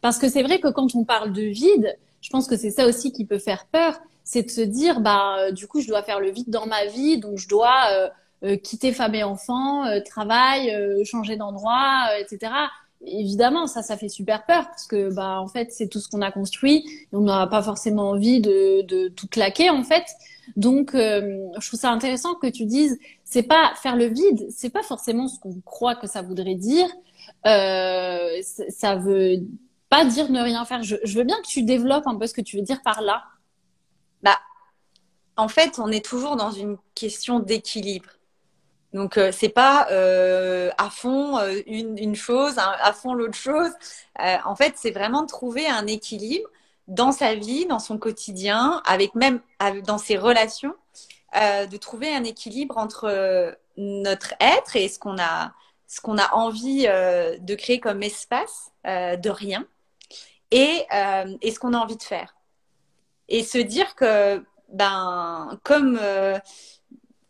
Parce 0.00 0.18
que 0.18 0.28
c'est 0.28 0.42
vrai 0.42 0.58
que 0.58 0.68
quand 0.68 0.94
on 0.94 1.04
parle 1.04 1.32
de 1.32 1.42
vide, 1.42 1.96
je 2.20 2.30
pense 2.30 2.46
que 2.46 2.56
c'est 2.56 2.70
ça 2.70 2.86
aussi 2.86 3.12
qui 3.12 3.24
peut 3.24 3.38
faire 3.38 3.66
peur 3.66 3.98
c'est 4.26 4.42
de 4.42 4.50
se 4.50 4.60
dire, 4.60 5.00
bah, 5.00 5.36
euh, 5.38 5.52
du 5.52 5.68
coup, 5.68 5.80
je 5.80 5.86
dois 5.86 6.02
faire 6.02 6.18
le 6.18 6.30
vide 6.30 6.50
dans 6.50 6.66
ma 6.66 6.84
vie, 6.86 7.18
donc 7.18 7.38
je 7.38 7.48
dois 7.48 7.76
euh, 7.92 8.08
euh, 8.42 8.56
quitter 8.56 8.92
femme 8.92 9.14
et 9.14 9.22
enfant, 9.22 9.84
travail, 10.04 10.74
changer 11.04 11.36
d'endroit, 11.36 12.08
etc. 12.18 12.52
Évidemment, 13.06 13.68
ça, 13.68 13.82
ça 13.82 13.96
fait 13.96 14.08
super 14.08 14.44
peur 14.44 14.66
parce 14.66 14.86
que, 14.88 15.14
bah, 15.14 15.40
en 15.40 15.46
fait, 15.46 15.68
c'est 15.70 15.86
tout 15.86 16.00
ce 16.00 16.08
qu'on 16.08 16.22
a 16.22 16.32
construit. 16.32 16.84
Et 17.12 17.16
on 17.16 17.20
n'a 17.20 17.46
pas 17.46 17.62
forcément 17.62 18.10
envie 18.10 18.40
de, 18.40 18.82
de 18.82 19.08
tout 19.08 19.28
claquer, 19.28 19.70
en 19.70 19.84
fait. 19.84 20.04
Donc, 20.56 20.90
je 20.94 21.66
trouve 21.68 21.78
ça 21.78 21.90
intéressant 21.90 22.34
que 22.34 22.48
tu 22.48 22.64
dises, 22.66 22.98
c'est 23.24 23.44
pas 23.44 23.72
faire 23.76 23.94
le 23.94 24.06
vide, 24.06 24.46
c'est 24.50 24.70
pas 24.70 24.82
forcément 24.82 25.28
ce 25.28 25.38
qu'on 25.38 25.60
croit 25.64 25.94
que 25.94 26.08
ça 26.08 26.22
voudrait 26.22 26.56
dire. 26.56 26.88
Euh, 27.46 28.40
ça 28.42 28.96
veut 28.96 29.38
pas 29.88 30.04
dire 30.04 30.30
ne 30.30 30.40
rien 30.40 30.64
faire. 30.64 30.82
Je, 30.82 30.96
veux 31.16 31.24
bien 31.24 31.36
que 31.42 31.46
tu 31.46 31.62
développes 31.62 32.06
un 32.06 32.16
peu 32.16 32.26
ce 32.26 32.34
que 32.34 32.40
tu 32.40 32.56
veux 32.56 32.62
dire 32.62 32.82
par 32.82 33.02
là. 33.02 33.24
Bah, 34.22 34.38
en 35.36 35.48
fait, 35.48 35.78
on 35.78 35.90
est 35.90 36.04
toujours 36.04 36.36
dans 36.36 36.50
une 36.50 36.76
question 36.94 37.40
d'équilibre. 37.40 38.10
Donc, 38.92 39.18
euh, 39.18 39.30
c'est 39.32 39.50
pas 39.50 39.88
euh, 39.90 40.70
à 40.78 40.88
fond 40.88 41.38
euh, 41.38 41.60
une, 41.66 42.14
chose, 42.16 42.54
à 42.58 42.92
fond 42.92 43.14
l'autre 43.14 43.36
chose. 43.36 43.70
en 44.18 44.56
fait, 44.56 44.74
c'est 44.76 44.90
vraiment 44.90 45.26
trouver 45.26 45.66
un 45.66 45.86
équilibre 45.86 46.48
dans 46.88 47.12
sa 47.12 47.34
vie, 47.34 47.66
dans 47.66 47.78
son 47.78 47.98
quotidien, 47.98 48.80
avec 48.86 49.14
même 49.14 49.40
dans 49.84 49.98
ses 49.98 50.16
relations, 50.16 50.74
de 51.34 51.76
trouver 51.76 52.14
un 52.14 52.24
équilibre 52.24 52.78
entre 52.78 53.56
notre 53.76 54.34
être 54.40 54.76
et 54.76 54.88
ce 54.88 54.98
qu'on 54.98 55.18
a, 55.18 55.52
ce 55.88 56.00
qu'on 56.00 56.16
a 56.16 56.32
envie 56.32 56.84
de 56.84 57.54
créer 57.54 57.80
comme 57.80 58.02
espace 58.02 58.70
de 58.84 59.28
rien 59.28 59.66
et, 60.56 60.86
et 61.42 61.50
ce 61.50 61.58
qu'on 61.58 61.74
a 61.74 61.78
envie 61.78 61.96
de 61.96 62.02
faire 62.02 62.36
et 63.28 63.42
se 63.42 63.58
dire 63.58 63.94
que 63.94 64.44
ben 64.68 65.58
comme 65.62 65.98
euh, 66.00 66.38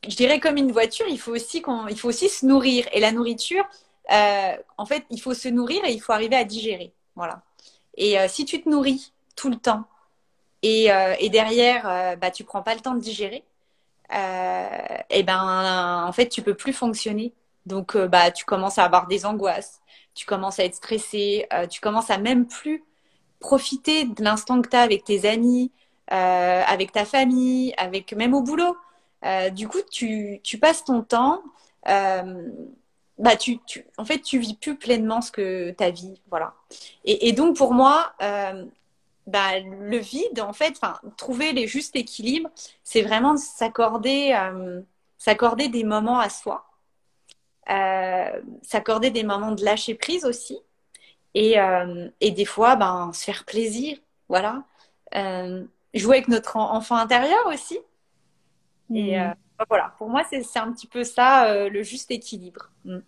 je 0.09 0.15
dirais 0.17 0.41
comme 0.41 0.57
une 0.57 0.73
voiture, 0.73 1.07
il 1.09 1.19
faut 1.19 1.33
aussi 1.33 1.62
faut 1.62 2.09
aussi 2.09 2.29
se 2.29 2.47
nourrir 2.47 2.87
et 2.93 3.01
la 3.01 3.12
nourriture, 3.12 3.65
euh, 4.12 4.57
en 4.79 4.87
fait, 4.87 5.05
il 5.11 5.21
faut 5.21 5.35
se 5.35 5.49
nourrir 5.49 5.85
et 5.85 5.93
il 5.93 6.01
faut 6.01 6.12
arriver 6.12 6.37
à 6.37 6.45
digérer, 6.45 6.93
voilà. 7.15 7.43
Et 7.97 8.19
euh, 8.19 8.29
si 8.29 8.45
tu 8.45 8.62
te 8.62 8.69
nourris 8.69 9.12
tout 9.35 9.51
le 9.51 9.57
temps 9.57 9.85
et, 10.62 10.89
et 11.21 11.29
derrière 11.29 12.17
bah 12.19 12.31
tu 12.31 12.43
prends 12.43 12.62
pas 12.62 12.75
le 12.75 12.81
temps 12.81 12.95
de 12.95 13.01
digérer, 13.01 13.45
et 14.11 15.23
ben 15.23 16.05
en 16.09 16.12
fait 16.12 16.29
tu 16.29 16.43
peux 16.43 16.55
plus 16.55 16.73
fonctionner. 16.73 17.33
Donc 17.67 17.97
bah 17.97 18.31
tu 18.31 18.45
commences 18.45 18.79
à 18.79 18.85
avoir 18.85 19.07
des 19.07 19.27
angoisses, 19.27 19.81
tu 20.15 20.27
commences 20.27 20.59
à 20.59 20.65
être 20.65 20.75
stressé, 20.75 21.47
tu 21.71 21.81
commences 21.81 22.11
à 22.11 22.19
même 22.19 22.47
plus 22.49 22.83
profiter 23.40 24.05
de 24.05 24.22
l'instant 24.22 24.61
que 24.62 24.68
tu 24.68 24.77
as 24.77 24.83
avec 24.83 25.05
tes 25.05 25.29
amis, 25.29 25.70
euh, 26.12 26.62
avec 26.66 26.92
ta 26.92 27.05
famille, 27.05 27.75
avec 27.77 28.12
même 28.12 28.35
au 28.35 28.40
boulot. 28.40 28.77
Euh, 29.25 29.51
du 29.51 29.66
coup, 29.66 29.81
tu, 29.90 30.40
passes 30.61 30.85
ton 30.85 31.03
temps. 31.03 31.42
Euh, 31.88 32.49
bah, 33.18 33.37
tu, 33.37 33.59
en 33.99 34.05
fait, 34.05 34.20
tu 34.20 34.38
vis 34.38 34.55
plus 34.55 34.77
pleinement 34.77 35.20
ce 35.20 35.33
que 35.33 35.72
ta 35.72 35.90
vie, 35.90 36.20
voilà. 36.31 36.55
Et, 37.05 37.33
donc 37.33 37.57
pour 37.57 37.72
moi, 37.72 38.12
bah, 39.27 39.59
le 39.59 39.96
vide, 39.96 40.40
en 40.40 40.53
fait, 40.53 40.79
trouver 41.16 41.53
les 41.53 41.66
justes 41.66 41.96
équilibres, 41.96 42.51
c'est 42.85 43.03
vraiment 43.03 43.37
s'accorder, 43.37 44.38
s'accorder 45.18 45.68
des 45.68 45.83
moments 45.83 46.20
à 46.20 46.29
soi, 46.29 46.66
s'accorder 48.62 49.11
des 49.11 49.25
moments 49.25 49.53
de 49.53 49.64
lâcher 49.64 49.94
prise 49.94 50.25
aussi, 50.25 50.61
et, 51.38 51.57
et 52.20 52.31
des 52.31 52.44
fois, 52.44 52.77
ben, 52.77 53.12
se 53.12 53.25
faire 53.25 53.44
plaisir, 53.44 53.99
voilà 54.29 54.64
jouer 55.99 56.16
avec 56.16 56.29
notre 56.29 56.57
enfant 56.57 56.96
intérieur 56.96 57.46
aussi. 57.46 57.79
Et 58.94 59.16
mm. 59.16 59.20
euh, 59.20 59.64
voilà, 59.68 59.94
pour 59.99 60.09
moi, 60.09 60.22
c'est 60.31 60.59
un 60.59 60.72
petit 60.72 60.87
peu 60.87 61.05
ça, 61.05 61.51
euh, 61.51 61.68
le 61.68 61.83
juste 61.83 62.11
équilibre. 62.11 62.70
Mm. 62.85 62.99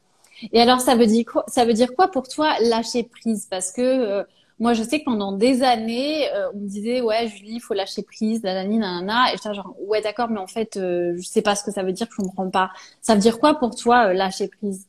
Et 0.53 0.61
alors, 0.61 0.81
ça 0.81 0.95
veut, 0.95 1.07
dire 1.07 1.25
quoi, 1.27 1.45
ça 1.49 1.64
veut 1.64 1.73
dire 1.73 1.95
quoi 1.95 2.09
pour 2.09 2.29
toi 2.29 2.55
lâcher 2.61 3.03
prise? 3.03 3.47
Parce 3.51 3.73
que 3.73 3.83
euh, 3.83 4.25
moi, 4.61 4.73
je 4.73 4.83
sais 4.83 5.01
que 5.01 5.05
pendant 5.05 5.33
des 5.33 5.62
années, 5.62 6.29
on 6.53 6.59
me 6.59 6.67
disait, 6.67 7.01
ouais, 7.01 7.29
Julie, 7.29 7.55
il 7.55 7.61
faut 7.61 7.75
lâcher 7.75 8.03
prise, 8.03 8.43
nanani, 8.43 8.79
nanana. 8.79 9.33
Et 9.33 9.37
j'étais 9.37 9.55
genre, 9.55 9.75
ouais, 9.81 10.01
d'accord, 10.01 10.29
mais 10.31 10.41
en 10.41 10.49
fait, 10.49 10.73
je 10.75 11.23
sais 11.23 11.43
pas 11.43 11.55
ce 11.55 11.62
que 11.62 11.71
ça 11.71 11.85
veut 11.85 11.93
dire, 11.93 12.09
je 12.11 12.17
comprends 12.17 12.51
pas. 12.51 12.71
Ça 13.01 13.14
veut 13.14 13.21
dire 13.21 13.38
quoi 13.38 13.55
pour 13.55 13.77
toi, 13.77 14.12
lâcher 14.12 14.49
prise? 14.49 14.88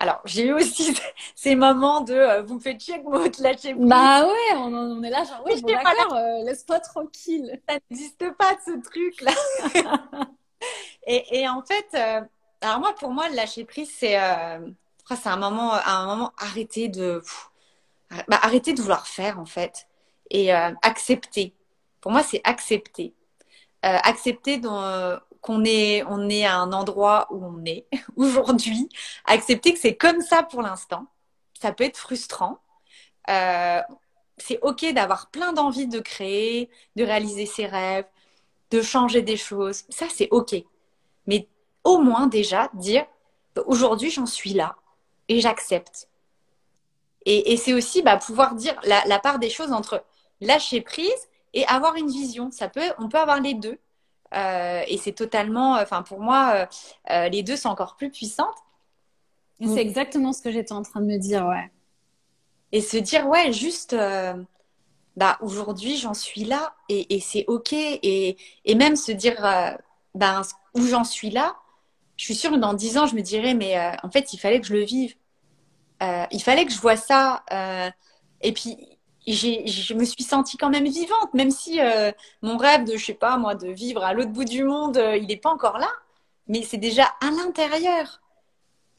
Alors, 0.00 0.22
j'ai 0.24 0.46
eu 0.46 0.52
aussi 0.54 0.96
ces 1.34 1.54
moments 1.54 2.00
de 2.00 2.14
euh, 2.14 2.42
vous 2.42 2.54
me 2.54 2.60
faites 2.60 2.80
chier 2.80 3.02
que 3.02 3.04
vous 3.04 3.42
lâchez 3.42 3.74
prise. 3.74 3.86
Bah 3.86 4.26
ouais, 4.26 4.56
on, 4.56 5.02
est 5.02 5.10
là, 5.10 5.24
genre, 5.24 5.42
oui, 5.44 5.60
bon, 5.62 5.68
d'accord, 5.68 6.14
euh, 6.14 6.42
laisse-toi 6.42 6.80
tranquille. 6.80 7.60
Ça 7.68 7.76
n'existe 7.90 8.32
pas 8.32 8.54
de 8.54 8.60
ce 8.64 8.82
truc-là. 8.82 9.32
et, 11.06 11.40
et, 11.40 11.48
en 11.48 11.62
fait, 11.62 11.86
euh, 11.94 12.22
alors 12.62 12.80
moi, 12.80 12.94
pour 12.94 13.10
moi, 13.10 13.28
le 13.28 13.36
lâcher 13.36 13.64
prise, 13.64 13.92
c'est 13.94 14.18
c'est 15.10 15.28
un 15.28 15.36
moment, 15.36 15.74
un 15.74 16.06
moment 16.06 16.32
arrêter 16.38 16.88
de, 16.88 17.20
bah, 18.28 18.38
arrêter 18.42 18.72
de 18.72 18.80
vouloir 18.80 19.06
faire, 19.06 19.38
en 19.38 19.44
fait, 19.44 19.86
et 20.30 20.52
accepter. 20.52 21.52
Pour 22.00 22.12
moi, 22.12 22.22
c'est 22.22 22.40
accepter. 22.44 23.12
accepter 23.82 24.58
dans 24.58 25.18
qu'on 25.40 25.64
est, 25.64 26.02
on 26.04 26.28
est 26.28 26.44
à 26.44 26.56
un 26.58 26.72
endroit 26.72 27.26
où 27.30 27.44
on 27.44 27.64
est 27.64 27.86
aujourd'hui, 28.16 28.88
accepter 29.24 29.72
que 29.72 29.78
c'est 29.78 29.96
comme 29.96 30.20
ça 30.20 30.42
pour 30.42 30.62
l'instant. 30.62 31.06
Ça 31.60 31.72
peut 31.72 31.84
être 31.84 31.98
frustrant. 31.98 32.58
Euh, 33.28 33.80
c'est 34.38 34.58
ok 34.62 34.92
d'avoir 34.92 35.30
plein 35.30 35.52
d'envie 35.52 35.86
de 35.86 36.00
créer, 36.00 36.70
de 36.96 37.04
réaliser 37.04 37.46
ses 37.46 37.66
rêves, 37.66 38.06
de 38.70 38.82
changer 38.82 39.22
des 39.22 39.36
choses. 39.36 39.84
Ça, 39.88 40.06
c'est 40.08 40.28
ok. 40.30 40.54
Mais 41.26 41.48
au 41.84 41.98
moins 41.98 42.26
déjà 42.26 42.70
dire, 42.74 43.04
aujourd'hui, 43.66 44.10
j'en 44.10 44.26
suis 44.26 44.54
là 44.54 44.76
et 45.28 45.40
j'accepte. 45.40 46.08
Et, 47.26 47.58
c'est 47.58 47.74
aussi 47.74 48.00
bah, 48.00 48.16
pouvoir 48.16 48.54
dire 48.54 48.80
la, 48.84 49.04
la 49.06 49.18
part 49.18 49.38
des 49.38 49.50
choses 49.50 49.72
entre 49.72 50.02
lâcher 50.40 50.80
prise 50.80 51.28
et 51.52 51.66
avoir 51.66 51.96
une 51.96 52.08
vision. 52.08 52.50
Ça 52.50 52.68
peut, 52.68 52.92
on 52.98 53.08
peut 53.08 53.18
avoir 53.18 53.40
les 53.40 53.54
deux. 53.54 53.78
Et 54.32 54.98
c'est 54.98 55.12
totalement, 55.12 55.74
enfin 55.74 56.02
pour 56.02 56.20
moi, 56.20 56.68
les 57.08 57.42
deux 57.42 57.56
sont 57.56 57.68
encore 57.68 57.96
plus 57.96 58.10
puissantes. 58.10 58.56
C'est 59.60 59.80
exactement 59.80 60.32
ce 60.32 60.40
que 60.40 60.50
j'étais 60.50 60.72
en 60.72 60.82
train 60.82 61.00
de 61.00 61.06
me 61.06 61.18
dire, 61.18 61.46
ouais. 61.46 61.70
Et 62.72 62.80
se 62.80 62.96
dire, 62.96 63.26
ouais, 63.26 63.52
juste, 63.52 63.94
bah 65.16 65.36
aujourd'hui 65.42 65.96
j'en 65.96 66.14
suis 66.14 66.44
là 66.44 66.74
et, 66.88 67.14
et 67.14 67.20
c'est 67.20 67.44
ok. 67.48 67.72
Et, 67.72 68.36
et, 68.64 68.74
même 68.74 68.96
se 68.96 69.12
dire, 69.12 69.36
ben 70.14 70.42
où 70.74 70.82
j'en 70.86 71.04
suis 71.04 71.30
là, 71.30 71.56
je 72.16 72.24
suis 72.24 72.34
sûre 72.34 72.50
que 72.50 72.56
dans 72.56 72.74
dix 72.74 72.98
ans 72.98 73.06
je 73.06 73.14
me 73.14 73.22
dirais, 73.22 73.54
mais 73.54 73.76
en 74.02 74.10
fait 74.10 74.32
il 74.32 74.38
fallait 74.38 74.60
que 74.60 74.66
je 74.66 74.74
le 74.74 74.84
vive. 74.84 75.14
il 76.00 76.42
fallait 76.42 76.64
que 76.64 76.72
je 76.72 76.80
vois 76.80 76.96
ça. 76.96 77.44
et 78.40 78.52
puis 78.52 78.76
je 79.26 79.94
me 79.94 80.04
suis 80.04 80.22
sentie 80.22 80.56
quand 80.56 80.70
même 80.70 80.86
vivante, 80.86 81.34
même 81.34 81.50
si 81.50 81.80
euh, 81.80 82.12
mon 82.42 82.56
rêve 82.56 82.84
de, 82.84 82.96
je 82.96 83.04
sais 83.04 83.14
pas 83.14 83.36
moi, 83.36 83.54
de 83.54 83.68
vivre 83.68 84.02
à 84.02 84.14
l'autre 84.14 84.30
bout 84.30 84.44
du 84.44 84.64
monde, 84.64 84.96
euh, 84.96 85.16
il 85.16 85.26
n'est 85.26 85.36
pas 85.36 85.50
encore 85.50 85.78
là, 85.78 85.90
mais 86.48 86.62
c'est 86.62 86.78
déjà 86.78 87.04
à 87.20 87.30
l'intérieur. 87.30 88.20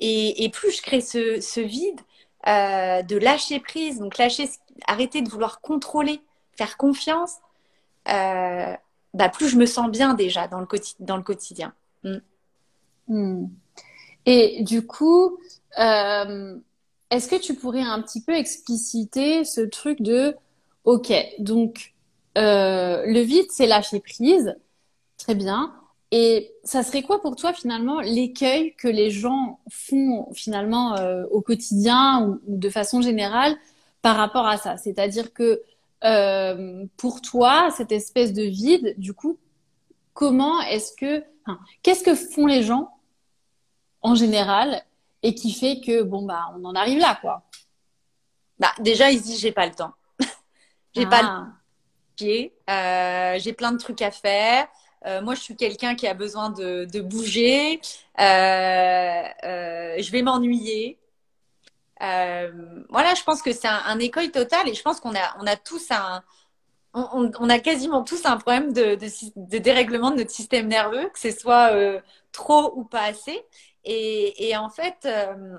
Et, 0.03 0.49
plus 0.51 0.71
je 0.71 0.81
crée 0.81 1.01
ce, 1.01 1.59
vide, 1.59 1.99
euh, 2.47 3.03
de 3.03 3.17
lâcher 3.17 3.59
prise, 3.59 3.99
donc 3.99 4.17
lâcher, 4.17 4.49
arrêter 4.87 5.21
de 5.21 5.29
vouloir 5.29 5.61
contrôler, 5.61 6.21
faire 6.57 6.75
confiance, 6.77 7.35
bah, 8.05 9.29
plus 9.31 9.49
je 9.49 9.57
me 9.57 9.67
sens 9.67 9.91
bien 9.91 10.15
déjà 10.15 10.47
dans 10.47 10.59
le, 10.59 10.67
dans 10.99 11.17
le 11.17 11.23
quotidien. 11.23 11.73
Mm. 12.03 12.17
Hmm. 13.09 13.47
Et 14.25 14.63
du 14.63 14.87
coup, 14.87 15.37
est-ce 17.11 17.27
que 17.27 17.35
tu 17.35 17.53
pourrais 17.55 17.81
un 17.81 18.01
petit 18.01 18.21
peu 18.21 18.33
expliciter 18.33 19.43
ce 19.43 19.61
truc 19.61 20.01
de, 20.01 20.35
ok, 20.85 21.13
donc 21.39 21.93
euh, 22.37 23.05
le 23.05 23.19
vide, 23.19 23.47
c'est 23.51 23.67
lâcher 23.67 23.99
prise, 23.99 24.55
très 25.17 25.35
bien. 25.35 25.75
Et 26.11 26.53
ça 26.63 26.83
serait 26.83 27.03
quoi 27.03 27.21
pour 27.21 27.35
toi 27.35 27.53
finalement 27.53 28.01
l'écueil 28.01 28.75
que 28.75 28.87
les 28.87 29.11
gens 29.11 29.59
font 29.69 30.27
finalement 30.33 30.97
euh, 30.97 31.23
au 31.31 31.41
quotidien 31.41 32.27
ou, 32.27 32.41
de 32.47 32.69
façon 32.69 33.01
générale 33.01 33.55
par 34.01 34.15
rapport 34.15 34.47
à 34.47 34.57
ça? 34.57 34.77
C'est-à-dire 34.77 35.33
que 35.33 35.61
euh, 36.03 36.85
pour 36.97 37.21
toi, 37.21 37.69
cette 37.75 37.91
espèce 37.91 38.33
de 38.33 38.43
vide, 38.43 38.95
du 38.97 39.13
coup, 39.13 39.37
comment 40.13 40.61
est-ce 40.61 40.93
que, 40.95 41.23
qu'est-ce 41.83 42.03
que 42.03 42.15
font 42.15 42.45
les 42.45 42.63
gens 42.63 42.89
en 44.01 44.15
général 44.15 44.83
et 45.23 45.35
qui 45.35 45.53
fait 45.53 45.81
que 45.81 46.01
bon 46.01 46.23
bah 46.23 46.51
on 46.57 46.65
en 46.65 46.75
arrive 46.75 46.99
là 46.99 47.17
quoi. 47.21 47.43
Bah 48.59 48.71
déjà 48.79 49.11
il 49.11 49.19
se 49.19 49.23
dit 49.23 49.37
j'ai 49.37 49.51
pas 49.51 49.65
le 49.65 49.73
temps. 49.73 49.93
j'ai 50.95 51.05
pas 51.05 51.21
le 51.21 51.27
ah. 51.27 51.47
euh, 53.35 53.39
j'ai 53.39 53.53
plein 53.53 53.71
de 53.71 53.77
trucs 53.77 54.01
à 54.01 54.11
faire. 54.11 54.67
Euh, 55.05 55.21
moi 55.21 55.35
je 55.35 55.41
suis 55.41 55.55
quelqu'un 55.55 55.95
qui 55.95 56.07
a 56.07 56.13
besoin 56.13 56.49
de, 56.49 56.85
de 56.85 57.01
bouger. 57.01 57.81
Euh, 58.19 59.23
euh 59.43 59.95
je 59.99 60.11
vais 60.11 60.21
m'ennuyer. 60.21 60.97
Euh, 62.01 62.83
voilà, 62.89 63.13
je 63.13 63.23
pense 63.23 63.43
que 63.43 63.53
c'est 63.53 63.67
un, 63.67 63.81
un, 63.85 63.99
écueil 63.99 64.31
total 64.31 64.67
et 64.67 64.73
je 64.73 64.81
pense 64.81 64.99
qu'on 64.99 65.15
a 65.15 65.35
on 65.39 65.45
a 65.45 65.55
tous 65.55 65.91
un 65.91 66.23
on, 66.93 67.31
on, 67.39 67.49
a 67.49 67.59
quasiment 67.59 68.03
tous 68.03 68.25
un 68.25 68.37
problème 68.37 68.73
de, 68.73 68.95
de, 68.95 69.07
de, 69.35 69.57
dérèglement 69.57 70.11
de 70.11 70.17
notre 70.17 70.31
système 70.31 70.67
nerveux, 70.67 71.09
que 71.09 71.19
ce 71.19 71.31
soit 71.31 71.73
euh, 71.73 71.99
trop 72.31 72.73
ou 72.75 72.83
pas 72.83 73.03
assez. 73.03 73.39
Et, 73.85 74.49
et 74.49 74.57
en 74.57 74.69
fait, 74.69 75.05
euh, 75.05 75.57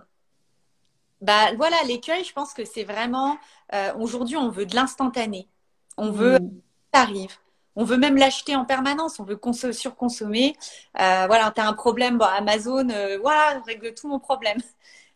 bah 1.23 1.55
voilà, 1.57 1.77
l'écueil, 1.87 2.25
je 2.25 2.33
pense 2.33 2.53
que 2.53 2.64
c'est 2.64 2.85
vraiment 2.85 3.39
euh, 3.75 3.95
aujourd'hui, 3.95 4.37
on 4.37 4.51
veut 4.51 4.66
de 4.66 4.75
l'instantané. 4.75 5.49
On 5.97 6.11
veut 6.11 6.39
mm. 6.41 6.51
ça 6.93 7.03
arrive. 7.03 7.37
On 7.77 7.85
veut 7.85 7.97
même 7.97 8.16
l'acheter 8.16 8.55
en 8.57 8.64
permanence, 8.66 9.18
on 9.20 9.25
veut 9.25 9.41
surconsommer. 9.73 10.57
Euh, 11.01 11.27
voilà, 11.27 11.51
tu 11.55 11.61
as 11.61 11.66
un 11.66 11.73
problème, 11.73 12.18
bon, 12.18 12.27
Amazon, 12.27 12.87
voilà, 13.23 13.62
règle 13.66 13.95
tout 13.95 14.09
mon 14.09 14.18
problème. 14.18 14.59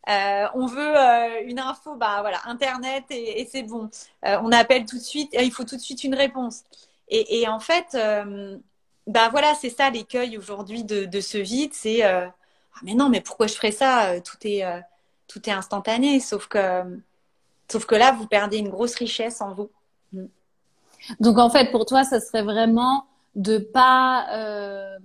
Euh, 0.08 0.46
on 0.54 0.66
veut 0.66 0.96
euh, 0.96 1.42
une 1.46 1.58
info, 1.58 1.96
bah 1.96 2.18
voilà, 2.20 2.40
Internet 2.44 3.02
et, 3.10 3.40
et 3.40 3.48
c'est 3.50 3.64
bon. 3.64 3.90
on 4.22 4.52
appelle 4.52 4.84
tout 4.84 4.98
de 4.98 5.02
suite, 5.02 5.30
il 5.32 5.50
faut 5.50 5.64
tout 5.64 5.74
de 5.74 5.80
suite 5.80 6.04
une 6.04 6.14
réponse. 6.14 6.62
Et, 7.08 7.40
et 7.40 7.48
en 7.48 7.58
fait, 7.58 7.96
bah 9.08 9.28
voilà, 9.30 9.54
c'est 9.56 9.70
ça 9.70 9.90
l'écueil 9.90 10.38
aujourd'hui 10.38 10.84
de, 10.84 11.06
de, 11.06 11.20
ce 11.20 11.38
vide, 11.38 11.74
c'est 11.74 12.04
ah, 12.76 12.80
mais 12.82 12.94
non, 12.94 13.08
mais 13.08 13.20
pourquoi 13.20 13.46
je 13.46 13.54
ferais 13.54 13.72
ça 13.72 14.10
euh, 14.10 14.20
Tout 14.20 14.36
est, 14.44 14.64
euh, 14.64 14.80
tout 15.28 15.48
est 15.48 15.52
instantané. 15.52 16.20
Sauf 16.20 16.46
que, 16.46 16.82
sauf 17.70 17.86
que 17.86 17.94
là, 17.94 18.12
vous 18.12 18.26
perdez 18.26 18.58
une 18.58 18.68
grosse 18.68 18.94
richesse 18.94 19.40
en 19.40 19.54
vous. 19.54 19.70
Mm. 20.12 20.26
Donc 21.20 21.38
en 21.38 21.48
fait, 21.50 21.70
pour 21.70 21.86
toi, 21.86 22.04
ça 22.04 22.20
serait 22.20 22.42
vraiment 22.42 23.06
de 23.34 23.58
pas 23.58 24.26
euh, 24.32 24.98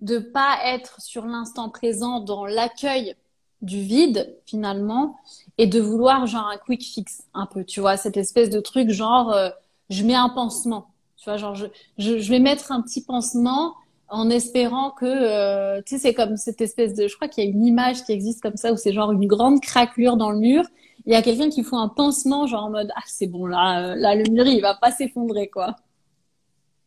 de 0.00 0.18
pas 0.18 0.58
être 0.64 1.00
sur 1.00 1.24
l'instant 1.24 1.70
présent 1.70 2.20
dans 2.20 2.46
l'accueil 2.46 3.16
du 3.62 3.80
vide 3.80 4.36
finalement 4.44 5.16
et 5.56 5.66
de 5.66 5.80
vouloir 5.80 6.26
genre 6.26 6.48
un 6.48 6.58
quick 6.58 6.82
fix 6.82 7.22
un 7.32 7.46
peu 7.46 7.64
tu 7.64 7.80
vois 7.80 7.96
cette 7.96 8.16
espèce 8.16 8.50
de 8.50 8.60
truc 8.60 8.90
genre 8.90 9.32
euh, 9.32 9.48
je 9.88 10.02
mets 10.02 10.16
un 10.16 10.28
pansement 10.28 10.90
tu 11.16 11.24
vois 11.24 11.38
genre 11.38 11.54
je, 11.54 11.66
je, 11.96 12.18
je 12.18 12.30
vais 12.30 12.40
mettre 12.40 12.72
un 12.72 12.82
petit 12.82 13.02
pansement 13.02 13.76
en 14.08 14.30
espérant 14.30 14.90
que, 14.90 15.06
euh, 15.06 15.82
tu 15.82 15.94
sais, 15.96 16.02
c'est 16.02 16.14
comme 16.14 16.36
cette 16.36 16.60
espèce 16.60 16.94
de, 16.94 17.08
je 17.08 17.16
crois 17.16 17.28
qu'il 17.28 17.44
y 17.44 17.46
a 17.46 17.50
une 17.50 17.64
image 17.64 18.04
qui 18.04 18.12
existe 18.12 18.42
comme 18.42 18.56
ça 18.56 18.72
où 18.72 18.76
c'est 18.76 18.92
genre 18.92 19.12
une 19.12 19.26
grande 19.26 19.60
craquelure 19.60 20.16
dans 20.16 20.30
le 20.30 20.38
mur. 20.38 20.64
Il 21.06 21.12
y 21.12 21.16
a 21.16 21.22
quelqu'un 21.22 21.50
qui 21.50 21.64
fait 21.64 21.76
un 21.76 21.88
pansement 21.88 22.46
genre 22.46 22.64
en 22.64 22.70
mode 22.70 22.90
ah 22.96 23.02
c'est 23.06 23.26
bon 23.26 23.46
là, 23.46 23.92
euh, 23.92 23.94
là 23.96 24.14
le 24.14 24.24
mur 24.30 24.46
il 24.46 24.60
va 24.60 24.74
pas 24.74 24.90
s'effondrer 24.90 25.48
quoi. 25.48 25.76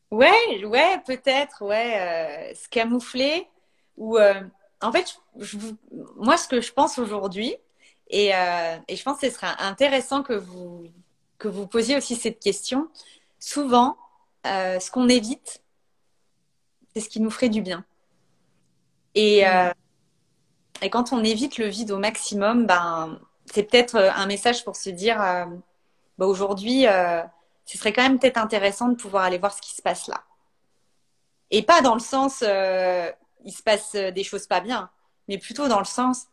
Ouais, 0.09 0.63
ouais, 0.65 1.01
peut-être, 1.05 1.65
ouais, 1.65 1.99
euh, 1.99 2.55
se 2.55 2.70
camoufler 2.70 3.47
ou 3.97 4.18
en 4.82 4.91
fait, 4.91 5.18
je, 5.38 5.57
moi 6.15 6.38
ce 6.38 6.47
que 6.47 6.61
je 6.61 6.72
pense 6.72 6.97
aujourd'hui 6.99 7.55
et, 8.09 8.28
et 8.88 8.95
je 8.95 9.03
pense 9.03 9.20
que 9.20 9.28
ce 9.28 9.34
serait 9.34 9.47
intéressant 9.59 10.24
que 10.24 10.34
vous 10.34 10.86
que 11.39 11.47
vous 11.47 11.68
posiez 11.68 11.97
aussi 11.97 12.15
cette 12.15 12.39
question. 12.39 12.88
Souvent, 13.39 13.97
ce 14.45 14.89
qu'on 14.91 15.09
évite, 15.09 15.61
c'est 16.98 17.06
ce 17.06 17.10
qui 17.10 17.20
nous 17.20 17.30
ferait 17.30 17.50
du 17.50 17.62
bien. 17.62 17.86
Et, 19.14 19.48
euh, 19.48 19.72
et 20.82 20.89
quand 20.89 21.14
on 21.14 21.24
évite 21.24 21.60
le 21.60 21.68
vide 21.68 21.91
au 21.91 22.00
maximum, 22.00 22.66
ben, 22.66 23.20
c'est 23.45 23.62
peut-être 23.64 23.95
euh, 23.95 24.12
un 24.16 24.26
message 24.26 24.66
pour 24.66 24.76
se 24.76 24.89
dire 24.89 25.22
euh, 25.22 25.45
bah, 26.18 26.26
aujourd'hui, 26.26 26.86
ce 27.66 27.78
serait 27.78 27.93
quand 27.93 28.02
même 28.02 28.18
peut-être 28.18 28.38
intéressant 28.38 28.89
de 28.89 28.95
pouvoir 28.95 29.26
aller 29.26 29.38
voir 29.38 29.54
ce 29.54 29.62
qui 29.62 29.76
se 29.76 29.82
passe 29.84 30.08
là. 30.08 30.24
Et 31.52 31.62
pas 31.62 31.82
dans 31.82 31.93
le 31.93 32.00
sens 32.00 32.41
il 32.41 33.52
se 33.52 33.62
passe 33.62 33.93
des 33.93 34.24
choses 34.24 34.48
pas 34.48 34.60
bien, 34.60 34.89
mais 35.28 35.38
plutôt 35.38 35.68
dans 35.68 35.80
le 35.80 35.86
sens 35.86 36.26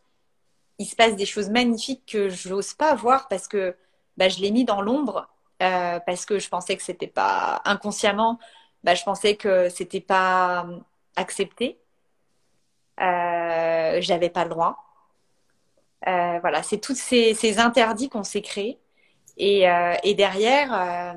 il 0.78 0.86
se 0.86 0.96
passe 0.96 1.14
des 1.14 1.26
choses 1.26 1.50
magnifiques 1.50 2.04
que 2.06 2.30
je 2.30 2.48
n'ose 2.48 2.72
pas 2.72 2.94
voir 2.94 3.28
parce 3.28 3.46
que 3.48 3.76
bah, 4.16 4.30
je 4.30 4.40
l'ai 4.40 4.50
mis 4.50 4.64
dans 4.64 4.80
l'ombre 4.80 5.28
parce 5.58 6.24
que 6.24 6.38
je 6.38 6.48
pensais 6.48 6.76
que 6.76 6.82
c'était 6.82 7.06
pas 7.06 7.60
inconsciemment 7.66 8.38
bah, 8.84 8.94
je 8.94 9.02
pensais 9.02 9.36
que 9.36 9.68
c'était 9.70 10.00
pas 10.00 10.66
euh, 10.66 10.78
accepté. 11.16 11.78
Euh, 13.00 14.00
j'avais 14.00 14.30
pas 14.30 14.44
le 14.44 14.50
droit. 14.50 14.78
Euh, 16.06 16.38
voilà, 16.40 16.62
c'est 16.62 16.78
tous 16.78 16.94
ces, 16.94 17.58
interdits 17.58 18.10
qu'on 18.10 18.22
s'est 18.24 18.42
créés. 18.42 18.78
Et, 19.38 19.68
euh, 19.68 19.94
derrière, 20.16 21.16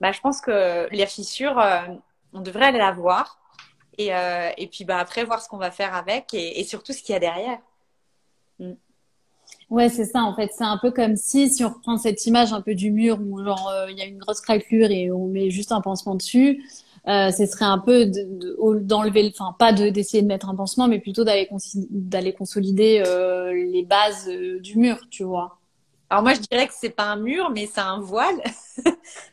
bah, 0.00 0.12
je 0.12 0.20
pense 0.20 0.40
que 0.40 0.88
les 0.90 1.06
fissures, 1.06 1.62
on 2.32 2.40
devrait 2.40 2.66
aller 2.66 2.78
la 2.78 2.92
voir. 2.92 3.38
Et, 3.96 4.68
puis 4.72 4.84
bah, 4.84 4.98
après, 4.98 5.24
voir 5.24 5.40
ce 5.40 5.48
qu'on 5.48 5.58
va 5.58 5.70
faire 5.70 5.94
avec 5.94 6.34
et, 6.34 6.60
et 6.60 6.64
surtout 6.64 6.92
ce 6.92 7.02
qu'il 7.02 7.12
y 7.12 7.16
a 7.16 7.20
derrière. 7.20 7.60
Mm. 8.58 8.72
Ouais, 9.70 9.88
c'est 9.88 10.04
ça. 10.04 10.22
En 10.24 10.34
fait, 10.34 10.50
c'est 10.52 10.64
un 10.64 10.78
peu 10.78 10.90
comme 10.90 11.16
si, 11.16 11.48
si 11.48 11.64
on 11.64 11.68
reprend 11.68 11.96
cette 11.96 12.26
image 12.26 12.52
un 12.52 12.60
peu 12.60 12.74
du 12.74 12.90
mur 12.90 13.18
où 13.20 13.42
genre 13.42 13.68
euh, 13.68 13.90
il 13.90 13.96
y 13.96 14.02
a 14.02 14.04
une 14.04 14.18
grosse 14.18 14.40
craquelure 14.40 14.90
et 14.90 15.12
on 15.12 15.28
met 15.28 15.50
juste 15.50 15.70
un 15.72 15.80
pansement 15.80 16.16
dessus. 16.16 16.64
Euh, 17.08 17.30
ce 17.30 17.46
serait 17.46 17.64
un 17.64 17.78
peu 17.78 18.06
d'enlever, 18.06 19.22
de, 19.22 19.34
enfin 19.38 19.54
pas 19.58 19.72
d'essayer 19.72 20.22
de, 20.22 20.28
mettre 20.28 20.48
un 20.50 20.54
pansement, 20.54 20.86
mais 20.86 20.98
plutôt 20.98 21.24
d'aller 21.24 21.48
d'aller 21.90 22.34
consolider 22.34 23.02
euh, 23.06 23.52
les 23.52 23.84
bases 23.84 24.28
euh, 24.28 24.60
du 24.60 24.76
mur, 24.76 24.98
tu 25.10 25.24
vois. 25.24 25.58
Alors 26.10 26.22
moi 26.22 26.34
je 26.34 26.40
dirais 26.40 26.66
que 26.66 26.74
c'est 26.76 26.90
pas 26.90 27.04
un 27.04 27.16
mur, 27.16 27.50
mais 27.50 27.66
c'est 27.66 27.80
un 27.80 28.00
voile. 28.00 28.40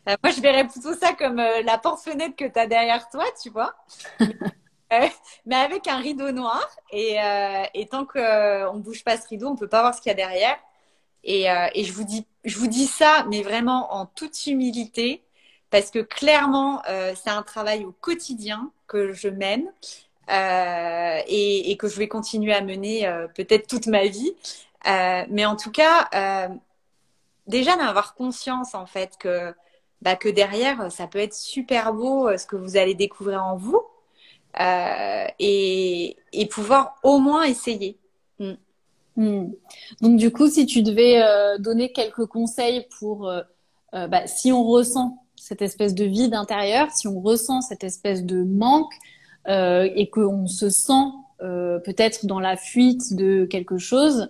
Euh, 0.09 0.15
moi 0.23 0.31
je 0.31 0.41
verrais 0.41 0.65
plutôt 0.67 0.93
ça 0.93 1.13
comme 1.13 1.35
la 1.35 1.77
porte-fenêtre 1.77 2.35
que 2.35 2.45
tu 2.45 2.59
as 2.59 2.65
derrière 2.65 3.09
toi, 3.09 3.25
tu 3.41 3.49
vois. 3.49 3.75
mais 5.47 5.55
avec 5.55 5.87
un 5.87 5.97
rideau 5.97 6.31
noir. 6.31 6.67
Et, 6.91 7.19
euh, 7.19 7.63
et 7.73 7.87
tant 7.87 8.05
qu'on 8.05 8.19
euh, 8.19 8.71
ne 8.73 8.79
bouge 8.79 9.03
pas 9.03 9.17
ce 9.17 9.27
rideau, 9.27 9.47
on 9.47 9.53
ne 9.53 9.57
peut 9.57 9.67
pas 9.67 9.81
voir 9.81 9.95
ce 9.95 10.01
qu'il 10.01 10.09
y 10.09 10.13
a 10.13 10.15
derrière. 10.15 10.57
Et, 11.23 11.49
euh, 11.49 11.67
et, 11.73 11.83
je, 11.83 11.93
vous 11.93 12.03
dis, 12.03 12.27
je 12.45 12.57
vous 12.59 12.67
dis 12.67 12.85
ça, 12.85 13.25
mais 13.29 13.41
vraiment 13.41 13.93
en 13.93 14.05
toute 14.05 14.45
humilité, 14.45 15.23
parce 15.69 15.89
que 15.89 15.99
clairement, 15.99 16.81
euh, 16.89 17.13
c'est 17.15 17.29
un 17.29 17.43
travail 17.43 17.85
au 17.85 17.91
quotidien 17.91 18.71
que 18.87 19.13
je 19.13 19.29
mène 19.29 19.65
euh, 20.29 21.19
et, 21.27 21.71
et, 21.71 21.77
que 21.77 21.87
je 21.87 21.97
vais 21.97 22.07
continuer 22.07 22.53
à 22.53 22.61
mener 22.61 23.07
euh, 23.07 23.27
peut-être 23.27 23.67
toute 23.67 23.87
ma 23.87 24.05
vie. 24.05 24.35
mais 24.85 25.45
en 25.45 25.55
tout 25.55 25.71
cas, 25.71 26.49
déjà 27.47 27.75
d'avoir 27.77 28.15
conscience 28.15 28.75
en 28.75 28.85
fait 28.85 29.17
que 29.17 29.53
bah, 30.01 30.15
que 30.15 30.29
derrière, 30.29 30.91
ça 30.91 31.07
peut 31.07 31.19
être 31.19 31.33
super 31.33 31.93
beau 31.93 32.37
ce 32.37 32.45
que 32.45 32.55
vous 32.55 32.77
allez 32.77 32.93
découvrir 32.93 33.43
en 33.43 33.57
vous 33.57 33.81
et, 34.59 36.17
et 36.33 36.45
pouvoir 36.47 36.95
au 37.03 37.19
moins 37.19 37.43
essayer. 37.43 37.97
Mm. 38.39 38.53
Hmm. 39.17 39.49
Donc 40.01 40.17
du 40.17 40.31
coup, 40.31 40.47
si 40.47 40.67
tu 40.67 40.83
devais 40.83 41.21
euh, 41.23 41.57
donner 41.57 41.91
quelques 41.91 42.27
conseils 42.27 42.85
pour 42.99 43.27
euh, 43.27 43.41
euh, 43.95 44.07
bah, 44.07 44.27
si 44.27 44.51
on 44.51 44.63
ressent 44.63 45.23
cette 45.35 45.63
espèce 45.63 45.95
de 45.95 46.05
vide 46.05 46.35
intérieur, 46.35 46.91
si 46.91 47.07
on 47.07 47.19
ressent 47.19 47.61
cette 47.61 47.83
espèce 47.83 48.23
de 48.23 48.43
manque 48.43 48.93
et 49.49 50.09
qu'on 50.09 50.45
se 50.45 50.69
sent 50.69 51.07
peut-être 51.39 52.25
dans 52.25 52.41
la 52.41 52.57
fuite 52.57 53.15
de 53.15 53.45
quelque 53.45 53.77
chose, 53.77 54.29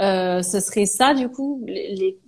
ce 0.00 0.60
serait 0.60 0.86
ça 0.86 1.14
du 1.14 1.28
coup? 1.28 1.62
Les, 1.68 2.18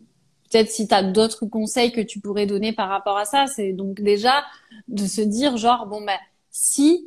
Peut-être 0.51 0.71
si 0.71 0.87
tu 0.87 0.95
as 0.95 1.03
d'autres 1.03 1.47
conseils 1.47 1.91
que 1.91 2.01
tu 2.01 2.21
pourrais 2.21 2.47
donner 2.47 2.73
par 2.73 2.89
rapport 2.89 3.19
à 3.19 3.25
ça, 3.25 3.47
c'est 3.49 3.73
donc 3.73 4.01
déjà 4.01 4.45
de 4.87 5.05
se 5.05 5.21
dire 5.21 5.57
genre 5.57 5.87
bon 5.87 6.01
ben 6.01 6.17
si 6.51 7.07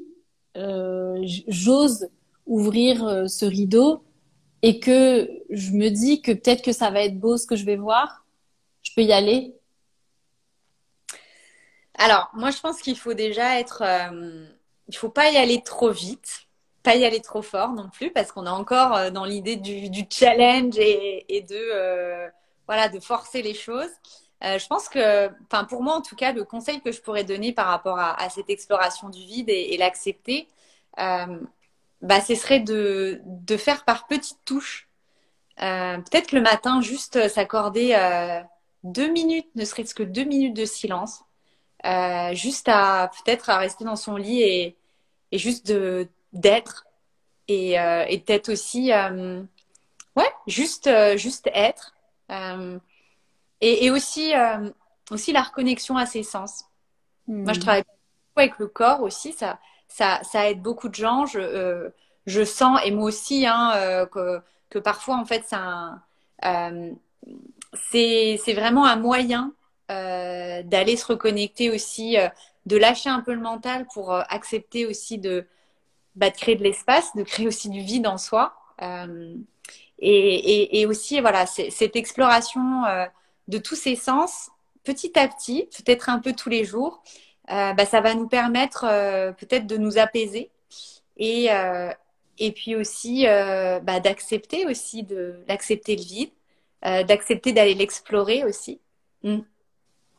j'ose 0.55 2.09
ouvrir 2.45 3.29
ce 3.29 3.45
rideau, 3.45 4.03
et 4.61 4.79
que 4.79 5.29
je 5.49 5.71
me 5.71 5.89
dis 5.89 6.21
que 6.21 6.31
peut-être 6.31 6.63
que 6.63 6.71
ça 6.71 6.91
va 6.91 7.03
être 7.03 7.19
beau 7.19 7.37
ce 7.37 7.47
que 7.47 7.55
je 7.55 7.65
vais 7.65 7.75
voir, 7.75 8.25
je 8.83 8.91
peux 8.95 9.01
y 9.01 9.13
aller 9.13 9.55
Alors, 11.95 12.29
moi, 12.33 12.51
je 12.51 12.59
pense 12.59 12.81
qu'il 12.81 12.97
faut 12.97 13.13
déjà 13.13 13.59
être. 13.59 13.81
Euh, 13.81 14.45
il 14.87 14.95
faut 14.95 15.09
pas 15.09 15.31
y 15.31 15.37
aller 15.37 15.61
trop 15.63 15.91
vite, 15.91 16.47
pas 16.83 16.95
y 16.95 17.05
aller 17.05 17.21
trop 17.21 17.41
fort 17.41 17.73
non 17.73 17.89
plus, 17.89 18.11
parce 18.11 18.31
qu'on 18.31 18.45
est 18.45 18.49
encore 18.49 18.95
euh, 18.95 19.09
dans 19.09 19.25
l'idée 19.25 19.55
du, 19.55 20.05
challenge 20.09 20.77
et, 20.77 21.45
de, 21.47 21.55
euh, 21.55 22.27
voilà, 22.67 22.89
de 22.89 22.99
forcer 22.99 23.41
les 23.41 23.53
choses. 23.53 23.89
Euh, 24.43 24.57
je 24.57 24.67
pense 24.67 24.89
que, 24.89 25.27
enfin, 25.45 25.65
pour 25.65 25.83
moi 25.83 25.95
en 25.95 26.01
tout 26.01 26.15
cas, 26.15 26.31
le 26.31 26.43
conseil 26.43 26.81
que 26.81 26.91
je 26.91 27.01
pourrais 27.01 27.23
donner 27.23 27.53
par 27.53 27.67
rapport 27.67 27.99
à, 27.99 28.29
cette 28.29 28.49
exploration 28.49 29.09
du 29.09 29.19
vide 29.23 29.49
et, 29.49 29.77
l'accepter, 29.77 30.47
euh, 30.99 31.39
bah, 32.01 32.21
ce 32.21 32.33
serait 32.35 32.59
de, 32.59 33.21
de 33.25 33.57
faire 33.57 33.85
par 33.85 34.07
petites 34.07 34.43
touches. 34.45 34.87
Euh, 35.61 35.97
Peut-être 35.97 36.31
le 36.31 36.41
matin, 36.41 36.81
juste 36.81 37.27
s'accorder 37.29 37.95
deux 38.83 39.11
minutes, 39.11 39.47
ne 39.55 39.65
serait-ce 39.65 39.93
que 39.93 40.03
deux 40.03 40.23
minutes 40.23 40.55
de 40.55 40.65
silence, 40.65 41.23
juste 42.33 42.67
à 42.67 43.11
peut-être 43.23 43.49
à 43.49 43.57
rester 43.57 43.83
dans 43.83 43.95
son 43.95 44.15
lit 44.15 44.41
et, 44.41 44.77
juste 45.33 45.71
d'être 46.33 46.87
et, 47.47 47.75
peut-être 48.25 48.49
aussi 48.49 48.91
ouais 50.15 50.31
juste 50.47 50.89
juste 51.17 51.49
être 51.53 51.93
et, 53.61 53.85
et, 53.85 53.91
aussi 53.91 54.33
aussi 55.09 55.31
la 55.31 55.41
reconnexion 55.41 55.97
à 55.97 56.05
ses 56.05 56.23
sens. 56.23 56.65
Mmh. 57.27 57.43
Moi, 57.43 57.53
je 57.53 57.59
travaille 57.59 57.83
avec 58.35 58.59
le 58.59 58.67
corps 58.67 59.01
aussi, 59.01 59.33
ça 59.33 59.59
ça, 59.91 60.21
ça 60.23 60.49
aide 60.49 60.61
beaucoup 60.61 60.89
de 60.89 60.95
gens. 60.95 61.25
Je, 61.25 61.39
euh, 61.39 61.89
je 62.25 62.43
sens, 62.43 62.79
et 62.85 62.91
moi 62.91 63.05
aussi, 63.05 63.45
hein, 63.45 63.73
euh, 63.75 64.05
que, 64.05 64.41
que, 64.69 64.79
parfois, 64.79 65.17
en 65.17 65.25
fait, 65.25 65.43
euh, 66.45 66.91
c'est 67.73 68.53
vraiment 68.53 68.85
un 68.85 68.95
moyen 68.95 69.53
euh, 69.91 70.63
d'aller 70.63 70.95
se 70.95 71.05
reconnecter 71.05 71.69
aussi, 71.69 72.17
euh, 72.17 72.29
de 72.65 72.77
lâcher 72.77 73.09
un 73.09 73.21
peu 73.21 73.33
le 73.33 73.41
mental 73.41 73.85
pour 73.93 74.13
euh, 74.13 74.21
accepter 74.29 74.85
aussi 74.85 75.17
de, 75.17 75.45
bah, 76.15 76.29
de 76.29 76.35
créer 76.35 76.55
de 76.55 76.63
l'espace, 76.63 77.15
de 77.15 77.23
créer 77.23 77.47
aussi 77.47 77.69
du 77.69 77.81
vide 77.81 78.07
en 78.07 78.17
soi. 78.17 78.55
Et, 80.03 80.35
et, 80.35 80.81
et, 80.81 80.85
aussi, 80.87 81.21
voilà, 81.21 81.45
cette 81.45 81.95
exploration 81.95 82.83
de 83.51 83.57
tous 83.57 83.75
ces 83.75 83.95
sens, 83.95 84.49
petit 84.83 85.19
à 85.19 85.27
petit, 85.27 85.67
peut-être 85.77 86.09
un 86.09 86.19
peu 86.19 86.33
tous 86.33 86.49
les 86.49 86.63
jours, 86.63 87.03
euh, 87.51 87.73
bah, 87.73 87.85
ça 87.85 88.01
va 88.01 88.15
nous 88.15 88.27
permettre 88.27 88.85
euh, 88.87 89.33
peut-être 89.33 89.67
de 89.67 89.77
nous 89.77 89.97
apaiser 89.97 90.49
et, 91.17 91.51
euh, 91.51 91.91
puis 92.55 92.75
aussi 92.75 93.25
bah, 93.25 93.99
d'accepter 93.99 94.65
aussi 94.65 95.03
de 95.03 95.43
d'accepter 95.47 95.95
le 95.95 96.01
vide, 96.01 96.31
d'accepter 97.07 97.53
d'aller 97.53 97.75
l'explorer 97.75 98.43
aussi. 98.45 98.79
Mmh. 99.21 99.39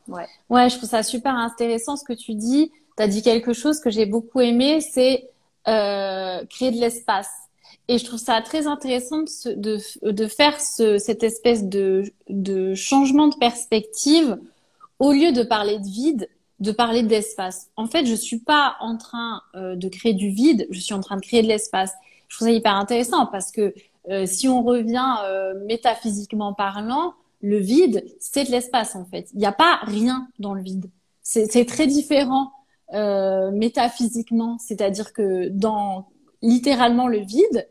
Ouais. 0.07 0.27
ouais, 0.49 0.69
je 0.69 0.77
trouve 0.77 0.89
ça 0.89 1.03
super 1.03 1.35
intéressant 1.35 1.97
ce 1.97 2.05
que 2.05 2.13
tu 2.13 2.35
dis. 2.35 2.71
Tu 2.95 3.03
as 3.03 3.07
dit 3.07 3.23
quelque 3.23 3.51
chose 3.51 3.81
que 3.81 3.89
j'ai 3.89 4.05
beaucoup 4.05 4.39
aimé, 4.39 4.79
c'est 4.79 5.29
créer 5.65 6.71
de 6.71 6.79
l'espace. 6.79 7.42
Et 7.87 7.97
je 7.97 8.05
trouve 8.05 8.19
ça 8.19 8.41
très 8.41 8.67
intéressant 8.67 9.23
de, 9.45 9.77
de, 10.09 10.27
faire 10.27 10.59
ce, 10.59 10.97
cette 10.97 11.23
espèce 11.23 11.65
de, 11.65 12.03
de 12.29 12.73
changement 12.75 13.27
de 13.27 13.35
perspective. 13.35 14.37
Au 14.99 15.11
lieu 15.11 15.31
de 15.31 15.43
parler 15.43 15.79
de 15.79 15.87
vide, 15.87 16.29
de 16.63 16.71
parler 16.71 17.03
d'espace. 17.03 17.67
En 17.75 17.87
fait, 17.87 18.05
je 18.05 18.15
suis 18.15 18.39
pas 18.39 18.77
en 18.79 18.97
train 18.97 19.41
euh, 19.55 19.75
de 19.75 19.89
créer 19.89 20.13
du 20.13 20.29
vide, 20.29 20.65
je 20.71 20.79
suis 20.79 20.93
en 20.93 21.01
train 21.01 21.17
de 21.17 21.21
créer 21.21 21.41
de 21.41 21.47
l'espace. 21.47 21.91
Je 22.29 22.37
trouve 22.37 22.47
ça 22.47 22.53
hyper 22.53 22.75
intéressant 22.75 23.25
parce 23.25 23.51
que 23.51 23.73
euh, 24.09 24.25
si 24.25 24.47
on 24.47 24.63
revient 24.63 25.15
euh, 25.25 25.53
métaphysiquement 25.65 26.53
parlant, 26.53 27.15
le 27.41 27.57
vide, 27.57 28.05
c'est 28.19 28.45
de 28.45 28.51
l'espace 28.51 28.95
en 28.95 29.03
fait. 29.03 29.29
Il 29.33 29.39
n'y 29.39 29.45
a 29.45 29.51
pas 29.51 29.79
rien 29.83 30.27
dans 30.39 30.53
le 30.53 30.61
vide. 30.61 30.89
C'est 31.21 31.65
très 31.65 31.87
différent 31.87 32.51
métaphysiquement, 33.53 34.57
c'est-à-dire 34.59 35.13
que 35.13 35.47
dans 35.47 36.05
littéralement 36.43 37.07
le 37.07 37.19
vide, 37.19 37.67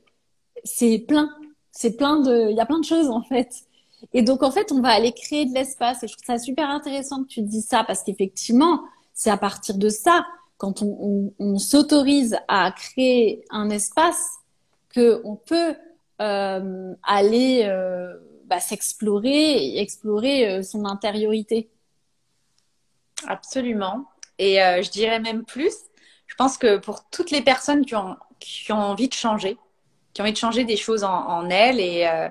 c'est 0.65 0.99
plein, 0.99 1.31
c'est 1.71 1.97
plein 1.97 2.19
de, 2.19 2.51
il 2.51 2.57
y 2.57 2.61
a 2.61 2.67
plein 2.67 2.81
de 2.81 2.85
choses 2.85 3.09
en 3.09 3.23
fait. 3.23 3.65
Et 4.13 4.23
donc, 4.23 4.43
en 4.43 4.51
fait, 4.51 4.73
on 4.73 4.81
va 4.81 4.89
aller 4.89 5.13
créer 5.13 5.47
de 5.47 5.55
l'espace. 5.55 6.03
Et 6.03 6.09
je 6.09 6.15
trouve 6.15 6.27
ça 6.27 6.39
super 6.39 6.69
intéressant 6.69 7.23
que 7.23 7.29
tu 7.29 7.43
dis 7.43 7.63
ça 7.63 7.85
parce 7.85 8.03
qu'effectivement, 8.03 8.83
c'est 9.15 9.31
à 9.31 9.37
partir 9.37 9.77
de 9.77 9.89
ça, 9.89 10.27
quand 10.59 10.83
on, 10.83 11.59
s'autorise 11.59 12.37
à 12.49 12.73
créer 12.73 13.45
un 13.51 13.71
espace, 13.71 14.39
que 14.91 15.23
on 15.25 15.37
peut 15.37 15.75
euh, 16.21 16.95
aller 17.03 17.63
euh, 17.65 18.15
bah, 18.45 18.61
s'explorer 18.61 19.29
et 19.29 19.81
explorer 19.81 20.49
euh, 20.49 20.63
son 20.63 20.85
intériorité. 20.85 21.71
Absolument. 23.27 24.07
Et 24.39 24.57
je 24.57 24.91
dirais 24.91 25.21
même 25.21 25.45
plus, 25.45 25.73
je 26.27 26.35
pense 26.35 26.59
que 26.59 26.79
pour 26.79 27.09
toutes 27.11 27.31
les 27.31 27.43
personnes 27.43 27.85
qui 27.85 27.95
ont, 27.95 28.17
qui 28.45 28.73
ont 28.73 28.77
envie 28.77 29.09
de 29.09 29.15
changer, 29.15 29.57
qui 30.15 30.21
ont 30.21 30.25
envie 30.25 30.33
de 30.33 30.39
changer 30.39 30.65
des 30.65 30.77
choses 30.77 31.05
en, 31.05 31.27
en 31.29 31.51
elles 31.51 31.81
et 31.81 32.07
euh, 32.07 32.29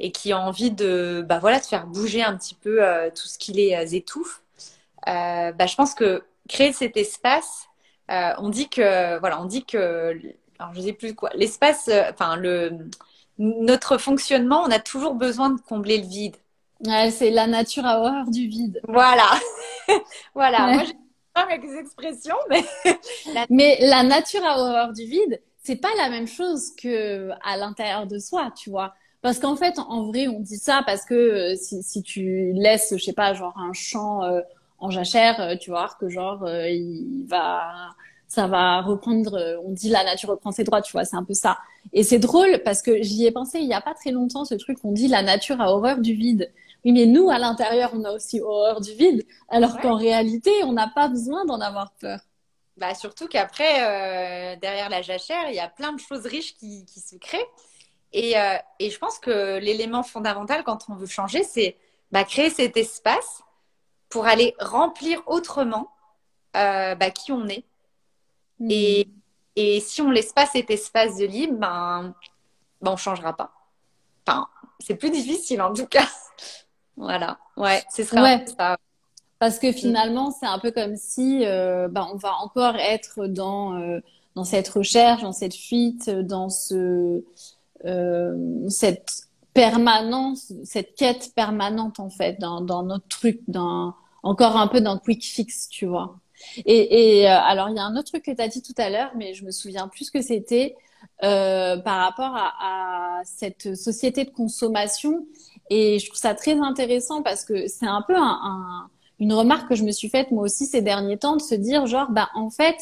et 0.00 0.10
qui 0.10 0.34
ont 0.34 0.38
envie 0.38 0.70
de, 0.70 1.24
bah 1.26 1.38
voilà, 1.38 1.60
de 1.60 1.64
faire 1.64 1.86
bouger 1.86 2.22
un 2.22 2.36
petit 2.36 2.54
peu 2.54 2.82
euh, 2.82 3.10
tout 3.10 3.28
ce 3.28 3.38
qui 3.38 3.52
les 3.52 3.74
euh, 3.74 3.86
étouffe, 3.96 4.42
euh, 5.08 5.52
bah, 5.52 5.66
je 5.66 5.74
pense 5.76 5.94
que 5.94 6.24
créer 6.48 6.72
cet 6.72 6.96
espace, 6.96 7.66
on 8.08 8.50
dit 8.50 8.68
que, 8.68 9.18
voilà, 9.18 9.40
on 9.40 9.46
dit 9.46 9.64
que, 9.64 10.20
alors 10.58 10.74
je 10.74 10.80
sais 10.80 10.92
plus 10.92 11.14
quoi, 11.14 11.30
l'espace, 11.34 11.88
enfin 12.10 12.36
le, 12.36 12.72
notre 13.38 13.98
fonctionnement, 13.98 14.62
on 14.62 14.70
a 14.70 14.78
toujours 14.78 15.14
besoin 15.14 15.50
de 15.50 15.60
combler 15.60 15.98
le 15.98 16.06
vide. 16.06 16.36
Ouais, 16.84 17.10
c'est 17.10 17.30
la 17.30 17.46
nature 17.46 17.86
à 17.86 17.98
horreur 17.98 18.28
du 18.28 18.46
vide. 18.46 18.80
Voilà, 18.88 19.30
voilà. 20.34 20.66
Ouais. 20.66 20.74
Moi, 20.74 20.84
j'ai 20.84 20.96
pas 21.32 21.42
avec 21.42 21.62
les 21.62 21.76
expressions, 21.76 22.36
mais 22.50 22.62
la... 23.32 23.46
mais 23.48 23.78
la 23.80 24.02
nature 24.02 24.44
à 24.44 24.58
horreur 24.58 24.92
du 24.92 25.04
vide, 25.04 25.40
c'est 25.64 25.76
pas 25.76 25.88
la 25.96 26.10
même 26.10 26.26
chose 26.26 26.72
que 26.76 27.30
à 27.42 27.56
l'intérieur 27.56 28.06
de 28.06 28.18
soi, 28.18 28.52
tu 28.56 28.70
vois. 28.70 28.94
Parce 29.22 29.38
qu'en 29.38 29.56
fait, 29.56 29.78
en 29.78 30.04
vrai, 30.04 30.28
on 30.28 30.40
dit 30.40 30.58
ça 30.58 30.82
parce 30.84 31.06
que 31.06 31.14
euh, 31.14 31.56
si, 31.56 31.82
si, 31.82 32.02
tu 32.02 32.52
laisses, 32.52 32.92
je 32.96 33.02
sais 33.02 33.14
pas, 33.14 33.32
genre 33.32 33.56
un 33.58 33.72
champ 33.72 34.22
euh, 34.22 34.42
en 34.78 34.90
jachère, 34.90 35.40
euh, 35.40 35.56
tu 35.56 35.70
vois, 35.70 35.88
que 35.98 36.10
genre 36.10 36.44
euh, 36.44 36.68
il 36.68 37.24
va, 37.26 37.94
ça 38.28 38.46
va 38.46 38.82
reprendre. 38.82 39.58
on 39.64 39.70
dit 39.72 39.88
la 39.88 40.04
nature 40.04 40.30
reprend 40.30 40.52
ses 40.52 40.64
droits, 40.64 40.82
tu 40.82 40.92
vois, 40.92 41.06
c'est 41.06 41.16
un 41.16 41.24
peu 41.24 41.32
ça. 41.34 41.58
Et 41.94 42.02
c'est 42.02 42.18
drôle 42.18 42.60
parce 42.64 42.82
que 42.82 43.02
j'y 43.02 43.24
ai 43.24 43.30
pensé 43.32 43.60
il 43.60 43.66
y 43.68 43.72
a 43.72 43.80
pas 43.80 43.94
très 43.94 44.10
longtemps, 44.10 44.44
ce 44.44 44.54
truc 44.54 44.78
qu'on 44.80 44.92
dit 44.92 45.08
la 45.08 45.22
nature 45.22 45.60
a 45.62 45.72
horreur 45.72 45.98
du 46.00 46.12
vide. 46.14 46.52
Oui, 46.84 46.92
mais 46.92 47.06
nous, 47.06 47.30
à 47.30 47.38
l'intérieur, 47.38 47.92
on 47.94 48.04
a 48.04 48.12
aussi 48.12 48.40
horreur 48.42 48.82
du 48.82 48.92
vide, 48.92 49.24
alors 49.48 49.76
ouais. 49.76 49.80
qu'en 49.80 49.96
réalité, 49.96 50.50
on 50.64 50.72
n'a 50.72 50.88
pas 50.94 51.08
besoin 51.08 51.46
d'en 51.46 51.60
avoir 51.60 51.92
peur. 51.94 52.20
Bah 52.76 52.94
surtout 52.94 53.28
qu'après, 53.28 54.56
derrière 54.56 54.88
la 54.88 55.00
jachère, 55.00 55.48
il 55.48 55.54
y 55.54 55.60
a 55.60 55.68
plein 55.68 55.92
de 55.92 56.00
choses 56.00 56.26
riches 56.26 56.54
qui, 56.54 56.84
qui 56.86 57.00
se 57.00 57.16
créent. 57.16 57.46
Et, 58.14 58.38
euh, 58.38 58.56
et, 58.78 58.90
je 58.90 58.98
pense 58.98 59.18
que 59.18 59.58
l'élément 59.58 60.04
fondamental 60.04 60.62
quand 60.62 60.88
on 60.88 60.94
veut 60.94 61.06
changer, 61.06 61.42
c'est 61.42 61.76
bah, 62.12 62.22
créer 62.22 62.48
cet 62.48 62.76
espace 62.76 63.42
pour 64.08 64.26
aller 64.26 64.54
remplir 64.60 65.20
autrement 65.26 65.92
euh, 66.56 66.94
bah, 66.94 67.10
qui 67.10 67.32
on 67.32 67.48
est. 67.48 67.64
Mmh. 68.60 68.70
Et, 68.70 69.08
et, 69.56 69.80
si 69.80 70.00
on 70.00 70.12
laisse 70.12 70.32
pas 70.32 70.46
cet 70.46 70.70
espace 70.70 71.16
de 71.16 71.24
libre, 71.24 71.58
ben, 71.58 72.14
ben 72.80 72.92
on 72.92 72.96
changera 72.96 73.36
pas. 73.36 73.52
Enfin, 74.24 74.48
c'est 74.78 74.94
plus 74.94 75.10
difficile 75.10 75.60
en 75.60 75.74
tout 75.74 75.86
cas. 75.86 76.08
voilà. 76.96 77.36
Ouais, 77.56 77.82
ce 77.92 78.04
serait 78.04 78.22
ouais. 78.22 78.44
ça. 78.56 78.76
Parce 79.38 79.58
que 79.58 79.72
finalement, 79.72 80.30
c'est 80.30 80.46
un 80.46 80.58
peu 80.58 80.70
comme 80.70 80.96
si 80.96 81.44
euh, 81.44 81.88
ben, 81.88 82.08
on 82.12 82.16
va 82.16 82.34
encore 82.42 82.76
être 82.76 83.26
dans, 83.26 83.74
euh, 83.80 84.00
dans 84.34 84.44
cette 84.44 84.68
recherche, 84.68 85.22
dans 85.22 85.32
cette 85.32 85.54
fuite, 85.54 86.08
dans 86.08 86.48
ce 86.48 87.24
euh, 87.84 88.68
cette 88.68 89.28
permanence, 89.52 90.52
cette 90.64 90.94
quête 90.94 91.32
permanente 91.34 92.00
en 92.00 92.10
fait 92.10 92.40
dans, 92.40 92.60
dans 92.60 92.82
notre 92.82 93.06
truc, 93.08 93.40
dans 93.48 93.94
encore 94.22 94.56
un 94.56 94.66
peu 94.68 94.80
dans 94.80 94.98
quick 94.98 95.22
fix, 95.24 95.68
tu 95.68 95.86
vois. 95.86 96.18
Et, 96.64 97.20
et 97.20 97.26
alors, 97.26 97.68
il 97.68 97.76
y 97.76 97.78
a 97.78 97.84
un 97.84 97.96
autre 97.96 98.10
truc 98.10 98.24
que 98.24 98.30
tu 98.30 98.40
as 98.40 98.48
dit 98.48 98.62
tout 98.62 98.74
à 98.78 98.90
l'heure, 98.90 99.10
mais 99.16 99.34
je 99.34 99.44
me 99.44 99.50
souviens 99.50 99.88
plus 99.88 100.06
ce 100.06 100.10
que 100.10 100.22
c'était 100.22 100.76
euh, 101.22 101.76
par 101.78 102.00
rapport 102.00 102.34
à, 102.36 103.20
à, 103.20 103.24
cette 103.24 103.76
société 103.76 104.24
de 104.24 104.30
consommation. 104.30 105.26
Et 105.70 105.98
je 105.98 106.06
trouve 106.06 106.18
ça 106.18 106.34
très 106.34 106.58
intéressant 106.58 107.22
parce 107.22 107.44
que 107.44 107.66
c'est 107.68 107.86
un 107.86 108.02
peu 108.02 108.16
un, 108.16 108.40
un, 108.42 108.90
une 109.20 109.32
remarque 109.32 109.68
que 109.68 109.74
je 109.74 109.84
me 109.84 109.92
suis 109.92 110.08
faite 110.08 110.30
moi 110.30 110.44
aussi 110.44 110.66
ces 110.66 110.82
derniers 110.82 111.18
temps 111.18 111.36
de 111.36 111.42
se 111.42 111.54
dire 111.54 111.86
genre, 111.86 112.10
bah 112.10 112.28
en 112.34 112.50
fait, 112.50 112.76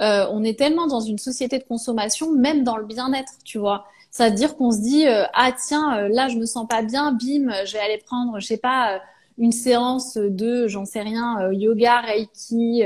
euh, 0.00 0.26
on 0.30 0.44
est 0.44 0.58
tellement 0.58 0.86
dans 0.86 1.00
une 1.00 1.18
société 1.18 1.58
de 1.58 1.64
consommation, 1.64 2.32
même 2.32 2.64
dans 2.64 2.76
le 2.76 2.84
bien-être, 2.84 3.32
tu 3.44 3.58
vois. 3.58 3.86
C'est-à-dire 4.10 4.56
qu'on 4.56 4.70
se 4.70 4.80
dit, 4.80 5.06
euh, 5.06 5.24
ah 5.34 5.52
tiens, 5.52 5.98
euh, 5.98 6.08
là 6.08 6.28
je 6.28 6.36
me 6.36 6.46
sens 6.46 6.66
pas 6.68 6.82
bien, 6.82 7.12
bim, 7.12 7.52
je 7.64 7.72
vais 7.72 7.78
aller 7.78 7.98
prendre, 7.98 8.40
je 8.40 8.46
sais 8.46 8.56
pas, 8.56 9.00
une 9.38 9.52
séance 9.52 10.16
de, 10.16 10.66
j'en 10.66 10.84
sais 10.84 11.02
rien, 11.02 11.52
yoga, 11.52 12.00
reiki, 12.00 12.82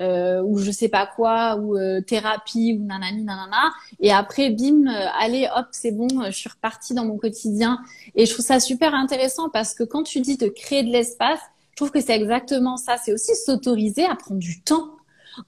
euh, 0.00 0.40
ou 0.42 0.58
je 0.58 0.70
sais 0.70 0.88
pas 0.88 1.06
quoi, 1.06 1.56
ou 1.56 1.76
euh, 1.76 2.00
thérapie, 2.00 2.78
ou 2.80 2.84
nanani, 2.84 3.22
nanana. 3.22 3.72
Et 3.98 4.12
après, 4.12 4.50
bim, 4.50 4.86
euh, 4.86 5.06
allez, 5.18 5.48
hop, 5.54 5.66
c'est 5.72 5.90
bon, 5.92 6.08
je 6.26 6.30
suis 6.30 6.48
repartie 6.48 6.94
dans 6.94 7.04
mon 7.04 7.18
quotidien. 7.18 7.80
Et 8.14 8.24
je 8.24 8.32
trouve 8.32 8.44
ça 8.44 8.60
super 8.60 8.94
intéressant 8.94 9.50
parce 9.50 9.74
que 9.74 9.82
quand 9.82 10.02
tu 10.02 10.20
dis 10.20 10.36
de 10.36 10.48
créer 10.48 10.82
de 10.84 10.90
l'espace, 10.90 11.40
trouve 11.80 11.90
que 11.90 12.00
c'est 12.00 12.14
exactement 12.14 12.76
ça. 12.76 12.96
C'est 12.96 13.12
aussi 13.12 13.34
s'autoriser 13.34 14.04
à 14.04 14.14
prendre 14.16 14.40
du 14.40 14.62
temps. 14.62 14.90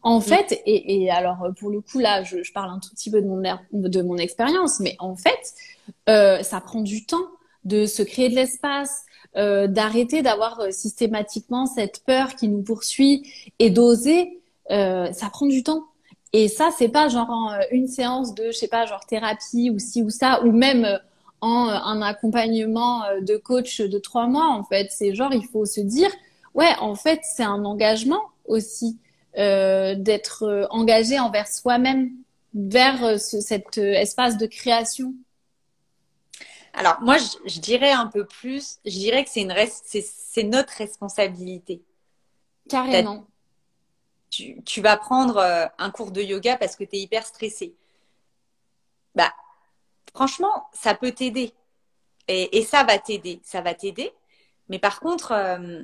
En 0.03 0.21
fait, 0.21 0.63
et, 0.65 1.03
et, 1.03 1.11
alors 1.11 1.49
pour 1.59 1.69
le 1.69 1.81
coup 1.81 1.99
là, 1.99 2.23
je, 2.23 2.43
je, 2.43 2.53
parle 2.53 2.71
un 2.71 2.79
tout 2.79 2.91
petit 2.91 3.11
peu 3.11 3.21
de 3.21 3.27
mon 3.27 3.43
de 3.73 4.03
mon 4.03 4.17
expérience, 4.17 4.79
mais 4.81 4.95
en 5.01 5.17
fait, 5.17 5.55
euh, 6.09 6.43
ça 6.43 6.61
prend 6.61 6.81
du 6.81 7.05
temps 7.05 7.27
de 7.65 7.85
se 7.85 8.03
créer 8.03 8.29
de 8.29 8.37
l'espace, 8.37 9.03
euh, 9.37 9.67
d'arrêter 9.67 10.23
d'avoir 10.23 10.73
systématiquement 10.73 11.67
cette 11.67 12.05
peur 12.05 12.37
qui 12.37 12.49
nous 12.49 12.63
poursuit 12.63 13.27
et 13.59 13.71
d'oser 13.71 14.43
euh, 14.71 15.13
ça 15.13 15.29
prend 15.31 15.47
du 15.47 15.63
temps. 15.63 15.85
Et 16.33 16.49
ça, 16.49 16.71
c'est 16.77 16.89
pas 16.89 17.09
genre 17.09 17.53
euh, 17.53 17.63
une 17.73 17.89
séance 17.89 18.35
de, 18.35 18.47
je 18.47 18.53
sais 18.53 18.69
pas, 18.69 18.87
genre 18.87 19.05
thérapie 19.07 19.71
ou 19.71 19.79
ci 19.79 20.03
ou 20.03 20.11
ça, 20.11 20.43
ou 20.45 20.53
même 20.53 20.85
euh, 20.85 20.99
en 21.41 21.69
un 21.69 22.01
accompagnement 22.03 23.03
de 23.21 23.37
coach 23.37 23.81
de 23.81 23.99
trois 23.99 24.27
mois. 24.29 24.49
En 24.49 24.65
fait, 24.65 24.89
c'est 24.91 25.15
genre 25.15 25.33
il 25.35 25.45
faut 25.45 25.67
se 25.67 25.81
dire, 25.81 26.11
ouais, 26.55 26.75
en 26.81 26.95
fait, 26.95 27.21
c'est 27.23 27.43
un 27.43 27.65
engagement 27.65 28.23
aussi 28.45 28.99
euh, 29.39 29.95
d'être 29.95 30.69
engagé 30.71 31.19
envers 31.19 31.49
soi-même, 31.49 32.11
vers 32.55 33.21
ce, 33.21 33.41
cet 33.41 33.79
espace 33.79 34.37
de 34.37 34.47
création. 34.47 35.15
Alors 36.75 37.01
moi, 37.03 37.19
je, 37.19 37.51
je, 37.51 37.61
dirais 37.61 37.93
un 37.93 38.07
peu 38.07 38.25
plus. 38.25 38.79
Je 38.85 38.99
dirais 38.99 39.25
que 39.25 39.31
c'est 39.31 39.43
une 39.43 39.55
c'est 39.79 40.45
notre 40.45 40.73
responsabilité. 40.73 41.83
Carrément 42.69 43.27
tu, 44.33 44.81
vas 44.81 44.97
prendre 44.97 45.37
euh, 45.37 45.67
un 45.79 45.91
cours 45.91 46.11
de 46.11 46.23
yoga 46.23 46.57
parce 46.57 46.75
que 46.77 46.85
tu 46.85 46.97
es 46.97 47.01
hyper 47.01 47.27
stressé. 47.27 47.75
Bah, 49.15 49.33
franchement, 50.15 50.69
ça 50.73 50.95
peut 50.95 51.13
t'aider. 51.13 51.53
Et, 52.29 52.63
ça 52.63 52.83
va 52.85 52.99
t'aider. 52.99 53.41
Ça 53.45 53.61
va 53.61 53.75
t'aider. 53.75 54.13
Mais 54.69 54.79
par 54.79 55.01
contre, 55.01 55.33
euh, 55.33 55.83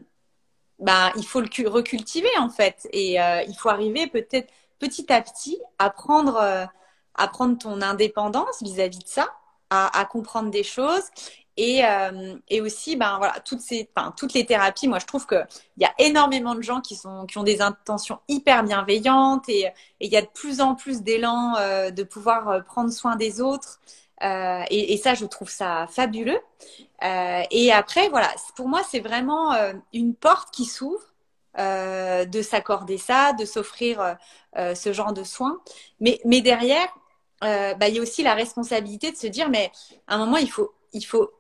bah, 0.79 1.13
il 1.17 1.27
faut 1.27 1.41
le 1.41 1.69
recultiver 1.69 2.31
en 2.39 2.51
fait. 2.51 2.89
Et 2.93 3.21
euh, 3.21 3.43
il 3.49 3.55
faut 3.55 3.69
arriver 3.69 4.07
peut-être 4.07 4.53
petit 4.79 5.13
à 5.13 5.21
petit 5.23 5.59
à 5.79 5.91
prendre, 5.91 6.39
à 7.15 7.29
prendre 7.29 7.59
ton 7.59 7.83
indépendance 7.83 8.63
vis-à-vis 8.63 9.01
de 9.01 9.09
ça, 9.09 9.29
à, 9.71 9.99
à, 9.99 10.05
comprendre 10.05 10.51
des 10.51 10.63
choses 10.63 11.05
et, 11.59 11.85
euh, 11.85 12.37
et 12.49 12.61
aussi, 12.61 12.95
ben 12.95 13.19
voilà, 13.19 13.41
toutes 13.41 13.61
ces, 13.61 13.91
enfin, 13.95 14.15
toutes 14.17 14.33
les 14.33 14.47
thérapies. 14.47 14.87
Moi, 14.87 15.01
je 15.01 15.07
trouve 15.07 15.27
que 15.27 15.43
il 15.77 15.83
y 15.83 15.85
a 15.85 15.93
énormément 15.99 16.55
de 16.55 16.63
gens 16.63 16.81
qui 16.81 16.95
sont, 16.95 17.27
qui 17.27 17.37
ont 17.37 17.43
des 17.43 17.61
intentions 17.61 18.21
hyper 18.29 18.63
bienveillantes 18.63 19.49
et 19.49 19.67
il 20.01 20.09
y 20.09 20.17
a 20.17 20.23
de 20.23 20.29
plus 20.29 20.61
en 20.61 20.77
plus 20.77 21.03
d'élan 21.03 21.57
euh, 21.59 21.91
de 21.91 22.05
pouvoir 22.05 22.49
euh, 22.49 22.61
prendre 22.61 22.93
soin 22.93 23.17
des 23.17 23.41
autres. 23.41 23.81
Euh, 24.23 24.63
et, 24.71 24.95
et, 24.95 24.97
ça, 24.97 25.15
je 25.15 25.25
trouve 25.25 25.49
ça 25.49 25.87
fabuleux. 25.89 26.41
Euh, 27.05 27.43
et 27.51 27.73
après, 27.73 28.09
voilà, 28.09 28.29
pour 28.57 28.69
moi, 28.69 28.83
c'est 28.89 29.01
vraiment 29.01 29.53
euh, 29.53 29.73
une 29.93 30.15
porte 30.15 30.53
qui 30.53 30.65
s'ouvre 30.65 31.03
de 31.57 32.41
s'accorder 32.41 32.99
ça, 32.99 33.33
de 33.33 33.45
s'offrir 33.45 34.17
ce 34.55 34.93
genre 34.93 35.13
de 35.13 35.25
soins. 35.25 35.61
Mais, 35.99 36.21
mais 36.25 36.41
derrière, 36.41 36.87
bah, 37.41 37.89
il 37.89 37.97
y 37.97 37.99
a 37.99 38.03
aussi 38.03 38.23
la 38.23 38.35
responsabilité 38.35 39.11
de 39.11 39.17
se 39.17 39.27
dire, 39.27 39.49
mais 39.49 39.73
à 40.07 40.15
un 40.15 40.19
moment, 40.19 40.37
il 40.37 40.49
faut, 40.49 40.73
il 40.93 41.05
faut 41.05 41.33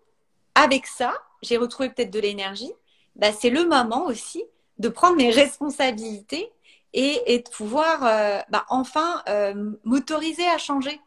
avec 0.56 0.88
ça, 0.88 1.14
j'ai 1.42 1.56
retrouvé 1.56 1.90
peut-être 1.90 2.10
de 2.10 2.18
l'énergie. 2.18 2.72
Bah, 3.14 3.32
c'est 3.32 3.50
le 3.50 3.64
moment 3.68 4.06
aussi 4.06 4.42
de 4.78 4.88
prendre 4.88 5.16
mes 5.16 5.30
responsabilités 5.30 6.50
et, 6.92 7.20
et 7.26 7.38
de 7.38 7.48
pouvoir 7.48 8.04
euh, 8.04 8.40
bah, 8.48 8.64
enfin 8.68 9.22
euh, 9.28 9.72
m'autoriser 9.84 10.46
à 10.48 10.58
changer, 10.58 11.00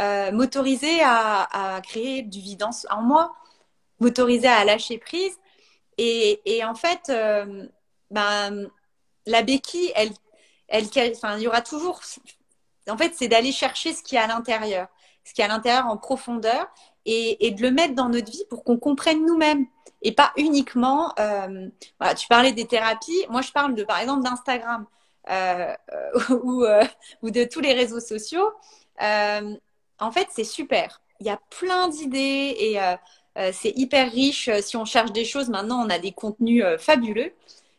euh, 0.00 0.30
m'autoriser 0.32 1.02
à, 1.02 1.76
à, 1.76 1.80
créer 1.80 2.22
du 2.22 2.40
vide 2.40 2.64
en, 2.90 3.02
moi, 3.02 3.34
m'autoriser 4.00 4.48
à 4.48 4.64
lâcher 4.64 4.98
prise. 4.98 5.36
Et, 5.98 6.40
et 6.44 6.64
en 6.64 6.74
fait, 6.74 7.10
euh, 7.10 7.66
bah, 8.10 8.50
la 9.26 9.42
béquille, 9.42 9.92
elle, 9.94 10.10
elle, 10.68 10.86
enfin, 11.12 11.36
il 11.36 11.42
y 11.42 11.48
aura 11.48 11.62
toujours. 11.62 12.00
En 12.88 12.96
fait, 12.96 13.12
c'est 13.14 13.28
d'aller 13.28 13.52
chercher 13.52 13.92
ce 13.92 14.02
qui 14.02 14.16
est 14.16 14.20
à 14.20 14.26
l'intérieur, 14.26 14.88
ce 15.24 15.34
qui 15.34 15.40
est 15.40 15.44
à 15.44 15.48
l'intérieur 15.48 15.86
en 15.86 15.96
profondeur, 15.96 16.68
et, 17.04 17.50
de 17.50 17.62
le 17.62 17.70
mettre 17.70 17.94
dans 17.94 18.08
notre 18.08 18.30
vie 18.30 18.44
pour 18.50 18.64
qu'on 18.64 18.78
comprenne 18.78 19.24
nous-mêmes 19.24 19.66
et 20.02 20.12
pas 20.12 20.32
uniquement. 20.36 21.12
Euh, 21.18 21.68
voilà, 21.98 22.14
tu 22.14 22.28
parlais 22.28 22.52
des 22.52 22.66
thérapies. 22.66 23.24
Moi, 23.30 23.42
je 23.42 23.50
parle 23.52 23.74
de, 23.74 23.82
par 23.84 23.98
exemple, 23.98 24.22
d'Instagram 24.22 24.86
euh, 25.30 25.74
ou, 26.42 26.64
euh, 26.64 26.84
ou 27.22 27.30
de 27.30 27.44
tous 27.44 27.60
les 27.60 27.72
réseaux 27.72 28.00
sociaux. 28.00 28.52
Euh, 30.00 30.04
en 30.04 30.12
fait, 30.12 30.28
c'est 30.30 30.44
super. 30.44 31.02
Il 31.20 31.26
y 31.26 31.30
a 31.30 31.40
plein 31.50 31.88
d'idées 31.88 32.56
et 32.58 32.80
euh, 32.80 32.96
c'est 33.52 33.72
hyper 33.76 34.10
riche. 34.10 34.50
Si 34.60 34.76
on 34.76 34.84
cherche 34.84 35.12
des 35.12 35.24
choses, 35.24 35.48
maintenant, 35.48 35.84
on 35.84 35.90
a 35.90 35.98
des 35.98 36.12
contenus 36.12 36.64
fabuleux. 36.78 37.32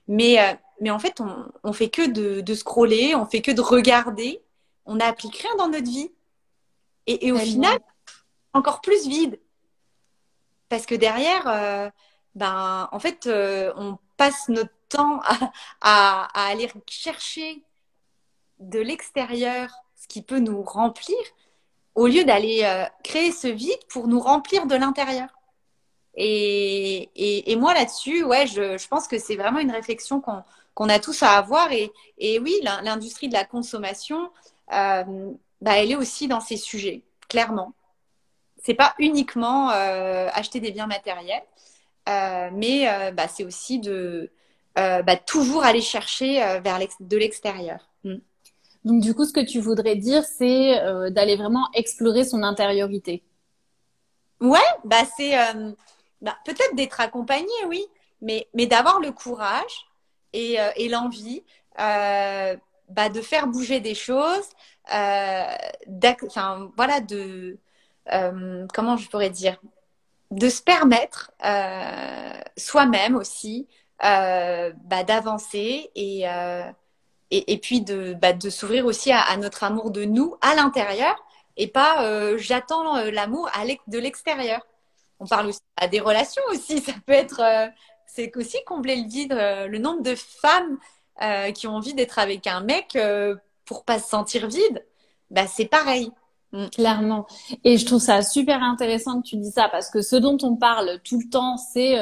Mais, 0.08 0.60
mais 0.82 0.90
en 0.90 1.00
fait, 1.00 1.22
on, 1.22 1.46
on 1.64 1.74
fait 1.74 1.90
que 1.90 2.08
de, 2.08 2.42
de 2.42 2.54
scroller, 2.54 3.16
on 3.16 3.26
fait 3.26 3.42
que 3.42 3.52
de 3.52 3.62
regarder. 3.62 4.42
On 4.86 4.96
n'applique 4.96 5.38
rien 5.38 5.56
dans 5.58 5.68
notre 5.70 5.90
vie. 5.90 6.12
Et, 7.08 7.28
et 7.28 7.32
au 7.32 7.38
final, 7.38 7.78
encore 8.54 8.82
plus 8.82 9.08
vide. 9.08 9.40
Parce 10.70 10.86
que 10.86 10.96
derrière, 10.96 11.48
euh, 11.48 11.90
ben, 12.36 12.88
en 12.92 13.00
fait, 13.00 13.26
euh, 13.26 13.74
on 13.76 13.98
passe 14.18 14.48
notre 14.50 14.74
temps 14.88 15.20
à, 15.24 15.52
à, 15.82 16.48
aller 16.48 16.72
chercher 16.88 17.64
de 18.60 18.80
l'extérieur 18.80 19.72
ce 19.96 20.08
qui 20.08 20.22
peut 20.22 20.40
nous 20.40 20.62
remplir, 20.64 21.18
au 22.00 22.08
lieu 22.08 22.24
d'aller 22.24 22.62
euh, 22.64 22.86
créer 23.04 23.34
ce 23.34 23.50
vide 23.50 23.86
pour 23.90 24.08
nous 24.08 24.22
remplir 24.22 24.68
de 24.68 24.76
l'intérieur. 24.76 25.28
Et, 26.16 27.10
moi 27.58 27.74
là-dessus, 27.74 28.20
je, 28.22 28.88
pense 28.88 29.10
que 29.10 29.20
c'est 29.20 29.36
vraiment 29.36 29.60
une 29.60 29.72
réflexion 29.72 30.22
qu'on 30.22 30.90
a 30.90 31.00
tous 31.00 31.24
à 31.24 31.32
avoir. 31.32 31.74
Et, 31.74 31.92
oui, 32.40 32.54
l'industrie 32.64 33.28
de 33.28 33.34
la 33.34 33.44
consommation, 33.44 34.32
euh, 34.72 35.04
bah, 35.60 35.74
elle 35.76 35.92
est 35.92 35.98
aussi 35.98 36.30
dans 36.30 36.40
ces 36.40 36.58
sujets, 36.58 37.04
clairement 37.28 37.74
c'est 38.62 38.74
pas 38.74 38.94
uniquement 39.00 39.72
euh, 39.72 40.28
acheter 40.34 40.60
des 40.60 40.72
biens 40.72 40.86
matériels, 40.86 41.44
mais 42.06 43.12
bah, 43.14 43.30
c'est 43.30 43.46
aussi 43.46 43.80
de 43.80 44.32
bah, 44.76 45.16
toujours 45.16 45.64
aller 45.64 45.82
chercher 45.82 46.60
vers 46.62 46.78
de 47.00 47.18
l'extérieur. 47.18 47.89
Donc 48.86 49.02
du 49.02 49.14
coup, 49.14 49.26
ce 49.26 49.34
que 49.34 49.46
tu 49.46 49.60
voudrais 49.60 49.96
dire, 49.96 50.24
c'est 50.24 50.80
d'aller 51.12 51.36
vraiment 51.36 51.68
explorer 51.74 52.24
son 52.24 52.44
intériorité. 52.44 53.24
Ouais, 54.40 54.60
bah 54.86 55.04
c'est 55.18 55.34
bah, 56.22 56.38
peut-être 56.46 56.76
d'être 56.76 57.02
accompagné, 57.02 57.52
oui, 57.68 57.86
mais 58.22 58.48
mais 58.54 58.68
d'avoir 58.68 59.00
le 59.02 59.12
courage 59.12 59.88
et, 60.32 60.58
et 60.78 60.88
l'envie 60.88 61.44
bah, 61.78 63.10
de 63.14 63.22
faire 63.22 63.48
bouger 63.48 63.82
des 63.82 63.96
choses, 63.96 64.50
enfin 64.86 66.72
voilà 66.78 67.02
de 67.02 67.60
euh, 68.12 68.66
comment 68.74 68.98
je 68.98 69.10
pourrais 69.10 69.30
dire, 69.30 69.60
de 70.32 70.50
se 70.50 70.62
permettre 70.62 71.32
euh, 71.46 72.34
soi-même 72.58 73.16
aussi 73.16 73.68
euh, 74.04 74.72
bah, 74.86 75.04
d'avancer 75.04 75.92
et, 75.96 76.26
et, 77.32 77.54
et, 77.54 77.58
puis 77.58 77.82
de, 77.82 78.16
bah, 78.20 78.34
de 78.34 78.50
s'ouvrir 78.50 78.86
aussi 78.86 79.12
à, 79.12 79.22
à, 79.22 79.38
notre 79.38 79.64
amour 79.64 79.92
de 79.92 80.04
nous 80.04 80.36
à 80.42 80.56
l'intérieur 80.56 81.16
et 81.58 81.68
pas 81.68 82.38
j'attends 82.38 82.96
l'amour 83.12 83.50
de 83.88 84.00
l'extérieur. 84.00 84.66
On 85.20 85.28
parle 85.28 85.48
aussi 85.48 85.60
à 85.76 85.88
des 85.88 86.00
relations 86.00 86.42
aussi, 86.52 86.80
ça 86.82 86.94
peut 87.06 87.14
être, 87.14 87.42
c'est 88.08 88.36
aussi 88.38 88.58
combler 88.66 88.96
le 88.96 89.08
vide, 89.08 89.34
le 89.34 89.78
nombre 89.78 90.02
de 90.02 90.16
femmes 90.16 90.78
qui 91.54 91.68
ont 91.68 91.76
envie 91.76 91.94
d'être 91.94 92.18
avec 92.18 92.48
un 92.48 92.62
mec 92.62 92.98
pour 93.66 93.84
pas 93.84 94.00
se 94.00 94.10
sentir 94.10 94.48
vide, 94.48 94.86
bah, 95.30 95.48
c'est 95.48 95.66
pareil. 95.66 96.12
Mm, 96.52 96.68
clairement. 96.70 97.28
Et 97.64 97.78
je 97.78 97.86
trouve 97.86 98.02
ça 98.02 98.22
super 98.24 98.64
intéressant 98.64 99.22
que 99.22 99.28
tu 99.28 99.38
dis 99.38 99.52
ça 99.52 99.70
parce 99.70 99.90
que 99.90 100.02
ce 100.02 100.16
dont 100.16 100.38
on 100.42 100.56
parle 100.56 101.00
tout 101.04 101.20
le 101.20 101.30
temps, 101.30 101.58
c'est 101.58 102.00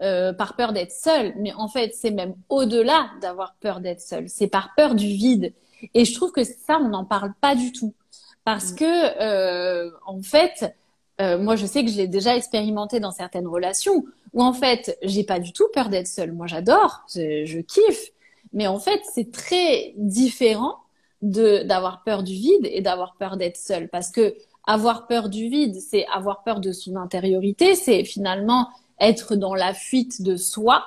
euh, 0.00 0.32
par 0.32 0.54
peur 0.54 0.72
d'être 0.72 0.92
seul, 0.92 1.34
mais 1.38 1.52
en 1.54 1.66
fait, 1.66 1.92
c'est 1.92 2.12
même 2.12 2.34
au-delà 2.48 3.10
d'avoir 3.20 3.56
peur 3.60 3.80
d'être 3.80 4.00
seul. 4.00 4.28
C'est 4.28 4.46
par 4.46 4.70
peur 4.76 4.94
du 4.94 5.08
vide. 5.08 5.52
Et 5.92 6.04
je 6.04 6.14
trouve 6.14 6.30
que 6.30 6.44
ça, 6.44 6.78
on 6.80 6.88
n'en 6.88 7.04
parle 7.04 7.34
pas 7.40 7.56
du 7.56 7.72
tout. 7.72 7.94
Parce 8.44 8.72
mm. 8.72 8.76
que, 8.76 9.20
euh, 9.20 9.90
en 10.06 10.22
fait, 10.22 10.72
euh, 11.20 11.36
moi, 11.36 11.56
je 11.56 11.66
sais 11.66 11.84
que 11.84 11.90
je 11.90 11.96
l'ai 11.96 12.06
déjà 12.06 12.36
expérimenté 12.36 13.00
dans 13.00 13.10
certaines 13.10 13.48
relations 13.48 14.04
où, 14.34 14.42
en 14.42 14.52
fait, 14.52 14.96
j'ai 15.02 15.24
pas 15.24 15.40
du 15.40 15.52
tout 15.52 15.66
peur 15.74 15.88
d'être 15.88 16.06
seule. 16.06 16.32
Moi, 16.32 16.46
j'adore, 16.46 17.02
je, 17.12 17.44
je, 17.44 17.58
kiffe. 17.58 18.12
Mais 18.52 18.68
en 18.68 18.78
fait, 18.78 19.00
c'est 19.12 19.32
très 19.32 19.94
différent 19.96 20.76
de 21.22 21.64
d'avoir 21.64 22.04
peur 22.04 22.22
du 22.22 22.34
vide 22.34 22.68
et 22.70 22.80
d'avoir 22.82 23.16
peur 23.16 23.36
d'être 23.36 23.56
seule. 23.56 23.88
Parce 23.88 24.10
que 24.10 24.36
avoir 24.64 25.08
peur 25.08 25.28
du 25.28 25.48
vide, 25.48 25.80
c'est 25.80 26.06
avoir 26.06 26.44
peur 26.44 26.60
de 26.60 26.70
son 26.72 26.94
intériorité, 26.96 27.74
c'est 27.74 28.04
finalement 28.04 28.68
être 29.00 29.36
dans 29.36 29.54
la 29.54 29.74
fuite 29.74 30.22
de 30.22 30.36
soi 30.36 30.84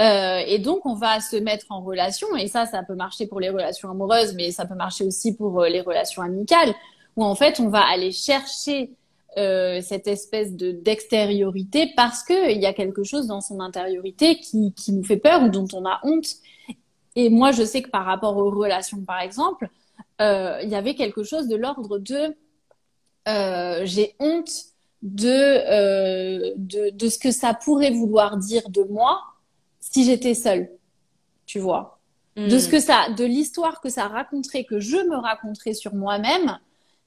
euh, 0.00 0.42
et 0.46 0.58
donc, 0.58 0.86
on 0.86 0.94
va 0.94 1.20
se 1.20 1.36
mettre 1.36 1.66
en 1.70 1.80
relation, 1.80 2.36
et 2.36 2.46
ça, 2.46 2.66
ça 2.66 2.82
peut 2.82 2.94
marcher 2.94 3.26
pour 3.26 3.40
les 3.40 3.50
relations 3.50 3.90
amoureuses, 3.90 4.34
mais 4.34 4.52
ça 4.52 4.64
peut 4.64 4.76
marcher 4.76 5.04
aussi 5.04 5.34
pour 5.34 5.60
euh, 5.60 5.68
les 5.68 5.80
relations 5.80 6.22
amicales, 6.22 6.72
où 7.16 7.24
en 7.24 7.34
fait, 7.34 7.58
on 7.58 7.68
va 7.68 7.80
aller 7.80 8.12
chercher 8.12 8.92
euh, 9.36 9.80
cette 9.82 10.06
espèce 10.06 10.54
de 10.54 10.70
d'extériorité 10.70 11.92
parce 11.96 12.22
qu'il 12.22 12.58
y 12.58 12.66
a 12.66 12.72
quelque 12.72 13.02
chose 13.02 13.26
dans 13.26 13.40
son 13.40 13.60
intériorité 13.60 14.38
qui, 14.38 14.72
qui 14.72 14.92
nous 14.92 15.04
fait 15.04 15.16
peur 15.16 15.42
ou 15.42 15.48
dont 15.48 15.66
on 15.72 15.84
a 15.84 16.00
honte. 16.04 16.28
Et 17.16 17.28
moi, 17.28 17.50
je 17.50 17.64
sais 17.64 17.82
que 17.82 17.90
par 17.90 18.04
rapport 18.04 18.36
aux 18.36 18.50
relations, 18.50 19.00
par 19.02 19.20
exemple, 19.20 19.68
il 20.20 20.68
y 20.68 20.74
avait 20.74 20.94
quelque 20.94 21.22
chose 21.24 21.48
de 21.48 21.56
l'ordre 21.56 21.98
de 21.98 22.34
j'ai 23.84 24.14
honte 24.20 24.50
de, 25.02 26.56
de, 26.56 26.90
de 26.90 27.08
ce 27.08 27.18
que 27.18 27.30
ça 27.30 27.54
pourrait 27.54 27.90
vouloir 27.90 28.36
dire 28.36 28.68
de 28.68 28.82
moi 28.82 29.20
si 29.80 30.04
j'étais 30.04 30.34
seule, 30.34 30.70
tu 31.46 31.58
vois. 31.58 31.98
De 32.36 32.58
ce 32.58 32.68
hmm. 32.68 32.70
que 32.70 32.80
ça, 32.80 33.08
de 33.10 33.24
l'histoire 33.24 33.80
que 33.80 33.88
ça 33.88 34.06
raconterait, 34.06 34.64
que 34.64 34.78
je 34.78 34.96
me 34.96 35.16
raconterais 35.16 35.74
sur 35.74 35.94
moi-même, 35.94 36.58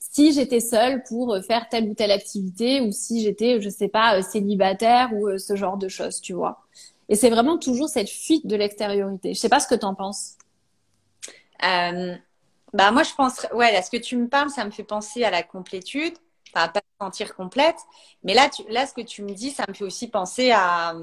si 0.01 0.33
j'étais 0.33 0.59
seule 0.59 1.03
pour 1.03 1.33
euh, 1.33 1.41
faire 1.41 1.69
telle 1.69 1.89
ou 1.89 1.93
telle 1.93 2.11
activité, 2.11 2.81
ou 2.81 2.91
si 2.91 3.21
j'étais, 3.21 3.61
je 3.61 3.69
sais 3.69 3.87
pas, 3.87 4.17
euh, 4.17 4.21
célibataire 4.21 5.13
ou 5.13 5.29
euh, 5.29 5.37
ce 5.37 5.55
genre 5.55 5.77
de 5.77 5.87
choses, 5.87 6.19
tu 6.19 6.33
vois. 6.33 6.59
Et 7.07 7.15
c'est 7.15 7.29
vraiment 7.29 7.57
toujours 7.57 7.87
cette 7.87 8.09
fuite 8.09 8.45
de 8.47 8.55
l'extériorité. 8.55 9.33
Je 9.33 9.39
sais 9.39 9.49
pas 9.49 9.59
ce 9.59 9.67
que 9.67 9.75
tu 9.75 9.85
en 9.85 9.95
penses. 9.95 10.33
bah 11.61 12.91
moi 12.91 13.03
je 13.03 13.13
pense, 13.15 13.45
ouais, 13.53 13.71
là 13.71 13.81
ce 13.81 13.91
que 13.91 13.97
tu 13.97 14.17
me 14.17 14.27
parles, 14.27 14.49
ça 14.49 14.65
me 14.65 14.71
fait 14.71 14.83
penser 14.83 15.23
à 15.23 15.29
la 15.29 15.43
complétude, 15.43 16.13
enfin 16.53 16.67
pas 16.69 16.79
se 16.79 16.90
sentir 17.01 17.35
complète. 17.35 17.77
Mais 18.23 18.33
là, 18.33 18.49
tu, 18.49 18.63
là 18.69 18.85
ce 18.85 18.93
que 18.93 19.01
tu 19.01 19.23
me 19.23 19.33
dis, 19.33 19.49
ça 19.51 19.65
me 19.67 19.73
fait 19.73 19.83
aussi 19.83 20.07
penser 20.07 20.51
à 20.51 20.93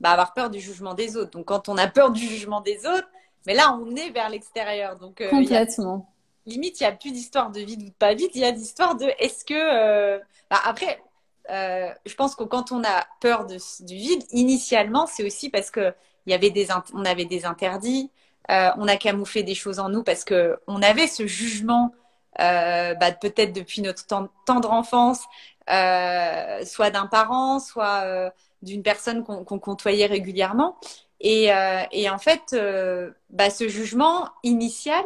bah, 0.00 0.10
avoir 0.10 0.34
peur 0.34 0.50
du 0.50 0.60
jugement 0.60 0.94
des 0.94 1.16
autres. 1.16 1.30
Donc 1.30 1.46
quand 1.46 1.68
on 1.68 1.76
a 1.76 1.86
peur 1.86 2.10
du 2.10 2.20
jugement 2.20 2.60
des 2.60 2.86
autres, 2.86 3.08
mais 3.46 3.54
là 3.54 3.78
on 3.80 3.94
est 3.96 4.10
vers 4.10 4.28
l'extérieur. 4.28 4.96
Donc 4.96 5.20
euh, 5.20 5.30
complètement. 5.30 6.10
limite, 6.46 6.80
il 6.80 6.84
n'y 6.84 6.88
a 6.88 6.92
plus 6.92 7.12
d'histoire 7.12 7.50
de 7.50 7.60
vide 7.60 7.82
ou 7.82 7.86
de 7.86 7.94
pas 7.98 8.14
vide, 8.14 8.30
il 8.34 8.40
y 8.40 8.44
a 8.44 8.52
d'histoire 8.52 8.96
de 8.96 9.06
est-ce 9.18 9.44
que. 9.44 9.54
Euh... 9.54 10.18
Bah, 10.50 10.60
après, 10.64 11.02
euh, 11.50 11.88
je 12.04 12.14
pense 12.14 12.34
que 12.34 12.44
quand 12.44 12.72
on 12.72 12.82
a 12.84 13.06
peur 13.20 13.46
de, 13.46 13.56
du 13.84 13.94
vide, 13.94 14.24
initialement, 14.32 15.06
c'est 15.06 15.24
aussi 15.24 15.50
parce 15.50 15.70
que 15.70 15.92
y 16.26 16.34
avait 16.34 16.50
des 16.50 16.68
on 16.92 17.04
avait 17.04 17.24
des 17.24 17.44
interdits, 17.44 18.10
on 18.48 18.88
a 18.88 18.96
camouflé 18.96 19.42
des 19.44 19.54
choses 19.54 19.78
en 19.78 19.88
nous 19.88 20.02
parce 20.02 20.24
que 20.24 20.58
on 20.66 20.82
avait 20.82 21.06
ce 21.06 21.26
jugement. 21.26 21.92
Euh, 22.40 22.94
bah, 22.94 23.12
peut-être 23.12 23.52
depuis 23.52 23.80
notre 23.82 24.06
tendre 24.06 24.72
enfance, 24.72 25.20
soit 25.68 26.90
d'un 26.90 27.06
parent, 27.06 27.60
soit 27.60 28.32
d'une 28.62 28.82
personne 28.82 29.24
qu'on 29.24 29.58
côtoyait 29.58 30.06
régulièrement. 30.06 30.76
Et, 31.20 31.52
euh, 31.52 31.82
et 31.92 32.10
en 32.10 32.18
fait, 32.18 32.52
euh, 32.52 33.10
bah, 33.30 33.50
ce 33.50 33.68
jugement 33.68 34.28
initial, 34.42 35.04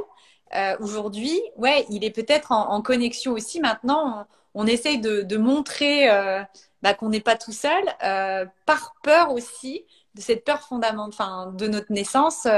euh, 0.55 0.77
aujourd'hui, 0.81 1.41
ouais, 1.57 1.87
il 1.91 2.05
est 2.05 2.11
peut-être 2.11 2.53
en, 2.53 2.71
en, 2.71 2.83
connexion 2.83 3.33
aussi. 3.33 3.61
Maintenant, 3.61 4.27
on, 4.55 4.67
essaye 4.67 5.01
de, 5.01 5.23
de 5.23 5.37
montrer 5.37 6.11
euh, 6.11 6.43
bah, 6.83 6.95
qu'on 6.95 7.11
n'est 7.11 7.21
pas 7.21 7.37
tout 7.37 7.53
seul, 7.53 7.85
euh, 8.05 8.45
par 8.67 8.95
peur 9.03 9.33
aussi 9.33 9.85
de 10.17 10.21
cette 10.21 10.45
peur 10.45 10.61
fondamentale, 10.63 11.09
enfin, 11.09 11.53
de 11.53 11.69
notre 11.69 11.93
naissance, 11.93 12.49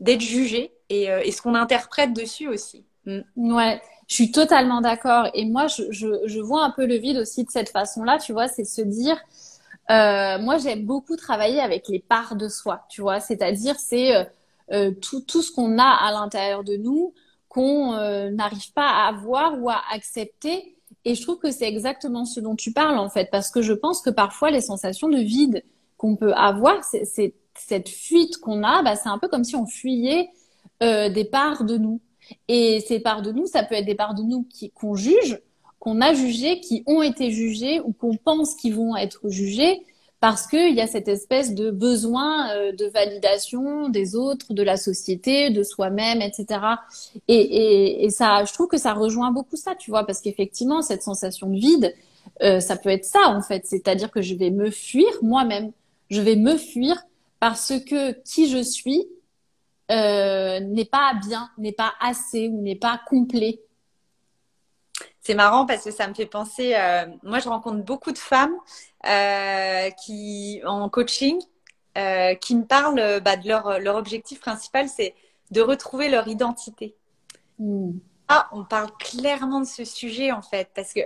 d'être 0.00 0.22
jugé 0.22 0.72
et, 0.88 1.04
et, 1.04 1.30
ce 1.30 1.42
qu'on 1.42 1.54
interprète 1.54 2.14
dessus 2.14 2.48
aussi. 2.48 2.86
Mm. 3.06 3.20
Ouais, 3.36 3.80
je 4.08 4.14
suis 4.14 4.32
totalement 4.32 4.80
d'accord. 4.80 5.28
Et 5.34 5.44
moi, 5.44 5.66
je, 5.66 5.84
je, 5.90 6.08
je, 6.26 6.40
vois 6.40 6.64
un 6.64 6.70
peu 6.70 6.86
le 6.86 6.96
vide 6.96 7.18
aussi 7.18 7.44
de 7.44 7.50
cette 7.50 7.70
façon-là. 7.70 8.18
Tu 8.18 8.32
vois, 8.32 8.48
c'est 8.48 8.64
se 8.64 8.82
dire 8.82 9.18
euh, 9.90 10.38
moi, 10.38 10.58
j'aime 10.58 10.84
beaucoup 10.84 11.16
travailler 11.16 11.60
avec 11.60 11.88
les 11.88 11.98
parts 11.98 12.36
de 12.36 12.48
soi, 12.48 12.84
tu 12.88 13.00
vois, 13.00 13.18
c'est-à-dire 13.18 13.74
c'est 13.78 14.14
euh, 14.14 14.24
euh 14.72 14.92
tout, 14.92 15.20
tout 15.22 15.42
ce 15.42 15.50
qu'on 15.50 15.78
a 15.78 15.84
à 15.84 16.12
l'intérieur 16.12 16.62
de 16.64 16.76
nous 16.76 17.12
qu'on 17.48 17.94
euh, 17.94 18.30
n'arrive 18.30 18.72
pas 18.72 18.88
à 18.88 19.12
voir 19.12 19.60
ou 19.60 19.68
à 19.68 19.82
accepter. 19.92 20.76
Et 21.04 21.16
je 21.16 21.22
trouve 21.22 21.38
que 21.38 21.50
c'est 21.50 21.66
exactement 21.66 22.24
ce 22.24 22.38
dont 22.38 22.54
tu 22.54 22.72
parles 22.72 22.98
en 22.98 23.08
fait, 23.10 23.28
parce 23.32 23.50
que 23.50 23.62
je 23.62 23.72
pense 23.72 24.00
que 24.02 24.10
parfois 24.10 24.52
les 24.52 24.60
sensations 24.60 25.08
de 25.08 25.18
vide 25.18 25.64
qu'on 25.96 26.14
peut 26.14 26.32
avoir, 26.34 26.84
c'est 26.84 27.34
cette 27.56 27.88
fuite 27.88 28.36
qu'on 28.38 28.62
a, 28.62 28.82
bah, 28.84 28.94
c'est 28.94 29.08
un 29.08 29.18
peu 29.18 29.26
comme 29.26 29.44
si 29.44 29.56
on 29.56 29.66
fuyait 29.66 30.30
des 30.80 31.28
parts 31.30 31.64
de 31.64 31.76
nous. 31.76 32.00
Et 32.48 32.80
ces 32.86 33.00
parts 33.00 33.22
de 33.22 33.32
nous, 33.32 33.46
ça 33.46 33.62
peut 33.62 33.74
être 33.74 33.86
des 33.86 33.94
parts 33.94 34.14
de 34.14 34.22
nous 34.22 34.46
qu'on 34.74 34.94
juge, 34.94 35.40
qu'on 35.78 36.00
a 36.00 36.14
jugés, 36.14 36.60
qui 36.60 36.82
ont 36.86 37.02
été 37.02 37.30
jugés 37.30 37.80
ou 37.80 37.92
qu'on 37.92 38.16
pense 38.16 38.54
qu'ils 38.54 38.74
vont 38.74 38.96
être 38.96 39.20
jugés 39.28 39.82
parce 40.20 40.46
qu'il 40.46 40.74
y 40.74 40.82
a 40.82 40.86
cette 40.86 41.08
espèce 41.08 41.54
de 41.54 41.70
besoin 41.70 42.50
euh, 42.50 42.72
de 42.72 42.84
validation 42.84 43.88
des 43.88 44.14
autres, 44.14 44.52
de 44.52 44.62
la 44.62 44.76
société, 44.76 45.48
de 45.48 45.62
soi-même, 45.62 46.20
etc. 46.20 46.60
Et, 47.26 47.34
et, 47.36 48.04
et, 48.04 48.10
ça, 48.10 48.44
je 48.44 48.52
trouve 48.52 48.68
que 48.68 48.76
ça 48.76 48.92
rejoint 48.92 49.30
beaucoup 49.30 49.56
ça, 49.56 49.74
tu 49.74 49.90
vois, 49.90 50.04
parce 50.04 50.20
qu'effectivement, 50.20 50.82
cette 50.82 51.02
sensation 51.02 51.48
de 51.48 51.58
vide, 51.58 51.94
euh, 52.42 52.60
ça 52.60 52.76
peut 52.76 52.90
être 52.90 53.04
ça 53.04 53.28
en 53.28 53.40
fait, 53.40 53.66
c'est-à-dire 53.66 54.10
que 54.10 54.20
je 54.20 54.34
vais 54.34 54.50
me 54.50 54.70
fuir 54.70 55.08
moi-même, 55.22 55.72
je 56.10 56.20
vais 56.20 56.36
me 56.36 56.56
fuir 56.56 56.96
parce 57.38 57.72
que 57.86 58.12
qui 58.22 58.48
je 58.48 58.62
suis 58.62 59.06
euh, 59.90 60.60
n'est 60.60 60.84
pas 60.84 61.14
bien, 61.14 61.50
n'est 61.58 61.72
pas 61.72 61.94
assez 62.00 62.48
ou 62.48 62.60
n'est 62.62 62.76
pas 62.76 63.00
complet. 63.08 63.60
C'est 65.20 65.34
marrant 65.34 65.66
parce 65.66 65.84
que 65.84 65.90
ça 65.90 66.08
me 66.08 66.14
fait 66.14 66.26
penser. 66.26 66.74
Euh, 66.74 67.06
moi, 67.22 67.40
je 67.40 67.48
rencontre 67.48 67.84
beaucoup 67.84 68.12
de 68.12 68.18
femmes 68.18 68.54
euh, 69.06 69.90
qui 69.90 70.60
en 70.64 70.88
coaching 70.88 71.38
euh, 71.98 72.34
qui 72.36 72.56
me 72.56 72.64
parlent 72.64 73.20
bah, 73.20 73.36
de 73.36 73.46
leur 73.46 73.80
leur 73.80 73.96
objectif 73.96 74.40
principal, 74.40 74.88
c'est 74.88 75.14
de 75.50 75.60
retrouver 75.60 76.08
leur 76.08 76.28
identité. 76.28 76.96
Hmm. 77.58 77.92
Ah, 78.28 78.48
on 78.52 78.64
parle 78.64 78.90
clairement 78.98 79.60
de 79.60 79.66
ce 79.66 79.84
sujet 79.84 80.32
en 80.32 80.42
fait 80.42 80.70
parce 80.74 80.92
que 80.92 81.00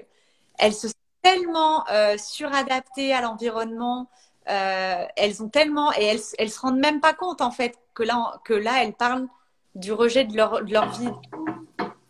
elles 0.58 0.74
se 0.74 0.88
sont 0.88 0.94
tellement 1.22 1.84
suradaptées 2.18 3.12
à 3.14 3.22
l'environnement, 3.22 4.10
euh, 4.48 5.04
elles 5.16 5.42
ont 5.42 5.48
tellement 5.48 5.92
et 5.92 6.04
elles 6.04 6.20
elles 6.38 6.50
se 6.50 6.60
rendent 6.60 6.78
même 6.78 7.00
pas 7.00 7.14
compte 7.14 7.40
en 7.40 7.50
fait 7.50 7.78
que 7.94 8.02
là 8.02 8.40
que 8.44 8.52
là 8.52 8.82
elles 8.82 8.92
parlent 8.92 9.26
du 9.74 9.92
rejet 9.92 10.24
de 10.24 10.36
leur 10.36 10.64
de 10.64 10.72
leur 10.72 10.90
vie. 10.90 11.10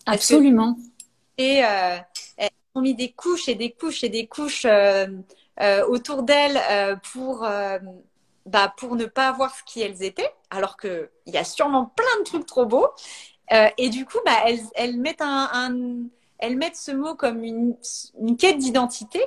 Absolument 0.06 0.76
et 1.38 1.64
euh, 1.64 1.96
elles 2.36 2.50
ont 2.74 2.80
mis 2.80 2.94
des 2.94 3.12
couches 3.12 3.48
et 3.48 3.54
des 3.54 3.70
couches 3.72 4.04
et 4.04 4.08
des 4.08 4.26
couches 4.26 4.66
euh, 4.66 5.06
autour 5.88 6.22
d'elles 6.22 6.60
pour 7.12 7.46
bah, 8.46 8.74
pour 8.76 8.96
ne 8.96 9.06
pas 9.06 9.32
voir 9.32 9.54
ce 9.54 9.62
qui 9.64 9.80
elles 9.80 10.02
étaient, 10.02 10.30
alors 10.50 10.76
que 10.76 11.10
il 11.26 11.32
y 11.32 11.38
a 11.38 11.44
sûrement 11.44 11.86
plein 11.86 12.18
de 12.18 12.24
trucs 12.24 12.46
trop 12.46 12.66
beaux. 12.66 12.88
et 13.78 13.88
du 13.88 14.04
coup, 14.04 14.18
bah, 14.26 14.42
elles, 14.46 14.60
elles 14.74 14.98
mettent 14.98 15.22
un, 15.22 15.48
un 15.52 16.08
elles 16.38 16.56
mettent 16.56 16.76
ce 16.76 16.90
mot 16.92 17.14
comme 17.14 17.44
une, 17.44 17.76
une 18.20 18.36
quête 18.36 18.58
d'identité 18.58 19.22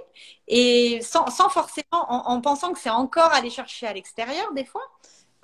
et 0.48 1.00
sans, 1.02 1.28
sans 1.28 1.50
forcément 1.50 1.86
en, 1.92 2.34
en, 2.34 2.42
pensant 2.42 2.74
que 2.74 2.80
c'est 2.80 2.90
encore 2.90 3.34
aller 3.34 3.50
chercher 3.50 3.88
à 3.88 3.94
l'extérieur 3.94 4.54
des 4.54 4.66
fois, 4.66 4.84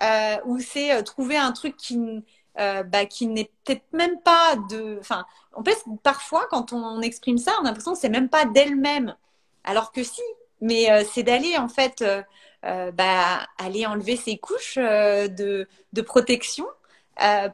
euh, 0.03 0.38
ou 0.45 0.59
c'est 0.59 1.03
trouver 1.03 1.38
un 1.38 1.51
truc 1.51 1.78
qui, 1.78 2.24
euh, 2.59 2.84
bah, 2.84 3.05
qui 3.05 3.28
n'est 3.28 3.49
peut-être 3.64 3.86
même 3.93 4.20
pas 4.22 4.55
de. 4.70 4.97
Enfin, 4.99 5.26
en 5.53 5.64
fait, 5.64 5.84
parfois, 6.03 6.47
quand 6.51 6.72
on 6.72 7.01
exprime 7.01 7.38
ça, 7.38 7.51
on 7.59 7.64
a 7.64 7.68
l'impression 7.68 7.93
que 7.93 7.99
c'est 7.99 8.09
même 8.09 8.30
pas 8.30 8.45
d'elle-même. 8.45 9.16
Alors 9.64 9.91
que 9.91 10.03
si, 10.03 10.22
mais 10.61 10.91
euh, 10.91 11.03
c'est 11.11 11.24
d'aller 11.24 11.57
en 11.57 11.70
fait, 11.70 12.01
euh, 12.01 12.22
euh 12.66 12.91
bah, 12.91 13.47
aller 13.57 13.86
enlever 13.86 14.16
ses 14.18 14.38
couches 14.38 14.78
euh, 14.78 15.28
de, 15.28 15.68
de, 15.93 16.01
protection 16.01 16.66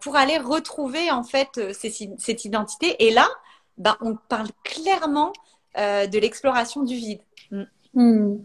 pour 0.01 0.15
aller 0.15 0.37
retrouver 0.37 1.11
en 1.11 1.23
fait 1.23 1.59
cette 1.73 2.45
identité. 2.45 3.05
Et 3.05 3.11
là, 3.11 3.27
bah, 3.79 3.97
on 4.01 4.15
parle 4.27 4.47
clairement 4.63 5.33
de 5.75 6.19
l'exploration 6.19 6.83
du 6.83 6.95
vide. 6.95 7.21
Mm. 7.51 7.63
Hmm. 7.93 8.37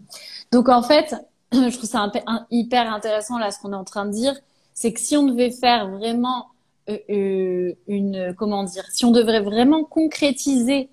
Donc 0.53 0.68
en 0.68 0.82
fait, 0.82 1.14
je 1.53 1.76
trouve 1.76 1.89
ça 1.89 2.11
hyper 2.51 2.93
intéressant 2.93 3.39
là 3.39 3.51
ce 3.51 3.59
qu'on 3.59 3.72
est 3.72 3.76
en 3.76 3.85
train 3.85 4.07
de 4.07 4.12
dire 4.12 4.35
c'est 4.74 4.93
que 4.93 5.01
si 5.01 5.16
on 5.16 5.24
devait 5.24 5.53
faire 5.53 5.89
vraiment 5.89 6.49
euh, 6.91 6.99
euh, 7.09 7.72
une, 7.87 8.35
comment 8.37 8.64
dire, 8.64 8.85
si 8.91 9.05
on 9.05 9.11
devrait 9.11 9.41
vraiment 9.41 9.85
concrétiser 9.85 10.91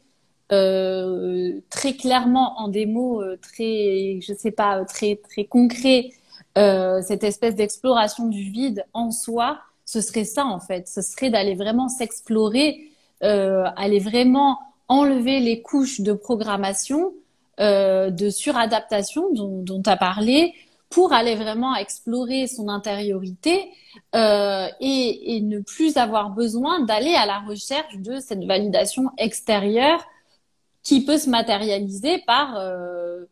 euh, 0.51 1.59
très 1.69 1.93
clairement 1.95 2.59
en 2.59 2.67
des 2.67 2.85
mots 2.85 3.21
euh, 3.21 3.37
très, 3.41 4.19
je 4.21 4.33
sais 4.37 4.51
pas, 4.51 4.85
très 4.85 5.17
très 5.17 5.45
concrets 5.45 6.11
cette 6.55 7.23
espèce 7.23 7.55
d'exploration 7.55 8.27
du 8.27 8.43
vide 8.43 8.85
en 8.93 9.11
soi, 9.11 9.61
ce 9.85 10.01
serait 10.01 10.25
ça 10.25 10.45
en 10.45 10.59
fait. 10.59 10.87
Ce 10.89 11.01
serait 11.01 11.29
d'aller 11.29 11.55
vraiment 11.55 11.87
s'explorer, 11.87 12.90
aller 13.21 13.99
vraiment 13.99 14.59
enlever 14.87 15.39
les 15.39 15.61
couches 15.61 16.01
de 16.01 16.13
programmation, 16.13 17.13
de 17.59 18.29
suradaptation 18.29 19.31
dont 19.31 19.81
tu 19.81 19.89
as 19.89 19.97
parlé, 19.97 20.53
pour 20.91 21.13
aller 21.13 21.35
vraiment 21.35 21.73
explorer 21.75 22.47
son 22.47 22.67
intériorité 22.67 23.71
euh, 24.13 24.67
et, 24.81 25.35
et, 25.35 25.41
ne 25.41 25.59
plus 25.61 25.97
avoir 25.97 26.31
besoin 26.31 26.81
d'aller 26.81 27.15
à 27.15 27.25
la 27.25 27.39
recherche 27.39 27.97
de 27.97 28.19
cette 28.19 28.43
validation 28.43 29.09
extérieure 29.17 30.03
qui 30.83 31.05
peut 31.05 31.17
se 31.17 31.29
matérialiser 31.29 32.19
par 32.27 32.57
euh, 32.57 33.23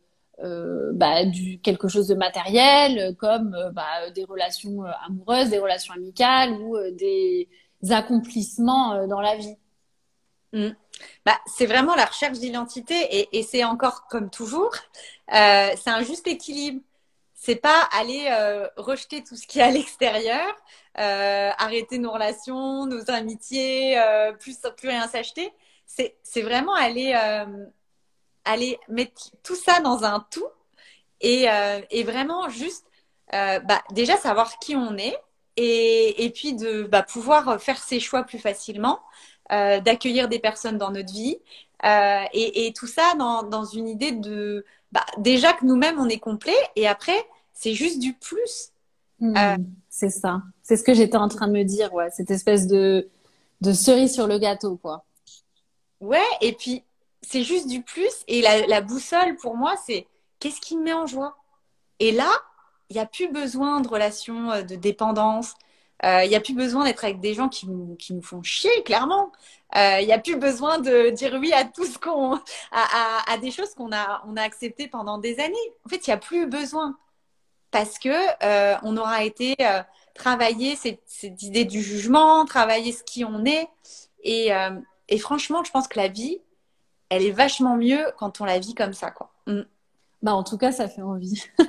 euh, 0.42 0.92
bah, 0.94 1.26
du 1.26 1.60
quelque 1.60 1.90
chose 1.90 2.08
de 2.08 2.16
matériel 2.16 3.16
comme 3.18 3.54
euh, 3.56 3.72
bah, 3.72 4.10
des 4.16 4.24
relations 4.24 4.86
euh, 4.86 4.92
amoureuses, 5.06 5.50
des 5.50 5.60
relations 5.60 5.94
amicales 5.94 6.54
ou 6.54 6.78
euh, 6.78 6.92
des 6.92 7.50
accomplissements 7.90 9.06
dans 9.08 9.22
la 9.22 9.36
vie. 9.36 9.56
Mmh. 10.54 10.70
Bah, 11.26 11.39
c'est 11.45 11.68
vraiment 11.68 11.95
la 11.95 12.06
recherche 12.06 12.39
d'identité 12.39 13.30
et, 13.32 13.43
c'est 13.43 13.64
encore 13.64 14.08
comme 14.08 14.30
toujours, 14.30 14.72
c'est 15.30 15.88
un 15.88 16.02
juste 16.04 16.28
équilibre 16.28 16.82
c'est 17.41 17.56
pas 17.56 17.88
aller 17.93 18.28
euh, 18.32 18.68
rejeter 18.76 19.24
tout 19.24 19.38
ce 19.38 19.47
qui 19.47 19.60
est 19.60 19.64
à 19.64 19.72
l'extérieur, 19.72 20.45
euh, 21.00 21.52
arrêter 21.58 21.97
nos 21.97 22.12
relations, 22.12 22.86
nos 22.86 23.10
amitiés, 23.10 23.97
euh, 23.97 24.34
plus 24.34 24.58
rien 24.84 25.08
s'acheter. 25.08 25.54
C'est 25.86 26.41
vraiment 26.41 26.76
aller 26.76 27.14
euh, 27.16 27.66
aller 28.45 28.78
mettre 28.89 29.32
tout 29.41 29.56
ça 29.56 29.80
dans 29.80 30.04
un 30.04 30.20
tout 30.32 30.47
et 31.22 31.50
euh, 31.50 31.80
vraiment 32.06 32.50
juste 32.50 32.86
bah 33.32 33.82
déjà 33.91 34.18
savoir 34.18 34.60
qui 34.60 34.76
on 34.76 34.97
est 34.97 35.18
et 35.56 36.26
et 36.26 36.30
puis 36.32 36.54
de 36.54 36.84
bah, 36.84 37.04
pouvoir 37.04 37.62
faire 37.62 37.78
ses 37.78 38.00
choix 38.00 38.24
plus 38.24 38.39
facilement, 38.39 39.00
d'accueillir 39.50 40.30
des 40.30 40.39
personnes 40.39 40.78
dans 40.78 40.91
notre 40.91 41.12
vie 41.12 41.38
et 41.84 42.68
et 42.68 42.74
tout 42.74 42.88
ça 42.88 43.14
dans 43.18 43.43
dans 43.43 43.66
une 43.66 43.88
idée 43.88 44.12
de 44.12 44.66
bah, 44.91 45.06
déjà 45.18 45.54
que 45.54 45.66
nous-mêmes, 45.66 46.00
on 46.00 46.10
est 46.10 46.20
complet. 46.20 46.56
Et 46.76 46.88
après, 46.88 47.28
c'est 47.54 47.74
juste 47.74 48.00
du 48.00 48.14
plus. 48.14 48.72
Hmm, 49.20 49.36
euh, 49.38 49.58
c'est 49.89 50.10
ça. 50.10 50.41
C'est 50.64 50.78
ce 50.78 50.84
que 50.84 50.93
j'étais 50.93 51.18
en 51.18 51.28
train 51.28 51.47
de 51.47 51.54
me 51.54 51.64
dire, 51.64 51.93
ouais. 51.93 52.10
Cette 52.12 52.32
espèce 52.32 52.68
de, 52.68 53.10
de 53.62 53.74
cerise 53.74 54.14
sur 54.14 54.28
le 54.28 54.39
gâteau, 54.39 54.78
quoi. 54.78 55.06
Ouais, 56.00 56.26
et 56.41 56.54
puis, 56.54 56.84
c'est 57.22 57.43
juste 57.43 57.68
du 57.68 57.82
plus. 57.82 58.24
Et 58.28 58.41
la, 58.41 58.66
la 58.68 58.82
boussole, 58.82 59.36
pour 59.36 59.56
moi, 59.56 59.76
c'est 59.86 60.08
qu'est-ce 60.39 60.62
qui 60.62 60.78
me 60.78 60.84
met 60.84 60.93
en 60.93 61.06
joie? 61.06 61.38
Et 62.00 62.12
là, 62.12 62.32
il 62.89 62.93
n'y 62.93 63.02
a 63.02 63.06
plus 63.06 63.28
besoin 63.32 63.82
de 63.82 63.88
relations 63.88 64.52
euh, 64.52 64.62
de 64.64 64.76
dépendance. 64.76 65.54
Euh, 66.06 66.24
il 66.24 66.30
n'y 66.30 66.36
a 66.36 66.39
plus 66.39 66.54
besoin 66.54 66.86
d'être 66.86 67.04
avec 67.04 67.20
des 67.20 67.34
gens 67.34 67.50
qui 67.50 67.68
nous, 67.68 67.95
qui 67.95 68.14
nous 68.14 68.22
font 68.22 68.41
chier, 68.43 68.84
clairement. 68.84 69.32
Il 69.76 70.06
n'y 70.06 70.14
a 70.14 70.20
plus 70.20 70.38
besoin 70.38 70.80
de 70.80 71.12
dire 71.12 71.38
oui 71.39 71.54
à 71.54 71.64
tout 71.64 71.86
ce 71.86 72.00
qu'on, 72.00 72.34
à, 72.34 72.39
à, 72.72 73.34
à, 73.34 73.38
des 73.38 73.52
choses 73.52 73.76
qu'on 73.76 73.91
a, 73.91 74.24
on 74.28 74.36
a 74.36 74.41
acceptées 74.41 74.88
pendant 74.88 75.20
des 75.20 75.39
années. 75.39 75.56
En 75.86 75.89
fait, 75.89 76.08
il 76.08 76.10
n'y 76.10 76.14
a 76.14 76.18
plus 76.18 76.47
besoin 76.47 76.97
parce 77.72 78.00
que 78.00 78.10
euh, 78.43 78.78
on 78.84 78.97
aura 78.97 79.24
été 79.24 79.56
euh, 79.62 79.82
travailler 80.16 80.76
cette, 80.76 81.02
cette, 81.06 81.41
idée 81.43 81.66
du 81.66 81.82
jugement, 81.82 82.45
travailler 82.45 82.91
ce 82.91 83.04
qui 83.04 83.24
on 83.26 83.45
est. 83.45 83.68
Et, 84.24 84.54
euh, 84.54 84.72
et, 85.08 85.18
franchement, 85.18 85.64
je 85.64 85.72
pense 85.72 85.88
que 85.88 86.00
la 86.00 86.08
vie, 86.08 86.39
elle 87.10 87.24
est 87.24 87.32
vachement 87.32 87.78
mieux 87.78 88.06
quand 88.18 88.41
on 88.41 88.45
la 88.45 88.60
vit 88.60 88.74
comme 88.74 88.93
ça, 88.93 89.12
quoi. 89.12 89.32
Mm. 89.47 89.62
Bah, 90.22 90.34
en 90.34 90.43
tout 90.43 90.58
cas, 90.58 90.72
ça 90.72 90.88
fait 90.88 91.02
envie. 91.02 91.43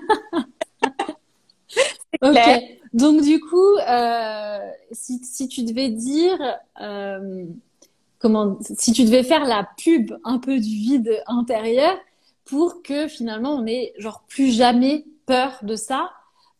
Donc 2.92 3.22
du 3.22 3.40
coup, 3.40 3.76
euh, 3.76 4.70
si, 4.90 5.20
si, 5.24 5.48
tu 5.48 5.62
devais 5.62 5.90
dire 5.90 6.38
euh, 6.80 7.44
comment, 8.18 8.58
si 8.62 8.92
tu 8.92 9.04
devais 9.04 9.22
faire 9.22 9.44
la 9.44 9.68
pub 9.78 10.12
un 10.24 10.38
peu 10.38 10.58
du 10.58 10.74
vide 10.74 11.22
intérieur 11.26 11.96
pour 12.44 12.82
que 12.82 13.06
finalement 13.06 13.54
on 13.54 13.66
ait 13.66 13.92
genre 13.98 14.24
plus 14.28 14.50
jamais 14.50 15.04
peur 15.26 15.58
de 15.62 15.76
ça, 15.76 16.10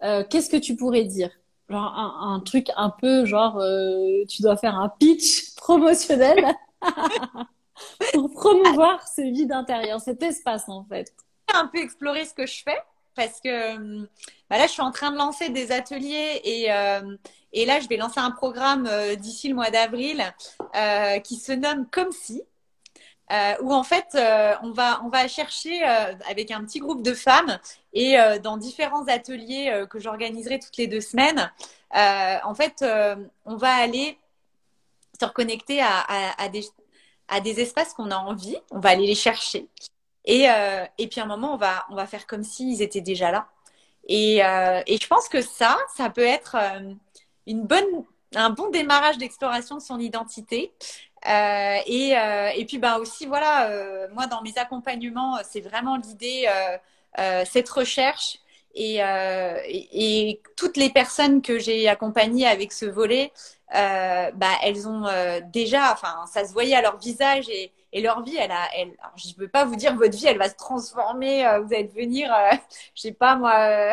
euh, 0.03 0.23
qu'est-ce 0.29 0.49
que 0.49 0.57
tu 0.57 0.77
pourrais 0.77 1.05
dire? 1.05 1.31
Genre 1.69 1.83
un, 1.83 2.35
un, 2.35 2.41
truc 2.41 2.69
un 2.77 2.91
peu 2.91 3.25
genre 3.25 3.59
euh, 3.59 4.25
tu 4.29 4.43
dois 4.43 4.57
faire 4.57 4.77
un 4.77 4.89
pitch 4.89 5.55
promotionnel 5.57 6.45
pour 8.13 8.31
promouvoir 8.33 9.07
ce 9.07 9.23
vide 9.23 9.53
intérieur, 9.53 10.01
cet 10.01 10.23
espace 10.23 10.69
en 10.69 10.85
fait. 10.85 11.13
Un 11.53 11.67
peu 11.67 11.79
explorer 11.79 12.25
ce 12.25 12.35
que 12.35 12.47
je 12.47 12.63
fais 12.63 12.79
parce 13.15 13.41
que 13.41 14.01
bah 14.49 14.59
là 14.59 14.67
je 14.67 14.73
suis 14.73 14.83
en 14.83 14.91
train 14.91 15.11
de 15.11 15.17
lancer 15.17 15.49
des 15.51 15.73
ateliers 15.73 16.41
et 16.45 16.73
euh, 16.73 17.17
là 17.53 17.81
je 17.81 17.89
vais 17.89 17.97
lancer 17.97 18.21
un 18.21 18.31
programme 18.31 18.87
euh, 18.87 19.15
d'ici 19.15 19.49
le 19.49 19.55
mois 19.55 19.71
d'avril 19.71 20.23
euh, 20.77 21.19
qui 21.21 21.37
se 21.37 21.53
nomme 21.53 21.87
comme 21.91 22.13
si 22.13 22.43
où 23.63 23.73
en 23.73 23.85
fait 23.85 24.19
on 24.63 24.73
va 24.73 25.01
on 25.05 25.09
va 25.09 25.29
chercher 25.29 25.85
avec 25.85 26.51
un 26.51 26.65
petit 26.65 26.81
groupe 26.81 27.05
de 27.05 27.15
femmes 27.15 27.61
et 27.93 28.17
dans 28.43 28.57
différents 28.57 29.07
ateliers 29.07 29.85
que 29.89 30.01
j'organiserai 30.01 30.59
toutes 30.59 30.77
les 30.79 30.89
deux 30.89 31.01
semaines, 31.01 31.49
en 31.93 32.55
fait 32.57 32.85
on 33.45 33.55
va 33.57 33.73
aller 33.73 34.19
se 35.21 35.25
reconnecter 35.25 35.81
à, 35.81 36.49
des 36.49 36.65
à 37.29 37.41
des 37.41 37.61
espaces 37.61 37.95
qu'on 37.95 38.11
a 38.11 38.17
envie, 38.17 38.57
on 38.73 38.81
va 38.81 38.89
aller 38.89 39.07
les 39.07 39.15
chercher 39.15 39.69
et 40.25 40.47
et 40.99 41.09
puis 41.09 41.21
à 41.21 41.25
un 41.25 41.27
moment 41.27 41.55
on 41.55 41.57
va 41.57 41.87
on 41.91 41.95
va 41.95 42.07
faire 42.07 42.27
comme 42.27 42.45
s'ils 42.45 42.83
étaient 42.83 43.01
déjà 43.01 43.31
là. 43.31 43.49
Et 44.09 44.39
et 44.39 44.99
je 45.01 45.07
pense 45.09 45.29
que 45.29 45.43
ça 45.43 45.79
ça 45.97 46.11
peut 46.11 46.23
être 46.23 46.57
une 47.47 47.67
bonne 47.67 48.05
un 48.35 48.51
bon 48.51 48.71
démarrage 48.71 49.19
d'exploration 49.19 49.77
de 49.77 49.83
son 49.83 49.99
identité. 49.99 50.73
Euh, 51.29 51.77
et, 51.87 52.17
euh, 52.17 52.51
et 52.57 52.65
puis 52.65 52.79
bah 52.79 52.99
aussi 52.99 53.27
voilà, 53.27 53.69
euh, 53.71 54.09
moi 54.15 54.27
dans 54.27 54.43
mes 54.43 54.57
accompagnements, 54.57 55.39
c'est 55.45 55.61
vraiment 55.61 55.97
l'idée, 55.97 56.47
euh, 56.49 56.79
euh, 57.19 57.45
cette 57.51 57.69
recherche 57.69 58.39
et, 58.75 58.97
et, 58.99 60.31
et, 60.31 60.43
toutes 60.57 60.77
les 60.77 60.91
personnes 60.91 61.43
que 61.43 61.59
j'ai 61.59 61.89
accompagnées 61.89 62.47
avec 62.47 62.73
ce 62.73 62.87
volet, 62.87 63.33
bah 63.73 64.33
elles 64.63 64.89
ont 64.89 65.07
déjà, 65.53 65.93
enfin 65.93 66.25
ça 66.33 66.47
se 66.47 66.53
voyait 66.53 66.77
à 66.77 66.83
leur 66.83 66.97
visage 66.99 67.49
et, 67.49 67.73
et 67.93 68.01
leur 68.01 68.23
vie, 68.23 68.37
elle 68.37 68.53
a, 68.53 68.69
elle, 68.77 68.95
alors, 69.01 69.17
je 69.17 69.29
ne 69.29 69.35
peux 69.35 69.49
pas 69.49 69.65
vous 69.65 69.77
dire 69.77 69.95
votre 69.97 70.17
vie, 70.17 70.27
elle 70.27 70.39
va 70.39 70.49
se 70.49 70.57
transformer, 70.57 71.43
vous 71.65 71.75
allez 71.75 71.85
devenir, 71.85 72.33
je 72.95 73.01
sais 73.01 73.13
pas 73.13 73.37
moi, 73.37 73.93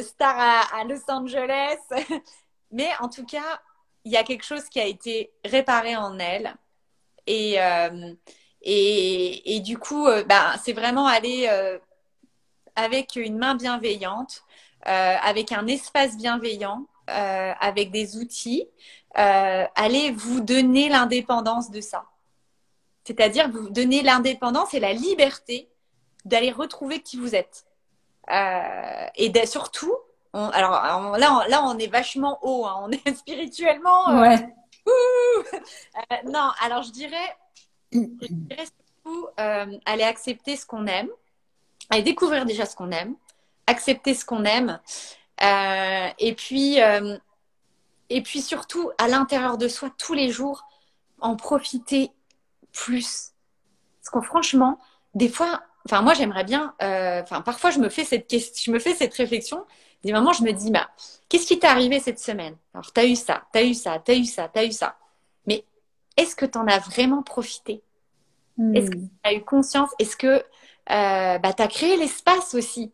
star 0.00 0.38
à, 0.72 0.84
Los 0.84 1.02
Angeles, 1.08 1.78
mais 2.70 2.88
en 3.00 3.08
tout 3.08 3.26
cas 3.26 3.60
il 4.06 4.12
y 4.12 4.16
a 4.16 4.22
quelque 4.22 4.44
chose 4.44 4.68
qui 4.68 4.80
a 4.80 4.86
été 4.86 5.32
réparé 5.44 5.96
en 5.96 6.18
elle. 6.20 6.54
Et, 7.26 7.60
euh, 7.60 8.14
et, 8.62 9.56
et, 9.56 9.60
du 9.60 9.78
coup, 9.78 10.06
euh, 10.06 10.22
bah, 10.22 10.54
c'est 10.64 10.72
vraiment 10.72 11.06
aller 11.06 11.48
euh, 11.50 11.78
avec 12.76 13.16
une 13.16 13.36
main 13.36 13.56
bienveillante, 13.56 14.44
euh, 14.86 15.16
avec 15.20 15.50
un 15.50 15.66
espace 15.66 16.16
bienveillant, 16.16 16.86
euh, 17.10 17.52
avec 17.60 17.90
des 17.90 18.16
outils, 18.16 18.68
aller 19.14 20.12
vous 20.12 20.40
donner 20.40 20.88
l'indépendance 20.88 21.70
de 21.70 21.80
ça. 21.80 22.04
C'est-à-dire 23.06 23.50
vous 23.50 23.70
donner 23.70 24.02
l'indépendance 24.02 24.74
et 24.74 24.80
la 24.80 24.92
liberté 24.92 25.68
d'aller 26.24 26.50
retrouver 26.50 27.00
qui 27.00 27.16
vous 27.16 27.34
êtes. 27.34 27.64
et 28.28 29.46
surtout, 29.46 29.96
alors, 30.52 31.16
là, 31.16 31.32
on, 31.32 31.48
là, 31.48 31.64
on 31.64 31.78
est 31.78 31.86
vachement 31.86 32.38
haut, 32.42 32.66
hein, 32.66 32.80
on 32.82 32.90
est 32.90 33.14
spirituellement. 33.16 34.10
Euh, 34.10 34.20
ouais. 34.20 34.54
Euh, 34.86 36.16
non, 36.26 36.50
alors 36.62 36.82
je 36.82 36.92
dirais, 36.92 37.36
je 37.92 38.26
dirais 38.30 38.66
surtout 38.66 39.26
euh, 39.40 39.78
aller 39.84 40.04
accepter 40.04 40.56
ce 40.56 40.66
qu'on 40.66 40.86
aime, 40.86 41.08
aller 41.90 42.02
découvrir 42.02 42.44
déjà 42.44 42.66
ce 42.66 42.76
qu'on 42.76 42.90
aime, 42.90 43.16
accepter 43.66 44.14
ce 44.14 44.24
qu'on 44.24 44.44
aime, 44.44 44.78
et 45.40 46.34
puis 46.36 46.78
et 48.08 48.22
puis 48.22 48.42
surtout 48.42 48.90
à 48.98 49.08
l'intérieur 49.08 49.58
de 49.58 49.66
soi 49.66 49.90
tous 49.98 50.14
les 50.14 50.30
jours 50.30 50.66
en 51.20 51.34
profiter 51.34 52.12
plus. 52.76 53.32
Parce 54.00 54.10
que 54.10 54.20
franchement, 54.26 54.78
des 55.14 55.28
fois, 55.28 55.62
enfin 55.86 56.02
moi 56.02 56.14
j'aimerais 56.14 56.44
bien, 56.44 56.74
enfin 56.80 57.40
parfois 57.40 57.70
je 57.70 57.78
me 57.78 57.88
fais 57.88 58.04
cette 58.04 58.26
question, 58.28 58.70
je 58.70 58.70
me 58.70 58.78
fais 58.78 58.94
cette 58.94 59.14
réflexion 59.14 59.64
des 60.06 60.12
moments, 60.12 60.32
je 60.32 60.44
me 60.44 60.52
dis, 60.52 60.70
bah, 60.70 60.88
qu'est-ce 61.28 61.46
qui 61.46 61.58
t'est 61.58 61.66
arrivé 61.66 62.00
cette 62.00 62.18
semaine? 62.18 62.56
Alors, 62.74 62.92
tu 62.92 63.00
as 63.00 63.06
eu 63.06 63.16
ça, 63.16 63.42
tu 63.52 63.58
as 63.58 63.64
eu 63.64 63.74
ça, 63.74 63.98
tu 63.98 64.12
as 64.12 64.14
eu 64.14 64.24
ça, 64.24 64.48
tu 64.48 64.58
as 64.58 64.64
eu 64.64 64.72
ça. 64.72 64.96
Mais 65.46 65.64
est-ce 66.16 66.36
que 66.36 66.46
tu 66.46 66.56
en 66.58 66.66
as 66.66 66.78
vraiment 66.78 67.22
profité? 67.22 67.82
Hmm. 68.56 68.74
Est-ce 68.74 68.90
que 68.90 68.96
tu 68.96 69.10
as 69.24 69.34
eu 69.34 69.42
conscience? 69.42 69.90
Est-ce 69.98 70.16
que 70.16 70.26
euh, 70.26 71.38
bah, 71.38 71.52
tu 71.52 71.62
as 71.62 71.68
créé 71.68 71.96
l'espace 71.96 72.54
aussi 72.54 72.92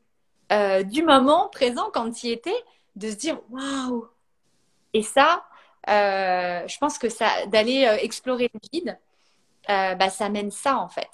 euh, 0.53 0.83
du 0.83 1.03
moment 1.03 1.49
présent 1.49 1.91
quand 1.93 2.11
tu 2.11 2.29
y 2.29 2.33
étais, 2.33 2.51
de 2.97 3.11
se 3.11 3.17
dire, 3.17 3.39
waouh 3.51 4.07
Et 4.95 5.03
ça, 5.03 5.45
euh, 5.89 6.67
je 6.67 6.79
pense 6.79 6.99
que 6.99 7.09
ça, 7.09 7.29
d'aller 7.47 7.85
euh, 7.87 7.97
explorer 7.97 8.51
le 8.55 8.61
vide, 8.73 8.99
euh, 9.71 9.95
bah, 9.95 10.11
ça 10.11 10.29
mène 10.29 10.51
ça 10.51 10.79
en 10.79 10.89
fait. 10.89 11.09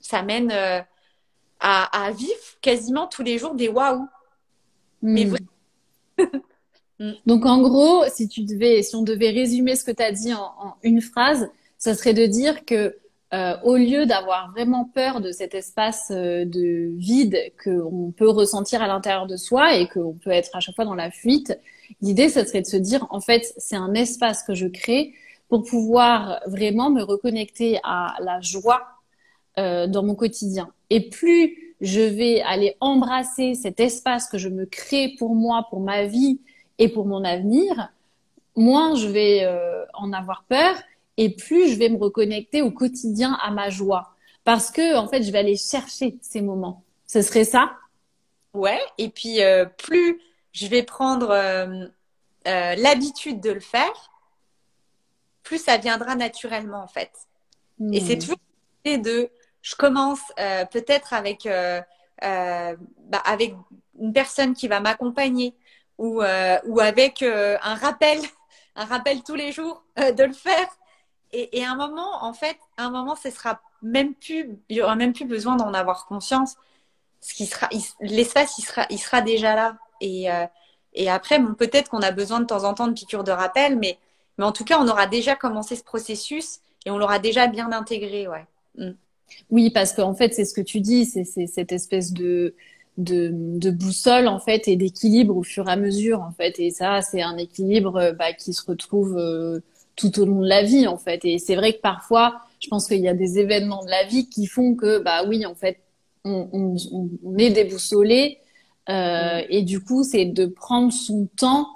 Ça 0.00 0.22
mène 0.22 0.50
euh, 0.50 0.80
à, 1.60 2.06
à, 2.06 2.10
vivre 2.10 2.32
quasiment 2.60 3.06
tous 3.06 3.22
les 3.22 3.38
jours 3.38 3.54
des 3.54 3.68
waouh. 3.68 4.06
Mais 5.02 5.26
hmm. 5.26 5.36
Donc 7.26 7.46
en 7.46 7.60
gros, 7.60 8.04
si 8.08 8.28
tu 8.28 8.42
devais, 8.42 8.82
si 8.82 8.96
on 8.96 9.02
devait 9.02 9.30
résumer 9.30 9.76
ce 9.76 9.84
que 9.84 9.92
tu 9.92 10.02
as 10.02 10.12
dit 10.12 10.34
en, 10.34 10.52
en, 10.58 10.74
une 10.82 11.00
phrase, 11.00 11.48
ça 11.78 11.94
serait 11.94 12.14
de 12.14 12.26
dire 12.26 12.64
que 12.64 12.96
euh, 13.34 13.56
au 13.62 13.76
lieu 13.76 14.06
d'avoir 14.06 14.50
vraiment 14.52 14.84
peur 14.86 15.20
de 15.20 15.30
cet 15.32 15.54
espace 15.54 16.10
de 16.10 16.96
vide 16.96 17.52
qu'on 17.62 18.12
peut 18.16 18.28
ressentir 18.28 18.82
à 18.82 18.88
l'intérieur 18.88 19.26
de 19.26 19.36
soi 19.36 19.76
et 19.76 19.86
qu'on 19.86 20.14
peut 20.14 20.30
être 20.30 20.56
à 20.56 20.60
chaque 20.60 20.74
fois 20.74 20.86
dans 20.86 20.94
la 20.94 21.10
fuite, 21.10 21.56
l'idée, 22.00 22.28
ce 22.28 22.44
serait 22.44 22.62
de 22.62 22.66
se 22.66 22.76
dire, 22.76 23.06
en 23.10 23.20
fait, 23.20 23.52
c'est 23.58 23.76
un 23.76 23.94
espace 23.94 24.42
que 24.42 24.54
je 24.54 24.66
crée 24.66 25.14
pour 25.48 25.64
pouvoir 25.64 26.40
vraiment 26.46 26.90
me 26.90 27.02
reconnecter 27.02 27.80
à 27.82 28.16
la 28.20 28.40
joie 28.40 28.82
euh, 29.58 29.86
dans 29.86 30.02
mon 30.02 30.14
quotidien. 30.14 30.70
Et 30.90 31.08
plus 31.08 31.74
je 31.80 32.00
vais 32.00 32.40
aller 32.42 32.76
embrasser 32.80 33.54
cet 33.54 33.80
espace 33.80 34.28
que 34.28 34.36
je 34.38 34.48
me 34.48 34.66
crée 34.66 35.14
pour 35.18 35.34
moi, 35.34 35.66
pour 35.70 35.80
ma 35.80 36.04
vie 36.04 36.40
et 36.78 36.88
pour 36.88 37.06
mon 37.06 37.24
avenir, 37.24 37.92
moins 38.56 38.96
je 38.96 39.06
vais 39.08 39.44
euh, 39.44 39.84
en 39.94 40.12
avoir 40.12 40.44
peur 40.48 40.74
et 41.16 41.30
plus 41.30 41.70
je 41.70 41.78
vais 41.78 41.88
me 41.88 41.98
reconnecter 41.98 42.62
au 42.62 42.70
quotidien 42.70 43.38
à 43.42 43.50
ma 43.50 43.70
joie. 43.70 44.14
Parce 44.44 44.70
que, 44.70 44.96
en 44.96 45.08
fait, 45.08 45.22
je 45.22 45.30
vais 45.30 45.38
aller 45.38 45.56
chercher 45.56 46.16
ces 46.22 46.40
moments. 46.40 46.82
Ce 47.06 47.20
serait 47.20 47.44
ça? 47.44 47.72
Ouais. 48.54 48.80
Et 48.96 49.10
puis, 49.10 49.42
euh, 49.42 49.66
plus 49.66 50.20
je 50.52 50.66
vais 50.68 50.82
prendre 50.82 51.30
euh, 51.30 51.86
euh, 52.46 52.74
l'habitude 52.76 53.40
de 53.40 53.50
le 53.50 53.60
faire, 53.60 54.10
plus 55.48 55.64
ça 55.64 55.78
viendra 55.78 56.14
naturellement, 56.14 56.82
en 56.82 56.88
fait. 56.88 57.10
Et 57.92 58.00
c'est 58.00 58.16
hmm. 58.16 58.20
toujours 58.20 58.36
de, 58.84 59.30
je 59.62 59.74
commence 59.76 60.20
euh, 60.38 60.64
peut-être 60.66 61.12
avec, 61.12 61.46
euh, 61.46 61.80
euh, 62.24 62.76
bah, 63.04 63.22
avec 63.24 63.54
une 63.98 64.12
personne 64.12 64.54
qui 64.54 64.68
va 64.68 64.80
m'accompagner 64.80 65.54
ou, 65.96 66.22
euh, 66.22 66.58
ou 66.66 66.80
avec 66.80 67.22
un 67.22 67.74
rappel, 67.74 68.18
un 68.76 68.84
rappel 68.84 69.22
tous 69.22 69.34
les 69.34 69.52
jours 69.52 69.84
de 69.96 70.22
le 70.22 70.32
faire 70.32 70.68
et, 71.32 71.58
et, 71.58 71.64
à 71.64 71.72
un 71.72 71.76
moment, 71.76 72.24
en 72.24 72.32
fait, 72.32 72.56
à 72.76 72.84
un 72.84 72.90
moment, 72.90 73.16
ce 73.16 73.30
sera 73.30 73.60
même 73.82 74.14
plus, 74.14 74.58
il 74.68 74.76
y 74.76 74.82
aura 74.82 74.96
même 74.96 75.12
plus 75.12 75.26
besoin 75.26 75.56
d'en 75.56 75.74
avoir 75.74 76.06
conscience. 76.06 76.56
Ce 77.20 77.34
qui 77.34 77.46
sera, 77.46 77.68
l'espace, 78.00 78.56
il 78.58 78.62
sera, 78.62 78.86
il 78.90 78.98
sera 78.98 79.20
déjà 79.20 79.54
là. 79.54 79.76
Et, 80.00 80.30
euh, 80.30 80.46
et 80.94 81.10
après, 81.10 81.38
bon, 81.38 81.54
peut-être 81.54 81.90
qu'on 81.90 82.00
a 82.00 82.12
besoin 82.12 82.40
de 82.40 82.46
temps 82.46 82.64
en 82.64 82.72
temps 82.72 82.88
de 82.88 82.94
piqûres 82.94 83.24
de 83.24 83.32
rappel, 83.32 83.76
mais, 83.78 83.98
mais 84.38 84.44
en 84.44 84.52
tout 84.52 84.64
cas, 84.64 84.78
on 84.80 84.88
aura 84.88 85.06
déjà 85.06 85.34
commencé 85.34 85.76
ce 85.76 85.84
processus 85.84 86.60
et 86.86 86.90
on 86.90 86.98
l'aura 86.98 87.18
déjà 87.18 87.46
bien 87.46 87.72
intégré, 87.72 88.28
ouais. 88.28 88.46
Mm. 88.76 88.92
Oui, 89.50 89.70
parce 89.70 89.92
qu'en 89.92 90.14
fait, 90.14 90.32
c'est 90.32 90.44
ce 90.44 90.54
que 90.54 90.60
tu 90.60 90.80
dis, 90.80 91.04
c'est 91.04 91.24
cette 91.24 91.72
espèce 91.72 92.12
de, 92.12 92.54
de, 92.96 93.30
de, 93.32 93.70
boussole 93.70 94.26
en 94.26 94.38
fait 94.38 94.68
et 94.68 94.76
d'équilibre 94.76 95.36
au 95.36 95.42
fur 95.42 95.68
et 95.68 95.72
à 95.72 95.76
mesure 95.76 96.22
en 96.22 96.32
fait. 96.32 96.58
Et 96.58 96.70
ça, 96.70 97.02
c'est 97.02 97.20
un 97.20 97.36
équilibre 97.36 98.14
bah, 98.18 98.32
qui 98.32 98.54
se 98.54 98.64
retrouve 98.64 99.18
euh, 99.18 99.60
tout 99.96 100.18
au 100.18 100.24
long 100.24 100.40
de 100.40 100.48
la 100.48 100.62
vie 100.62 100.86
en 100.86 100.96
fait. 100.96 101.24
Et 101.24 101.38
c'est 101.38 101.56
vrai 101.56 101.74
que 101.74 101.80
parfois, 101.80 102.40
je 102.60 102.68
pense 102.68 102.86
qu'il 102.86 103.00
y 103.00 103.08
a 103.08 103.14
des 103.14 103.38
événements 103.38 103.84
de 103.84 103.90
la 103.90 104.04
vie 104.04 104.28
qui 104.28 104.46
font 104.46 104.74
que 104.74 104.98
bah 104.98 105.24
oui 105.28 105.46
en 105.46 105.54
fait 105.54 105.80
on, 106.24 106.48
on, 106.52 106.76
on 107.24 107.38
est 107.38 107.50
déboussolé 107.50 108.38
euh, 108.88 109.42
et 109.48 109.62
du 109.62 109.80
coup 109.80 110.02
c'est 110.02 110.24
de 110.24 110.46
prendre 110.46 110.92
son 110.92 111.28
temps 111.36 111.68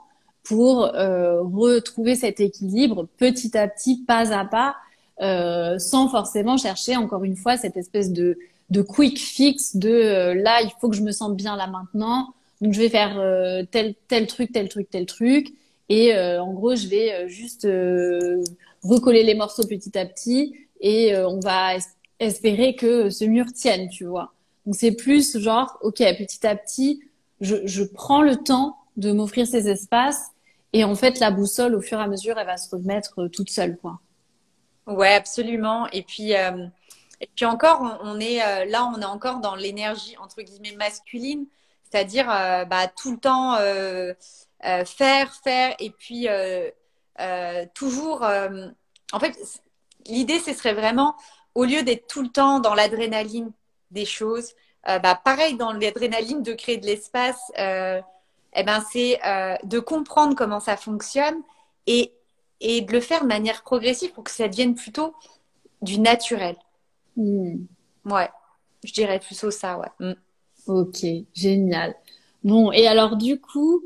pour 0.42 0.94
euh, 0.94 1.42
retrouver 1.42 2.14
cet 2.16 2.40
équilibre 2.40 3.06
petit 3.18 3.56
à 3.56 3.68
petit, 3.68 4.02
pas 4.04 4.32
à 4.32 4.44
pas, 4.44 4.76
euh, 5.20 5.78
sans 5.78 6.08
forcément 6.08 6.56
chercher 6.56 6.96
encore 6.96 7.24
une 7.24 7.36
fois 7.36 7.56
cette 7.56 7.76
espèce 7.76 8.12
de 8.12 8.38
de 8.70 8.80
quick 8.80 9.18
fix 9.18 9.76
de 9.76 9.90
euh, 9.90 10.34
là 10.34 10.62
il 10.62 10.70
faut 10.80 10.88
que 10.88 10.96
je 10.96 11.02
me 11.02 11.12
sente 11.12 11.36
bien 11.36 11.56
là 11.56 11.66
maintenant. 11.66 12.34
Donc 12.60 12.72
je 12.72 12.80
vais 12.80 12.88
faire 12.88 13.16
tel 13.72 13.94
tel 14.06 14.26
truc 14.28 14.52
tel 14.52 14.68
truc 14.68 14.88
tel 14.88 15.06
truc. 15.06 15.52
Et 15.88 16.16
en 16.16 16.52
gros, 16.52 16.76
je 16.76 16.86
vais 16.86 17.28
juste 17.28 17.66
recoller 18.84 19.24
les 19.24 19.34
morceaux 19.34 19.66
petit 19.66 19.98
à 19.98 20.06
petit. 20.06 20.54
Et 20.80 21.12
on 21.16 21.40
va 21.40 21.72
espérer 22.20 22.76
que 22.76 23.10
ce 23.10 23.24
mur 23.24 23.46
tienne, 23.52 23.88
tu 23.88 24.04
vois. 24.04 24.32
Donc 24.64 24.76
c'est 24.76 24.92
plus 24.92 25.38
genre, 25.38 25.76
ok, 25.82 25.96
petit 25.96 26.46
à 26.46 26.54
petit, 26.54 27.00
je, 27.40 27.56
je 27.64 27.82
prends 27.82 28.22
le 28.22 28.36
temps 28.36 28.76
de 28.96 29.10
m'offrir 29.10 29.46
ces 29.46 29.68
espaces 29.68 30.31
et 30.72 30.84
en 30.84 30.94
fait 30.94 31.20
la 31.20 31.30
boussole, 31.30 31.74
au 31.74 31.80
fur 31.80 31.98
et 31.98 32.02
à 32.02 32.06
mesure, 32.06 32.38
elle 32.38 32.46
va 32.46 32.56
se 32.56 32.74
remettre 32.74 33.28
toute 33.28 33.50
seule, 33.50 33.76
quoi. 33.78 34.00
Ouais, 34.86 35.14
absolument. 35.14 35.86
Et 35.92 36.02
puis, 36.02 36.34
euh, 36.34 36.66
et 37.20 37.28
puis 37.36 37.44
encore, 37.44 38.00
on, 38.02 38.18
est 38.18 38.42
euh, 38.42 38.64
là, 38.64 38.90
on 38.94 39.00
est 39.00 39.04
encore 39.04 39.38
dans 39.38 39.54
l'énergie 39.54 40.16
entre 40.18 40.42
guillemets 40.42 40.76
masculine, 40.76 41.46
c'est-à-dire 41.84 42.28
euh, 42.30 42.64
bah, 42.64 42.88
tout 42.88 43.12
le 43.12 43.18
temps 43.18 43.56
euh, 44.64 44.84
faire, 44.84 45.34
faire, 45.42 45.74
et 45.80 45.90
puis 45.90 46.28
euh, 46.28 46.70
euh, 47.20 47.66
toujours. 47.74 48.22
en 48.22 49.20
fait, 49.20 49.36
l'idée, 50.06 50.38
ce 50.38 50.52
serait 50.52 50.74
vraiment, 50.74 51.16
au 51.54 51.64
lieu 51.64 51.82
d'être 51.82 52.06
tout 52.06 52.22
le 52.22 52.28
temps 52.28 52.60
dans 52.60 52.74
l'adrénaline 52.74 53.52
des 53.90 54.04
choses, 54.04 54.52
bah, 54.86 55.20
pareil 55.22 55.56
dans 55.56 55.72
l'adrénaline 55.72 56.42
de 56.42 56.54
créer 56.54 56.76
de 56.78 56.86
l'espace, 56.86 57.40
eh 58.54 58.62
ben, 58.62 58.82
c'est 58.92 59.18
de 59.64 59.78
comprendre 59.78 60.34
comment 60.34 60.60
ça 60.60 60.76
fonctionne 60.76 61.40
et, 61.86 62.12
et 62.60 62.80
de 62.82 62.92
le 62.92 63.00
faire 63.00 63.22
de 63.22 63.28
manière 63.28 63.62
progressive 63.62 64.12
pour 64.12 64.24
que 64.24 64.30
ça 64.30 64.48
devienne 64.48 64.74
plutôt 64.74 65.14
du 65.82 65.98
naturel. 65.98 66.56
Mmh. 67.16 67.56
Ouais, 68.06 68.28
je 68.84 68.92
dirais 68.92 69.18
plutôt 69.18 69.50
ça, 69.50 69.78
ouais. 69.78 69.88
Mmh. 70.00 70.12
Ok, 70.66 71.04
génial. 71.34 71.94
Bon, 72.44 72.72
et 72.72 72.86
alors 72.86 73.16
du 73.16 73.40
coup, 73.40 73.82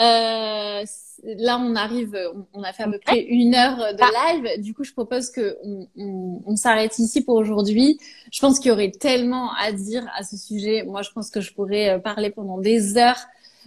euh, 0.00 0.84
là, 1.24 1.58
on 1.58 1.74
arrive, 1.74 2.16
on, 2.52 2.62
a 2.62 2.72
fait 2.72 2.84
à 2.84 2.88
peu 2.88 2.98
près 2.98 3.20
une 3.20 3.54
heure 3.54 3.76
de 3.94 4.02
ah. 4.02 4.32
live. 4.32 4.62
Du 4.62 4.74
coup, 4.74 4.84
je 4.84 4.92
propose 4.92 5.30
que 5.30 5.58
on, 5.64 5.88
on, 5.96 6.42
on 6.46 6.56
s'arrête 6.56 6.98
ici 6.98 7.22
pour 7.22 7.34
aujourd'hui. 7.34 7.98
Je 8.30 8.40
pense 8.40 8.60
qu'il 8.60 8.68
y 8.68 8.72
aurait 8.72 8.90
tellement 8.90 9.52
à 9.54 9.72
dire 9.72 10.06
à 10.16 10.22
ce 10.22 10.36
sujet. 10.36 10.84
Moi, 10.84 11.02
je 11.02 11.10
pense 11.10 11.30
que 11.30 11.40
je 11.40 11.52
pourrais 11.52 11.90
euh, 11.90 11.98
parler 11.98 12.30
pendant 12.30 12.58
des 12.58 12.96
heures. 12.96 13.20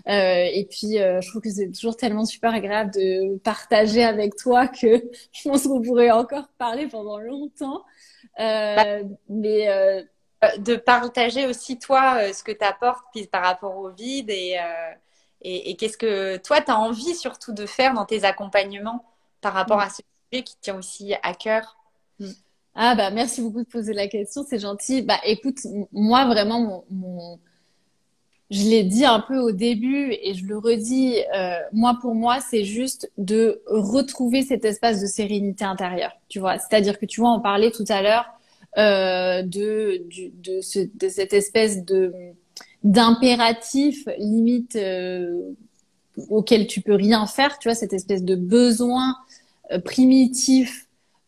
Euh, 0.07 0.45
et 0.53 0.67
puis, 0.69 0.99
euh, 0.99 1.21
je 1.21 1.29
trouve 1.29 1.41
que 1.41 1.49
c'est 1.49 1.71
toujours 1.71 1.95
tellement 1.95 2.25
super 2.25 2.53
agréable 2.53 2.91
de 2.91 3.37
partager 3.39 4.03
avec 4.03 4.35
toi 4.35 4.67
que 4.67 5.03
je 5.31 5.49
pense 5.49 5.67
qu'on 5.67 5.81
pourrait 5.81 6.11
encore 6.11 6.47
parler 6.57 6.87
pendant 6.87 7.19
longtemps. 7.19 7.83
Euh, 8.39 9.03
mais 9.29 10.07
de 10.57 10.75
partager 10.75 11.45
aussi 11.45 11.77
toi 11.77 12.33
ce 12.33 12.43
que 12.43 12.51
tu 12.51 12.63
apportes 12.65 13.05
par 13.31 13.43
rapport 13.43 13.77
au 13.77 13.89
vide 13.89 14.29
et 14.29 14.57
et, 15.41 15.71
et 15.71 15.75
qu'est-ce 15.75 15.97
que 15.97 16.37
toi, 16.37 16.61
tu 16.61 16.71
as 16.71 16.77
envie 16.77 17.15
surtout 17.15 17.53
de 17.53 17.65
faire 17.65 17.93
dans 17.93 18.05
tes 18.05 18.23
accompagnements 18.23 19.03
par 19.41 19.53
rapport 19.53 19.77
mm. 19.77 19.81
à 19.81 19.89
ce 19.89 20.01
sujet 20.31 20.43
qui 20.43 20.55
tient 20.61 20.77
aussi 20.77 21.13
à 21.23 21.33
cœur? 21.33 21.77
Mm. 22.19 22.31
Ah 22.73 22.95
bah 22.95 23.09
merci 23.09 23.41
beaucoup 23.41 23.63
de 23.63 23.67
poser 23.67 23.93
la 23.93 24.07
question, 24.07 24.45
c'est 24.47 24.59
gentil. 24.59 25.01
Bah 25.01 25.19
écoute, 25.25 25.57
moi 25.91 26.25
vraiment, 26.25 26.61
mon, 26.61 26.85
mon... 26.89 27.39
je 28.51 28.63
l'ai 28.65 28.83
dit 28.83 29.05
un 29.05 29.21
peu 29.21 29.39
au 29.39 29.51
début 29.51 30.11
et 30.11 30.33
je 30.33 30.45
le 30.45 30.57
redis, 30.57 31.15
euh, 31.35 31.55
moi 31.71 31.97
pour 32.01 32.13
moi 32.13 32.39
c'est 32.41 32.65
juste 32.65 33.09
de 33.17 33.61
retrouver 33.65 34.41
cet 34.43 34.65
espace 34.65 35.01
de 35.01 35.07
sérénité 35.07 35.63
intérieure, 35.63 36.11
tu 36.27 36.39
vois. 36.39 36.59
C'est-à-dire 36.59 36.99
que 36.99 37.05
tu 37.05 37.21
vois, 37.21 37.31
on 37.31 37.39
parlait 37.39 37.71
tout 37.71 37.85
à 37.87 38.01
l'heure 38.01 38.25
euh, 38.77 39.41
de, 39.41 40.03
de, 40.15 40.31
de, 40.57 40.61
ce, 40.61 40.79
de 40.93 41.09
cette 41.09 41.33
espèce 41.33 41.85
de 41.85 42.13
d'impératif 42.83 44.07
limite 44.17 44.75
euh, 44.75 45.53
auquel 46.29 46.67
tu 46.67 46.81
peux 46.81 46.95
rien 46.95 47.25
faire, 47.27 47.57
tu 47.57 47.69
vois, 47.69 47.75
cette 47.75 47.93
espèce 47.93 48.23
de 48.23 48.35
besoin 48.35 49.15
euh, 49.71 49.79
primitif 49.79 50.87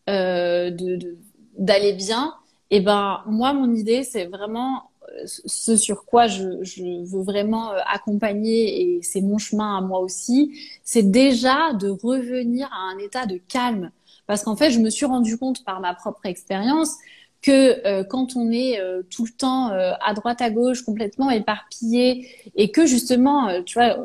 euh, 0.09 0.71
de 0.71 1.17
d'aller 1.57 1.93
bien. 1.93 2.33
Et 2.71 2.81
ben 2.81 3.21
moi, 3.27 3.53
mon 3.53 3.73
idée, 3.73 4.03
c'est 4.03 4.25
vraiment 4.25 4.89
ce 5.25 5.77
sur 5.77 6.05
quoi 6.05 6.27
je, 6.27 6.63
je 6.63 6.83
veux 7.05 7.23
vraiment 7.23 7.71
euh, 7.71 7.79
accompagner 7.91 8.97
et 8.97 9.01
c'est 9.01 9.21
mon 9.21 9.37
chemin 9.37 9.77
à 9.77 9.81
moi 9.81 9.99
aussi, 9.99 10.57
c'est 10.83 11.09
déjà 11.09 11.73
de 11.73 11.89
revenir 11.89 12.69
à 12.71 12.93
un 12.93 12.97
état 12.99 13.25
de 13.25 13.37
calme. 13.37 13.91
Parce 14.25 14.43
qu'en 14.43 14.55
fait, 14.55 14.71
je 14.71 14.79
me 14.79 14.89
suis 14.89 15.05
rendu 15.05 15.37
compte 15.37 15.63
par 15.65 15.81
ma 15.81 15.93
propre 15.93 16.25
expérience 16.25 16.95
que 17.41 17.85
euh, 17.85 18.05
quand 18.05 18.37
on 18.37 18.51
est 18.51 18.79
euh, 18.79 19.01
tout 19.09 19.25
le 19.25 19.31
temps 19.31 19.69
à 19.69 20.13
droite 20.13 20.41
à 20.41 20.49
gauche 20.49 20.83
complètement 20.83 21.29
éparpillé 21.29 22.25
et 22.55 22.71
que 22.71 22.85
justement 22.85 23.61
tu 23.63 23.77
vois 23.77 23.97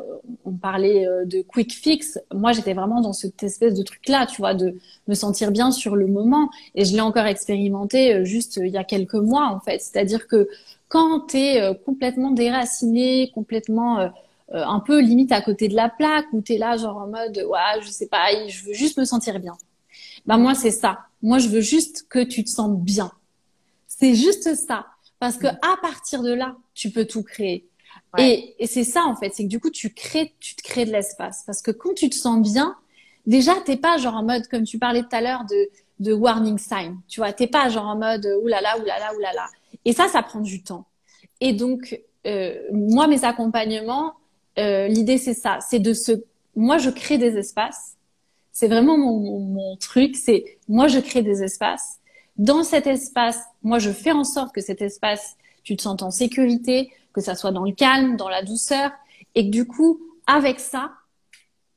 on 0.43 0.51
parlait 0.51 1.07
de 1.25 1.41
quick 1.41 1.71
fix 1.71 2.19
moi 2.33 2.51
j'étais 2.51 2.73
vraiment 2.73 2.99
dans 2.99 3.13
cette 3.13 3.41
espèce 3.41 3.75
de 3.75 3.83
truc 3.83 4.09
là 4.09 4.25
tu 4.25 4.41
vois 4.41 4.55
de 4.55 4.75
me 5.07 5.13
sentir 5.13 5.51
bien 5.51 5.71
sur 5.71 5.95
le 5.95 6.07
moment 6.07 6.49
et 6.75 6.83
je 6.83 6.93
l'ai 6.93 7.01
encore 7.01 7.27
expérimenté 7.27 8.25
juste 8.25 8.59
il 8.61 8.71
y 8.71 8.77
a 8.77 8.83
quelques 8.83 9.13
mois 9.13 9.47
en 9.47 9.61
fait 9.61 9.79
c'est-à-dire 9.79 10.27
que 10.27 10.49
quand 10.89 11.27
tu 11.27 11.37
es 11.37 11.79
complètement 11.85 12.31
déraciné 12.31 13.31
complètement 13.33 14.11
un 14.51 14.79
peu 14.81 14.99
limite 14.99 15.31
à 15.31 15.41
côté 15.41 15.67
de 15.67 15.75
la 15.75 15.89
plaque 15.89 16.25
où 16.33 16.41
tu 16.41 16.53
es 16.53 16.57
là 16.57 16.75
genre 16.75 16.97
en 16.97 17.07
mode 17.07 17.37
ouais 17.37 17.81
je 17.81 17.89
sais 17.89 18.07
pas 18.07 18.25
je 18.47 18.65
veux 18.65 18.73
juste 18.73 18.97
me 18.97 19.05
sentir 19.05 19.39
bien. 19.39 19.55
Bah 20.25 20.37
moi 20.37 20.55
c'est 20.55 20.71
ça. 20.71 21.05
Moi 21.21 21.39
je 21.39 21.47
veux 21.47 21.61
juste 21.61 22.07
que 22.09 22.23
tu 22.23 22.43
te 22.43 22.49
sentes 22.49 22.81
bien. 22.81 23.11
C'est 23.87 24.15
juste 24.15 24.53
ça. 24.55 24.87
Parce 25.19 25.37
que 25.37 25.47
à 25.47 25.77
partir 25.81 26.23
de 26.23 26.31
là, 26.31 26.55
tu 26.73 26.91
peux 26.91 27.05
tout 27.05 27.23
créer. 27.23 27.67
Et, 28.17 28.55
et 28.57 28.65
c'est 28.65 28.83
ça 28.83 29.03
en 29.05 29.15
fait, 29.15 29.31
c'est 29.33 29.43
que 29.43 29.49
du 29.49 29.59
coup 29.59 29.69
tu 29.69 29.93
crées, 29.93 30.33
tu 30.39 30.55
te 30.55 30.63
crées 30.63 30.85
de 30.85 30.91
l'espace. 30.91 31.43
Parce 31.45 31.61
que 31.61 31.71
quand 31.71 31.93
tu 31.93 32.09
te 32.09 32.15
sens 32.15 32.41
bien, 32.41 32.75
déjà 33.27 33.53
t'es 33.65 33.77
pas 33.77 33.97
genre 33.97 34.15
en 34.15 34.23
mode 34.23 34.47
comme 34.47 34.63
tu 34.63 34.79
parlais 34.79 35.01
tout 35.03 35.09
à 35.11 35.21
l'heure 35.21 35.45
de 35.45 35.69
de 35.99 36.13
warning 36.13 36.57
sign, 36.57 36.97
tu 37.07 37.19
vois, 37.19 37.33
t'es 37.33 37.47
pas 37.47 37.69
genre 37.69 37.85
en 37.85 37.97
mode 37.97 38.25
oulala 38.43 38.79
oulala 38.79 39.13
oulala. 39.15 39.47
Et 39.85 39.93
ça, 39.93 40.07
ça 40.07 40.23
prend 40.23 40.39
du 40.39 40.63
temps. 40.63 40.85
Et 41.41 41.53
donc 41.53 41.99
euh, 42.27 42.55
moi 42.71 43.07
mes 43.07 43.23
accompagnements, 43.23 44.13
euh, 44.57 44.87
l'idée 44.87 45.17
c'est 45.17 45.33
ça, 45.33 45.59
c'est 45.61 45.79
de 45.79 45.93
se, 45.93 46.11
moi 46.55 46.77
je 46.77 46.89
crée 46.89 47.17
des 47.17 47.37
espaces. 47.37 47.95
C'est 48.51 48.67
vraiment 48.67 48.97
mon, 48.97 49.19
mon, 49.19 49.39
mon 49.39 49.75
truc, 49.77 50.15
c'est 50.15 50.57
moi 50.67 50.87
je 50.87 50.99
crée 50.99 51.21
des 51.21 51.43
espaces. 51.43 51.99
Dans 52.37 52.63
cet 52.63 52.87
espace, 52.87 53.39
moi 53.63 53.79
je 53.79 53.91
fais 53.91 54.11
en 54.11 54.23
sorte 54.23 54.53
que 54.53 54.61
cet 54.61 54.81
espace, 54.81 55.37
tu 55.63 55.75
te 55.75 55.81
sens 55.81 56.01
en 56.01 56.11
sécurité, 56.11 56.91
que 57.13 57.21
ça 57.21 57.35
soit 57.35 57.51
dans 57.51 57.63
le 57.63 57.73
calme, 57.73 58.17
dans 58.17 58.29
la 58.29 58.43
douceur, 58.43 58.91
et 59.35 59.45
que 59.45 59.51
du 59.51 59.65
coup, 59.65 59.99
avec 60.27 60.59
ça, 60.59 60.91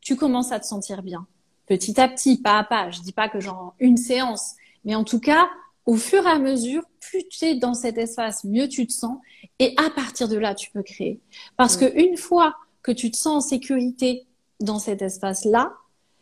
tu 0.01 0.16
commences 0.16 0.53
à 0.53 0.61
te 0.61 0.66
sentir 0.66 1.03
bien. 1.03 1.27
Petit 1.73 1.99
à 1.99 2.07
petit, 2.07 2.37
pas 2.37 2.59
à 2.59 2.64
pas. 2.64 2.91
Je 2.91 3.01
dis 3.01 3.12
pas 3.12 3.31
que 3.31 3.41
genre 3.41 3.75
une 3.81 3.97
séance, 3.97 4.57
mais 4.85 4.95
en 4.95 5.05
tout 5.05 5.20
cas, 5.20 5.49
au 5.87 5.97
fur 5.97 6.27
et 6.27 6.31
à 6.31 6.39
mesure, 6.39 6.83
plus 7.01 7.27
tu 7.31 7.47
es 7.47 7.55
dans 7.55 7.73
cet 7.73 7.97
espace, 7.97 8.45
mieux 8.45 8.68
tu 8.68 8.87
te 8.87 8.93
sens, 8.93 9.16
et 9.59 9.75
à 9.79 9.89
partir 9.89 10.29
de 10.29 10.37
là, 10.37 10.55
tu 10.55 10.70
peux 10.70 10.83
créer. 10.83 11.23
Parce 11.57 11.79
que 11.79 11.91
une 11.99 12.18
fois 12.18 12.57
que 12.83 12.93
tu 12.93 13.11
te 13.11 13.16
sens 13.16 13.47
en 13.47 13.49
sécurité 13.49 14.27
dans 14.61 14.79
cet 14.79 15.01
espace-là, 15.01 15.73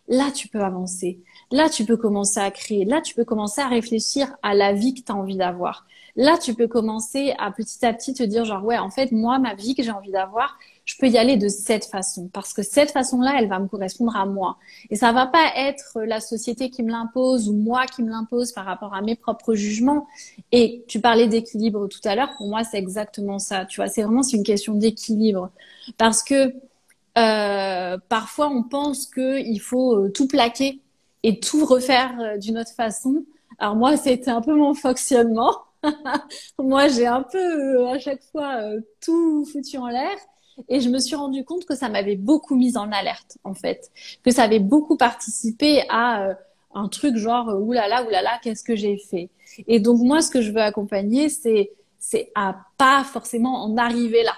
là, 0.06 0.30
tu 0.30 0.46
peux 0.46 0.60
avancer. 0.62 1.20
Là, 1.50 1.68
tu 1.68 1.84
peux 1.84 1.96
commencer 1.96 2.38
à 2.38 2.52
créer. 2.52 2.84
Là, 2.84 3.00
tu 3.00 3.16
peux 3.16 3.24
commencer 3.24 3.60
à 3.60 3.66
réfléchir 3.66 4.32
à 4.44 4.54
la 4.54 4.72
vie 4.72 4.94
que 4.94 5.00
tu 5.00 5.10
as 5.10 5.16
envie 5.16 5.36
d'avoir. 5.36 5.84
Là, 6.14 6.38
tu 6.38 6.54
peux 6.54 6.68
commencer 6.68 7.34
à 7.40 7.50
petit 7.50 7.84
à 7.84 7.92
petit 7.92 8.14
te 8.14 8.22
dire 8.22 8.44
genre 8.44 8.64
ouais, 8.64 8.78
en 8.78 8.90
fait, 8.90 9.10
moi, 9.10 9.40
ma 9.40 9.54
vie 9.54 9.74
que 9.74 9.82
j'ai 9.82 9.90
envie 9.90 10.12
d'avoir, 10.12 10.56
je 10.90 10.96
peux 10.98 11.06
y 11.06 11.16
aller 11.18 11.36
de 11.36 11.46
cette 11.46 11.84
façon 11.84 12.28
parce 12.32 12.52
que 12.52 12.62
cette 12.62 12.90
façon-là, 12.90 13.36
elle 13.38 13.48
va 13.48 13.60
me 13.60 13.68
correspondre 13.68 14.16
à 14.16 14.26
moi. 14.26 14.58
Et 14.90 14.96
ça 14.96 15.12
va 15.12 15.26
pas 15.26 15.52
être 15.56 16.00
la 16.02 16.18
société 16.18 16.68
qui 16.68 16.82
me 16.82 16.90
l'impose 16.90 17.48
ou 17.48 17.52
moi 17.52 17.86
qui 17.86 18.02
me 18.02 18.10
l'impose 18.10 18.50
par 18.50 18.64
rapport 18.64 18.92
à 18.92 19.00
mes 19.00 19.14
propres 19.14 19.54
jugements. 19.54 20.08
Et 20.50 20.84
tu 20.88 21.00
parlais 21.00 21.28
d'équilibre 21.28 21.86
tout 21.86 22.00
à 22.04 22.16
l'heure. 22.16 22.30
Pour 22.36 22.48
moi, 22.48 22.64
c'est 22.64 22.78
exactement 22.78 23.38
ça. 23.38 23.66
Tu 23.66 23.76
vois, 23.80 23.86
c'est 23.86 24.02
vraiment 24.02 24.24
c'est 24.24 24.36
une 24.36 24.42
question 24.42 24.74
d'équilibre 24.74 25.50
parce 25.96 26.24
que 26.24 26.54
euh, 27.18 27.96
parfois 28.08 28.48
on 28.48 28.64
pense 28.64 29.06
qu'il 29.06 29.60
faut 29.60 29.96
euh, 29.96 30.08
tout 30.10 30.26
plaquer 30.26 30.80
et 31.22 31.38
tout 31.38 31.64
refaire 31.66 32.18
euh, 32.20 32.36
d'une 32.36 32.58
autre 32.58 32.72
façon. 32.72 33.24
Alors 33.60 33.76
moi, 33.76 33.96
c'était 33.96 34.30
un 34.30 34.40
peu 34.40 34.54
mon 34.54 34.74
fonctionnement. 34.74 35.52
Moi, 36.58 36.88
j'ai 36.88 37.06
un 37.06 37.22
peu 37.22 37.38
euh, 37.38 37.88
à 37.88 37.98
chaque 37.98 38.22
fois 38.32 38.60
tout 39.00 39.46
foutu 39.46 39.78
en 39.78 39.88
l'air. 39.88 40.16
Et 40.68 40.80
je 40.80 40.88
me 40.88 40.98
suis 40.98 41.16
rendu 41.16 41.44
compte 41.44 41.64
que 41.64 41.74
ça 41.74 41.88
m'avait 41.88 42.16
beaucoup 42.16 42.56
mise 42.56 42.76
en 42.76 42.90
alerte, 42.92 43.38
en 43.44 43.54
fait. 43.54 43.90
Que 44.22 44.30
ça 44.30 44.44
avait 44.44 44.58
beaucoup 44.58 44.96
participé 44.96 45.82
à 45.88 46.24
euh, 46.24 46.34
un 46.74 46.88
truc 46.88 47.16
genre, 47.16 47.48
oulala, 47.60 48.04
oulala, 48.04 48.38
qu'est-ce 48.42 48.64
que 48.64 48.76
j'ai 48.76 48.96
fait? 48.98 49.30
Et 49.66 49.80
donc, 49.80 50.00
moi, 50.00 50.22
ce 50.22 50.30
que 50.30 50.40
je 50.40 50.52
veux 50.52 50.60
accompagner, 50.60 51.28
c'est, 51.28 51.72
c'est 51.98 52.30
à 52.34 52.56
pas 52.78 53.04
forcément 53.04 53.64
en 53.64 53.76
arriver 53.76 54.22
là. 54.22 54.34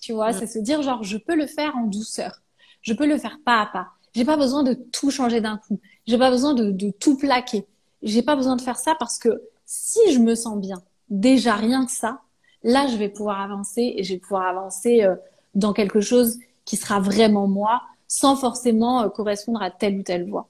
Tu 0.00 0.12
vois, 0.12 0.30
mm. 0.30 0.34
c'est 0.34 0.46
se 0.46 0.58
dire, 0.58 0.82
genre, 0.82 1.02
je 1.02 1.16
peux 1.16 1.36
le 1.36 1.46
faire 1.46 1.76
en 1.76 1.86
douceur. 1.86 2.42
Je 2.82 2.92
peux 2.92 3.06
le 3.06 3.18
faire 3.18 3.38
pas 3.44 3.62
à 3.62 3.66
pas. 3.66 3.88
J'ai 4.14 4.24
pas 4.24 4.36
besoin 4.36 4.62
de 4.62 4.74
tout 4.74 5.10
changer 5.10 5.40
d'un 5.40 5.56
coup. 5.56 5.80
J'ai 6.06 6.18
pas 6.18 6.30
besoin 6.30 6.54
de, 6.54 6.70
de 6.70 6.90
tout 6.90 7.16
plaquer. 7.16 7.66
J'ai 8.02 8.22
pas 8.22 8.36
besoin 8.36 8.56
de 8.56 8.60
faire 8.60 8.78
ça 8.78 8.94
parce 8.98 9.18
que 9.18 9.42
si 9.64 10.00
je 10.12 10.18
me 10.18 10.34
sens 10.34 10.58
bien, 10.58 10.82
déjà 11.08 11.54
rien 11.54 11.86
que 11.86 11.92
ça, 11.92 12.20
là, 12.62 12.86
je 12.88 12.96
vais 12.96 13.08
pouvoir 13.08 13.40
avancer 13.40 13.94
et 13.96 14.02
je 14.02 14.14
vais 14.14 14.20
pouvoir 14.20 14.46
avancer 14.46 15.02
euh, 15.02 15.14
dans 15.54 15.72
quelque 15.72 16.00
chose 16.00 16.38
qui 16.64 16.76
sera 16.76 17.00
vraiment 17.00 17.46
moi, 17.46 17.82
sans 18.08 18.36
forcément 18.36 19.02
euh, 19.02 19.08
correspondre 19.08 19.62
à 19.62 19.70
telle 19.70 19.98
ou 19.98 20.02
telle 20.02 20.28
voie. 20.28 20.48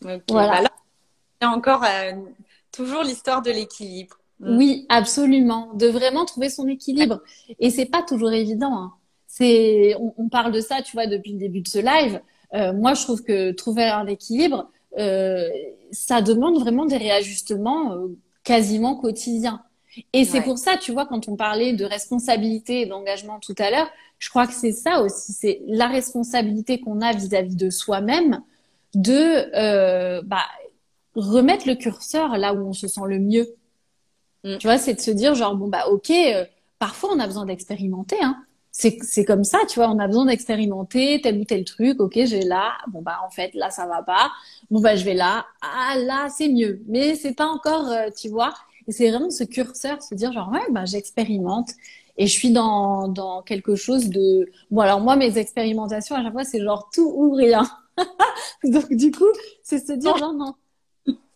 voilà. 0.00 0.20
Bah 0.28 0.62
là, 0.62 0.70
il 1.40 1.44
y 1.44 1.46
a 1.46 1.50
encore 1.50 1.84
euh, 1.84 2.12
toujours 2.72 3.02
l'histoire 3.02 3.42
de 3.42 3.50
l'équilibre. 3.50 4.16
Mm. 4.40 4.56
Oui, 4.56 4.86
absolument. 4.88 5.72
De 5.74 5.88
vraiment 5.88 6.24
trouver 6.24 6.50
son 6.50 6.66
équilibre. 6.68 7.20
Et 7.58 7.70
c'est 7.70 7.86
pas 7.86 8.02
toujours 8.02 8.32
évident. 8.32 8.76
Hein. 8.76 8.92
C'est, 9.26 9.94
on, 10.16 10.28
parle 10.28 10.52
de 10.52 10.60
ça, 10.60 10.82
tu 10.82 10.96
vois, 10.96 11.06
depuis 11.06 11.32
le 11.32 11.38
début 11.38 11.60
de 11.60 11.68
ce 11.68 11.78
live. 11.78 12.20
moi, 12.76 12.94
je 12.94 13.02
trouve 13.02 13.22
que 13.22 13.52
trouver 13.52 13.84
un 13.84 14.06
équilibre, 14.06 14.70
euh, 14.96 15.48
ça 15.90 16.22
demande 16.22 16.58
vraiment 16.58 16.84
des 16.84 16.96
réajustements 16.96 17.92
euh, 17.92 18.08
quasiment 18.44 18.96
quotidiens. 18.96 19.62
Et 20.12 20.24
c'est 20.24 20.42
pour 20.42 20.58
ça, 20.58 20.76
tu 20.76 20.92
vois, 20.92 21.06
quand 21.06 21.28
on 21.28 21.36
parlait 21.36 21.72
de 21.72 21.84
responsabilité 21.84 22.82
et 22.82 22.86
d'engagement 22.86 23.40
tout 23.40 23.54
à 23.58 23.70
l'heure, 23.70 23.90
je 24.18 24.28
crois 24.30 24.46
que 24.46 24.52
c'est 24.52 24.72
ça 24.72 25.00
aussi, 25.02 25.32
c'est 25.32 25.62
la 25.66 25.86
responsabilité 25.86 26.80
qu'on 26.80 27.00
a 27.00 27.12
vis-à-vis 27.12 27.56
de 27.56 27.70
soi-même 27.70 28.42
de 28.94 29.54
euh, 29.54 30.22
bah, 30.24 30.44
remettre 31.14 31.68
le 31.68 31.74
curseur 31.74 32.36
là 32.36 32.54
où 32.54 32.58
on 32.58 32.72
se 32.72 32.88
sent 32.88 33.02
le 33.06 33.18
mieux. 33.18 33.48
Mm. 34.44 34.56
Tu 34.58 34.66
vois, 34.66 34.78
c'est 34.78 34.94
de 34.94 35.00
se 35.00 35.10
dire 35.10 35.34
genre 35.34 35.54
bon 35.54 35.68
bah 35.68 35.86
ok, 35.88 36.10
euh, 36.10 36.44
parfois 36.78 37.10
on 37.14 37.20
a 37.20 37.26
besoin 37.26 37.46
d'expérimenter, 37.46 38.16
hein 38.22 38.36
c'est 38.70 39.24
comme 39.24 39.42
ça, 39.42 39.58
tu 39.68 39.80
vois, 39.80 39.90
on 39.90 39.98
a 39.98 40.06
besoin 40.06 40.26
d'expérimenter 40.26 41.20
tel 41.20 41.40
ou 41.40 41.44
tel 41.44 41.64
truc. 41.64 42.00
Ok, 42.00 42.12
j'ai 42.14 42.42
là, 42.42 42.74
bon 42.88 43.02
bah 43.02 43.18
en 43.26 43.30
fait 43.30 43.52
là 43.54 43.70
ça 43.70 43.86
va 43.86 44.02
pas. 44.02 44.30
Bon 44.70 44.80
bah 44.80 44.94
je 44.94 45.04
vais 45.04 45.14
là, 45.14 45.46
ah 45.62 45.96
là 45.98 46.28
c'est 46.28 46.48
mieux, 46.48 46.80
mais 46.86 47.16
c'est 47.16 47.34
pas 47.34 47.46
encore, 47.46 47.88
euh, 47.88 48.10
tu 48.16 48.28
vois. 48.28 48.54
Et 48.88 48.92
c'est 48.92 49.10
vraiment 49.10 49.30
ce 49.30 49.44
curseur, 49.44 50.02
se 50.02 50.14
dire 50.14 50.32
genre 50.32 50.50
ouais 50.50 50.66
bah 50.70 50.84
j'expérimente 50.86 51.70
et 52.16 52.26
je 52.26 52.32
suis 52.32 52.50
dans 52.50 53.08
dans 53.08 53.42
quelque 53.42 53.76
chose 53.76 54.08
de 54.08 54.50
bon 54.70 54.80
alors 54.80 55.00
moi 55.00 55.14
mes 55.14 55.38
expérimentations 55.38 56.16
à 56.16 56.22
chaque 56.22 56.32
fois 56.32 56.44
c'est 56.44 56.62
genre 56.62 56.88
tout 56.92 57.12
ou 57.14 57.34
rien. 57.34 57.68
Donc 58.64 58.92
du 58.92 59.10
coup 59.12 59.30
c'est 59.62 59.86
se 59.86 59.92
dire 59.92 60.16
genre 60.16 60.34
non. 60.34 60.54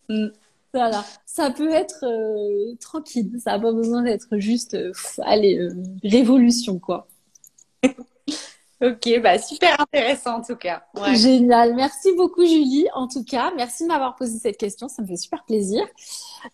Mm. 0.09 0.27
Voilà, 0.73 1.05
ça 1.27 1.51
peut 1.51 1.69
être 1.69 2.03
euh, 2.03 2.75
tranquille, 2.79 3.31
ça 3.37 3.51
n'a 3.51 3.59
pas 3.59 3.71
besoin 3.71 4.01
d'être 4.01 4.39
juste, 4.39 4.73
euh, 4.73 4.91
allez, 5.21 5.69
révolution 6.03 6.79
quoi. 6.79 7.07
Ok, 8.83 9.21
bah 9.21 9.39
super 9.39 9.79
intéressant 9.79 10.37
en 10.37 10.41
tout 10.41 10.55
cas. 10.55 10.83
Génial. 11.13 11.73
Merci 11.75 12.11
beaucoup 12.15 12.45
Julie. 12.45 12.87
En 12.93 13.07
tout 13.07 13.23
cas, 13.23 13.51
merci 13.55 13.83
de 13.83 13.87
m'avoir 13.87 14.15
posé 14.15 14.37
cette 14.39 14.57
question. 14.57 14.87
Ça 14.87 15.01
me 15.01 15.07
fait 15.07 15.17
super 15.17 15.43
plaisir. 15.45 15.85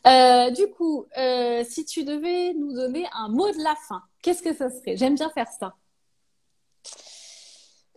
Euh, 0.06 0.50
du 0.52 0.68
coup, 0.68 1.06
euh, 1.18 1.64
si 1.68 1.86
tu 1.86 2.04
devais 2.04 2.54
nous 2.54 2.74
donner 2.74 3.06
un 3.14 3.30
mot 3.30 3.52
de 3.52 3.64
la 3.64 3.76
fin, 3.88 4.02
qu'est-ce 4.22 4.44
que 4.44 4.54
ça 4.54 4.70
serait? 4.70 4.96
J'aime 4.96 5.16
bien 5.16 5.30
faire 5.30 5.48
ça. 5.48 5.74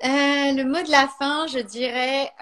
Euh, 0.04 0.52
le 0.52 0.64
mot 0.64 0.82
de 0.82 0.90
la 0.90 1.06
fin, 1.08 1.46
je 1.46 1.58
dirais 1.60 2.32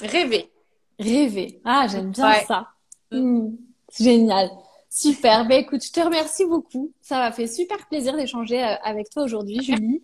rêver. 0.00 0.50
Rêver. 0.98 1.60
Ah, 1.64 1.86
j'aime 1.90 2.10
bien 2.10 2.32
ça. 2.46 2.68
Hmm. 3.10 3.56
Génial. 3.98 4.50
Super. 4.90 5.46
Ben 5.46 5.60
écoute, 5.60 5.84
je 5.84 5.92
te 5.92 6.00
remercie 6.00 6.44
beaucoup. 6.44 6.92
Ça 7.00 7.18
m'a 7.18 7.30
fait 7.30 7.46
super 7.46 7.86
plaisir 7.86 8.16
d'échanger 8.16 8.62
euh, 8.62 8.74
avec 8.82 9.08
toi 9.08 9.22
aujourd'hui, 9.22 9.62
Julie. 9.62 10.02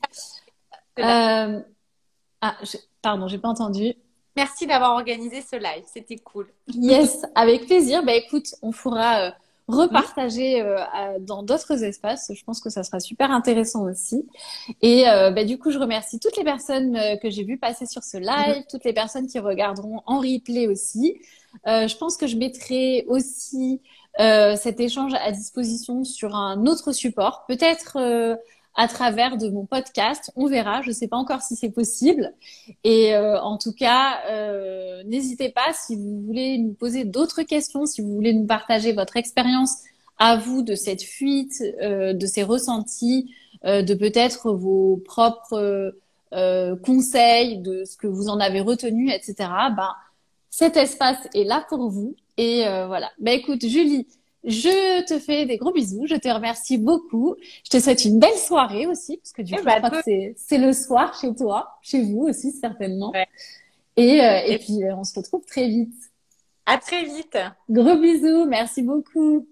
Euh... 1.00 1.60
Ah, 2.40 2.56
je... 2.62 2.78
pardon, 3.02 3.26
j'ai 3.26 3.38
pas 3.38 3.48
entendu. 3.48 3.94
Merci 4.36 4.66
d'avoir 4.66 4.92
organisé 4.92 5.42
ce 5.42 5.56
live. 5.56 5.82
C'était 5.92 6.18
cool. 6.18 6.46
Yes, 6.68 7.26
avec 7.34 7.66
plaisir. 7.66 8.04
Ben 8.04 8.14
écoute, 8.14 8.54
on 8.62 8.70
pourra 8.70 9.22
euh, 9.22 9.30
repartager 9.66 10.62
euh, 10.62 10.78
dans 11.18 11.42
d'autres 11.42 11.82
espaces. 11.82 12.30
Je 12.32 12.44
pense 12.44 12.60
que 12.60 12.70
ça 12.70 12.84
sera 12.84 13.00
super 13.00 13.32
intéressant 13.32 13.82
aussi. 13.84 14.24
Et 14.82 15.04
ben, 15.04 15.44
du 15.44 15.58
coup, 15.58 15.72
je 15.72 15.78
remercie 15.78 16.20
toutes 16.20 16.36
les 16.36 16.44
personnes 16.44 16.96
que 17.20 17.28
j'ai 17.28 17.42
vues 17.42 17.58
passer 17.58 17.86
sur 17.86 18.04
ce 18.04 18.18
live, 18.18 18.64
toutes 18.70 18.84
les 18.84 18.92
personnes 18.92 19.26
qui 19.26 19.40
regarderont 19.40 20.02
en 20.06 20.20
replay 20.20 20.68
aussi. 20.68 21.20
je 21.64 21.96
pense 21.96 22.16
que 22.16 22.26
je 22.26 22.36
mettrai 22.36 23.04
aussi 23.08 23.80
euh, 24.18 24.56
cet 24.56 24.80
échange 24.80 25.12
à 25.14 25.30
disposition 25.30 26.04
sur 26.04 26.34
un 26.34 26.66
autre 26.66 26.92
support, 26.92 27.44
peut-être 27.46 27.98
euh, 28.00 28.36
à 28.74 28.88
travers 28.88 29.36
de 29.36 29.48
mon 29.48 29.66
podcast. 29.66 30.32
On 30.36 30.46
verra. 30.46 30.82
Je 30.82 30.88
ne 30.88 30.94
sais 30.94 31.08
pas 31.08 31.16
encore 31.16 31.42
si 31.42 31.56
c'est 31.56 31.70
possible. 31.70 32.32
Et 32.84 33.14
euh, 33.14 33.38
en 33.40 33.58
tout 33.58 33.72
cas, 33.72 34.20
n'hésitez 35.04 35.50
pas 35.50 35.72
si 35.74 35.96
vous 35.96 36.22
voulez 36.22 36.58
nous 36.58 36.72
poser 36.72 37.04
d'autres 37.04 37.42
questions, 37.42 37.86
si 37.86 38.00
vous 38.00 38.14
voulez 38.14 38.32
nous 38.32 38.46
partager 38.46 38.92
votre 38.92 39.16
expérience 39.16 39.76
à 40.18 40.36
vous 40.36 40.62
de 40.62 40.74
cette 40.74 41.02
fuite, 41.02 41.62
de 41.80 42.26
ces 42.26 42.42
ressentis, 42.42 43.30
de 43.64 43.94
peut-être 43.94 44.52
vos 44.52 45.02
propres 45.04 45.94
conseils, 46.82 47.58
de 47.58 47.84
ce 47.84 47.96
que 47.96 48.06
vous 48.06 48.28
en 48.28 48.40
avez 48.40 48.60
retenu, 48.60 49.10
etc. 49.10 49.34
Ben, 49.76 49.90
cet 50.56 50.78
espace 50.78 51.18
est 51.34 51.44
là 51.44 51.66
pour 51.68 51.90
vous. 51.90 52.16
Et 52.38 52.66
euh, 52.66 52.86
voilà. 52.86 53.12
Bah 53.18 53.32
écoute, 53.32 53.60
Julie, 53.66 54.06
je 54.42 55.04
te 55.04 55.18
fais 55.18 55.44
des 55.44 55.58
gros 55.58 55.70
bisous. 55.70 56.06
Je 56.06 56.14
te 56.14 56.28
remercie 56.28 56.78
beaucoup. 56.78 57.36
Je 57.62 57.68
te 57.68 57.78
souhaite 57.78 58.06
une 58.06 58.18
belle 58.18 58.38
soirée 58.38 58.86
aussi, 58.86 59.18
parce 59.18 59.32
que 59.32 59.42
du 59.42 59.52
eh 59.52 59.58
coup, 59.58 59.64
bah, 59.64 59.82
c'est 60.02 60.56
le 60.58 60.72
soir 60.72 61.14
chez 61.20 61.34
toi, 61.34 61.76
chez 61.82 62.00
vous 62.00 62.22
aussi 62.22 62.52
certainement. 62.52 63.12
Et, 63.98 64.22
euh, 64.22 64.40
et, 64.46 64.58
puis, 64.58 64.82
euh, 64.82 64.96
on 64.96 65.04
se 65.04 65.18
retrouve 65.18 65.44
très 65.44 65.68
vite. 65.68 65.92
À 66.64 66.78
très 66.78 67.04
vite. 67.04 67.36
Gros 67.68 67.96
bisous. 67.98 68.46
Merci 68.46 68.80
beaucoup. 68.80 69.46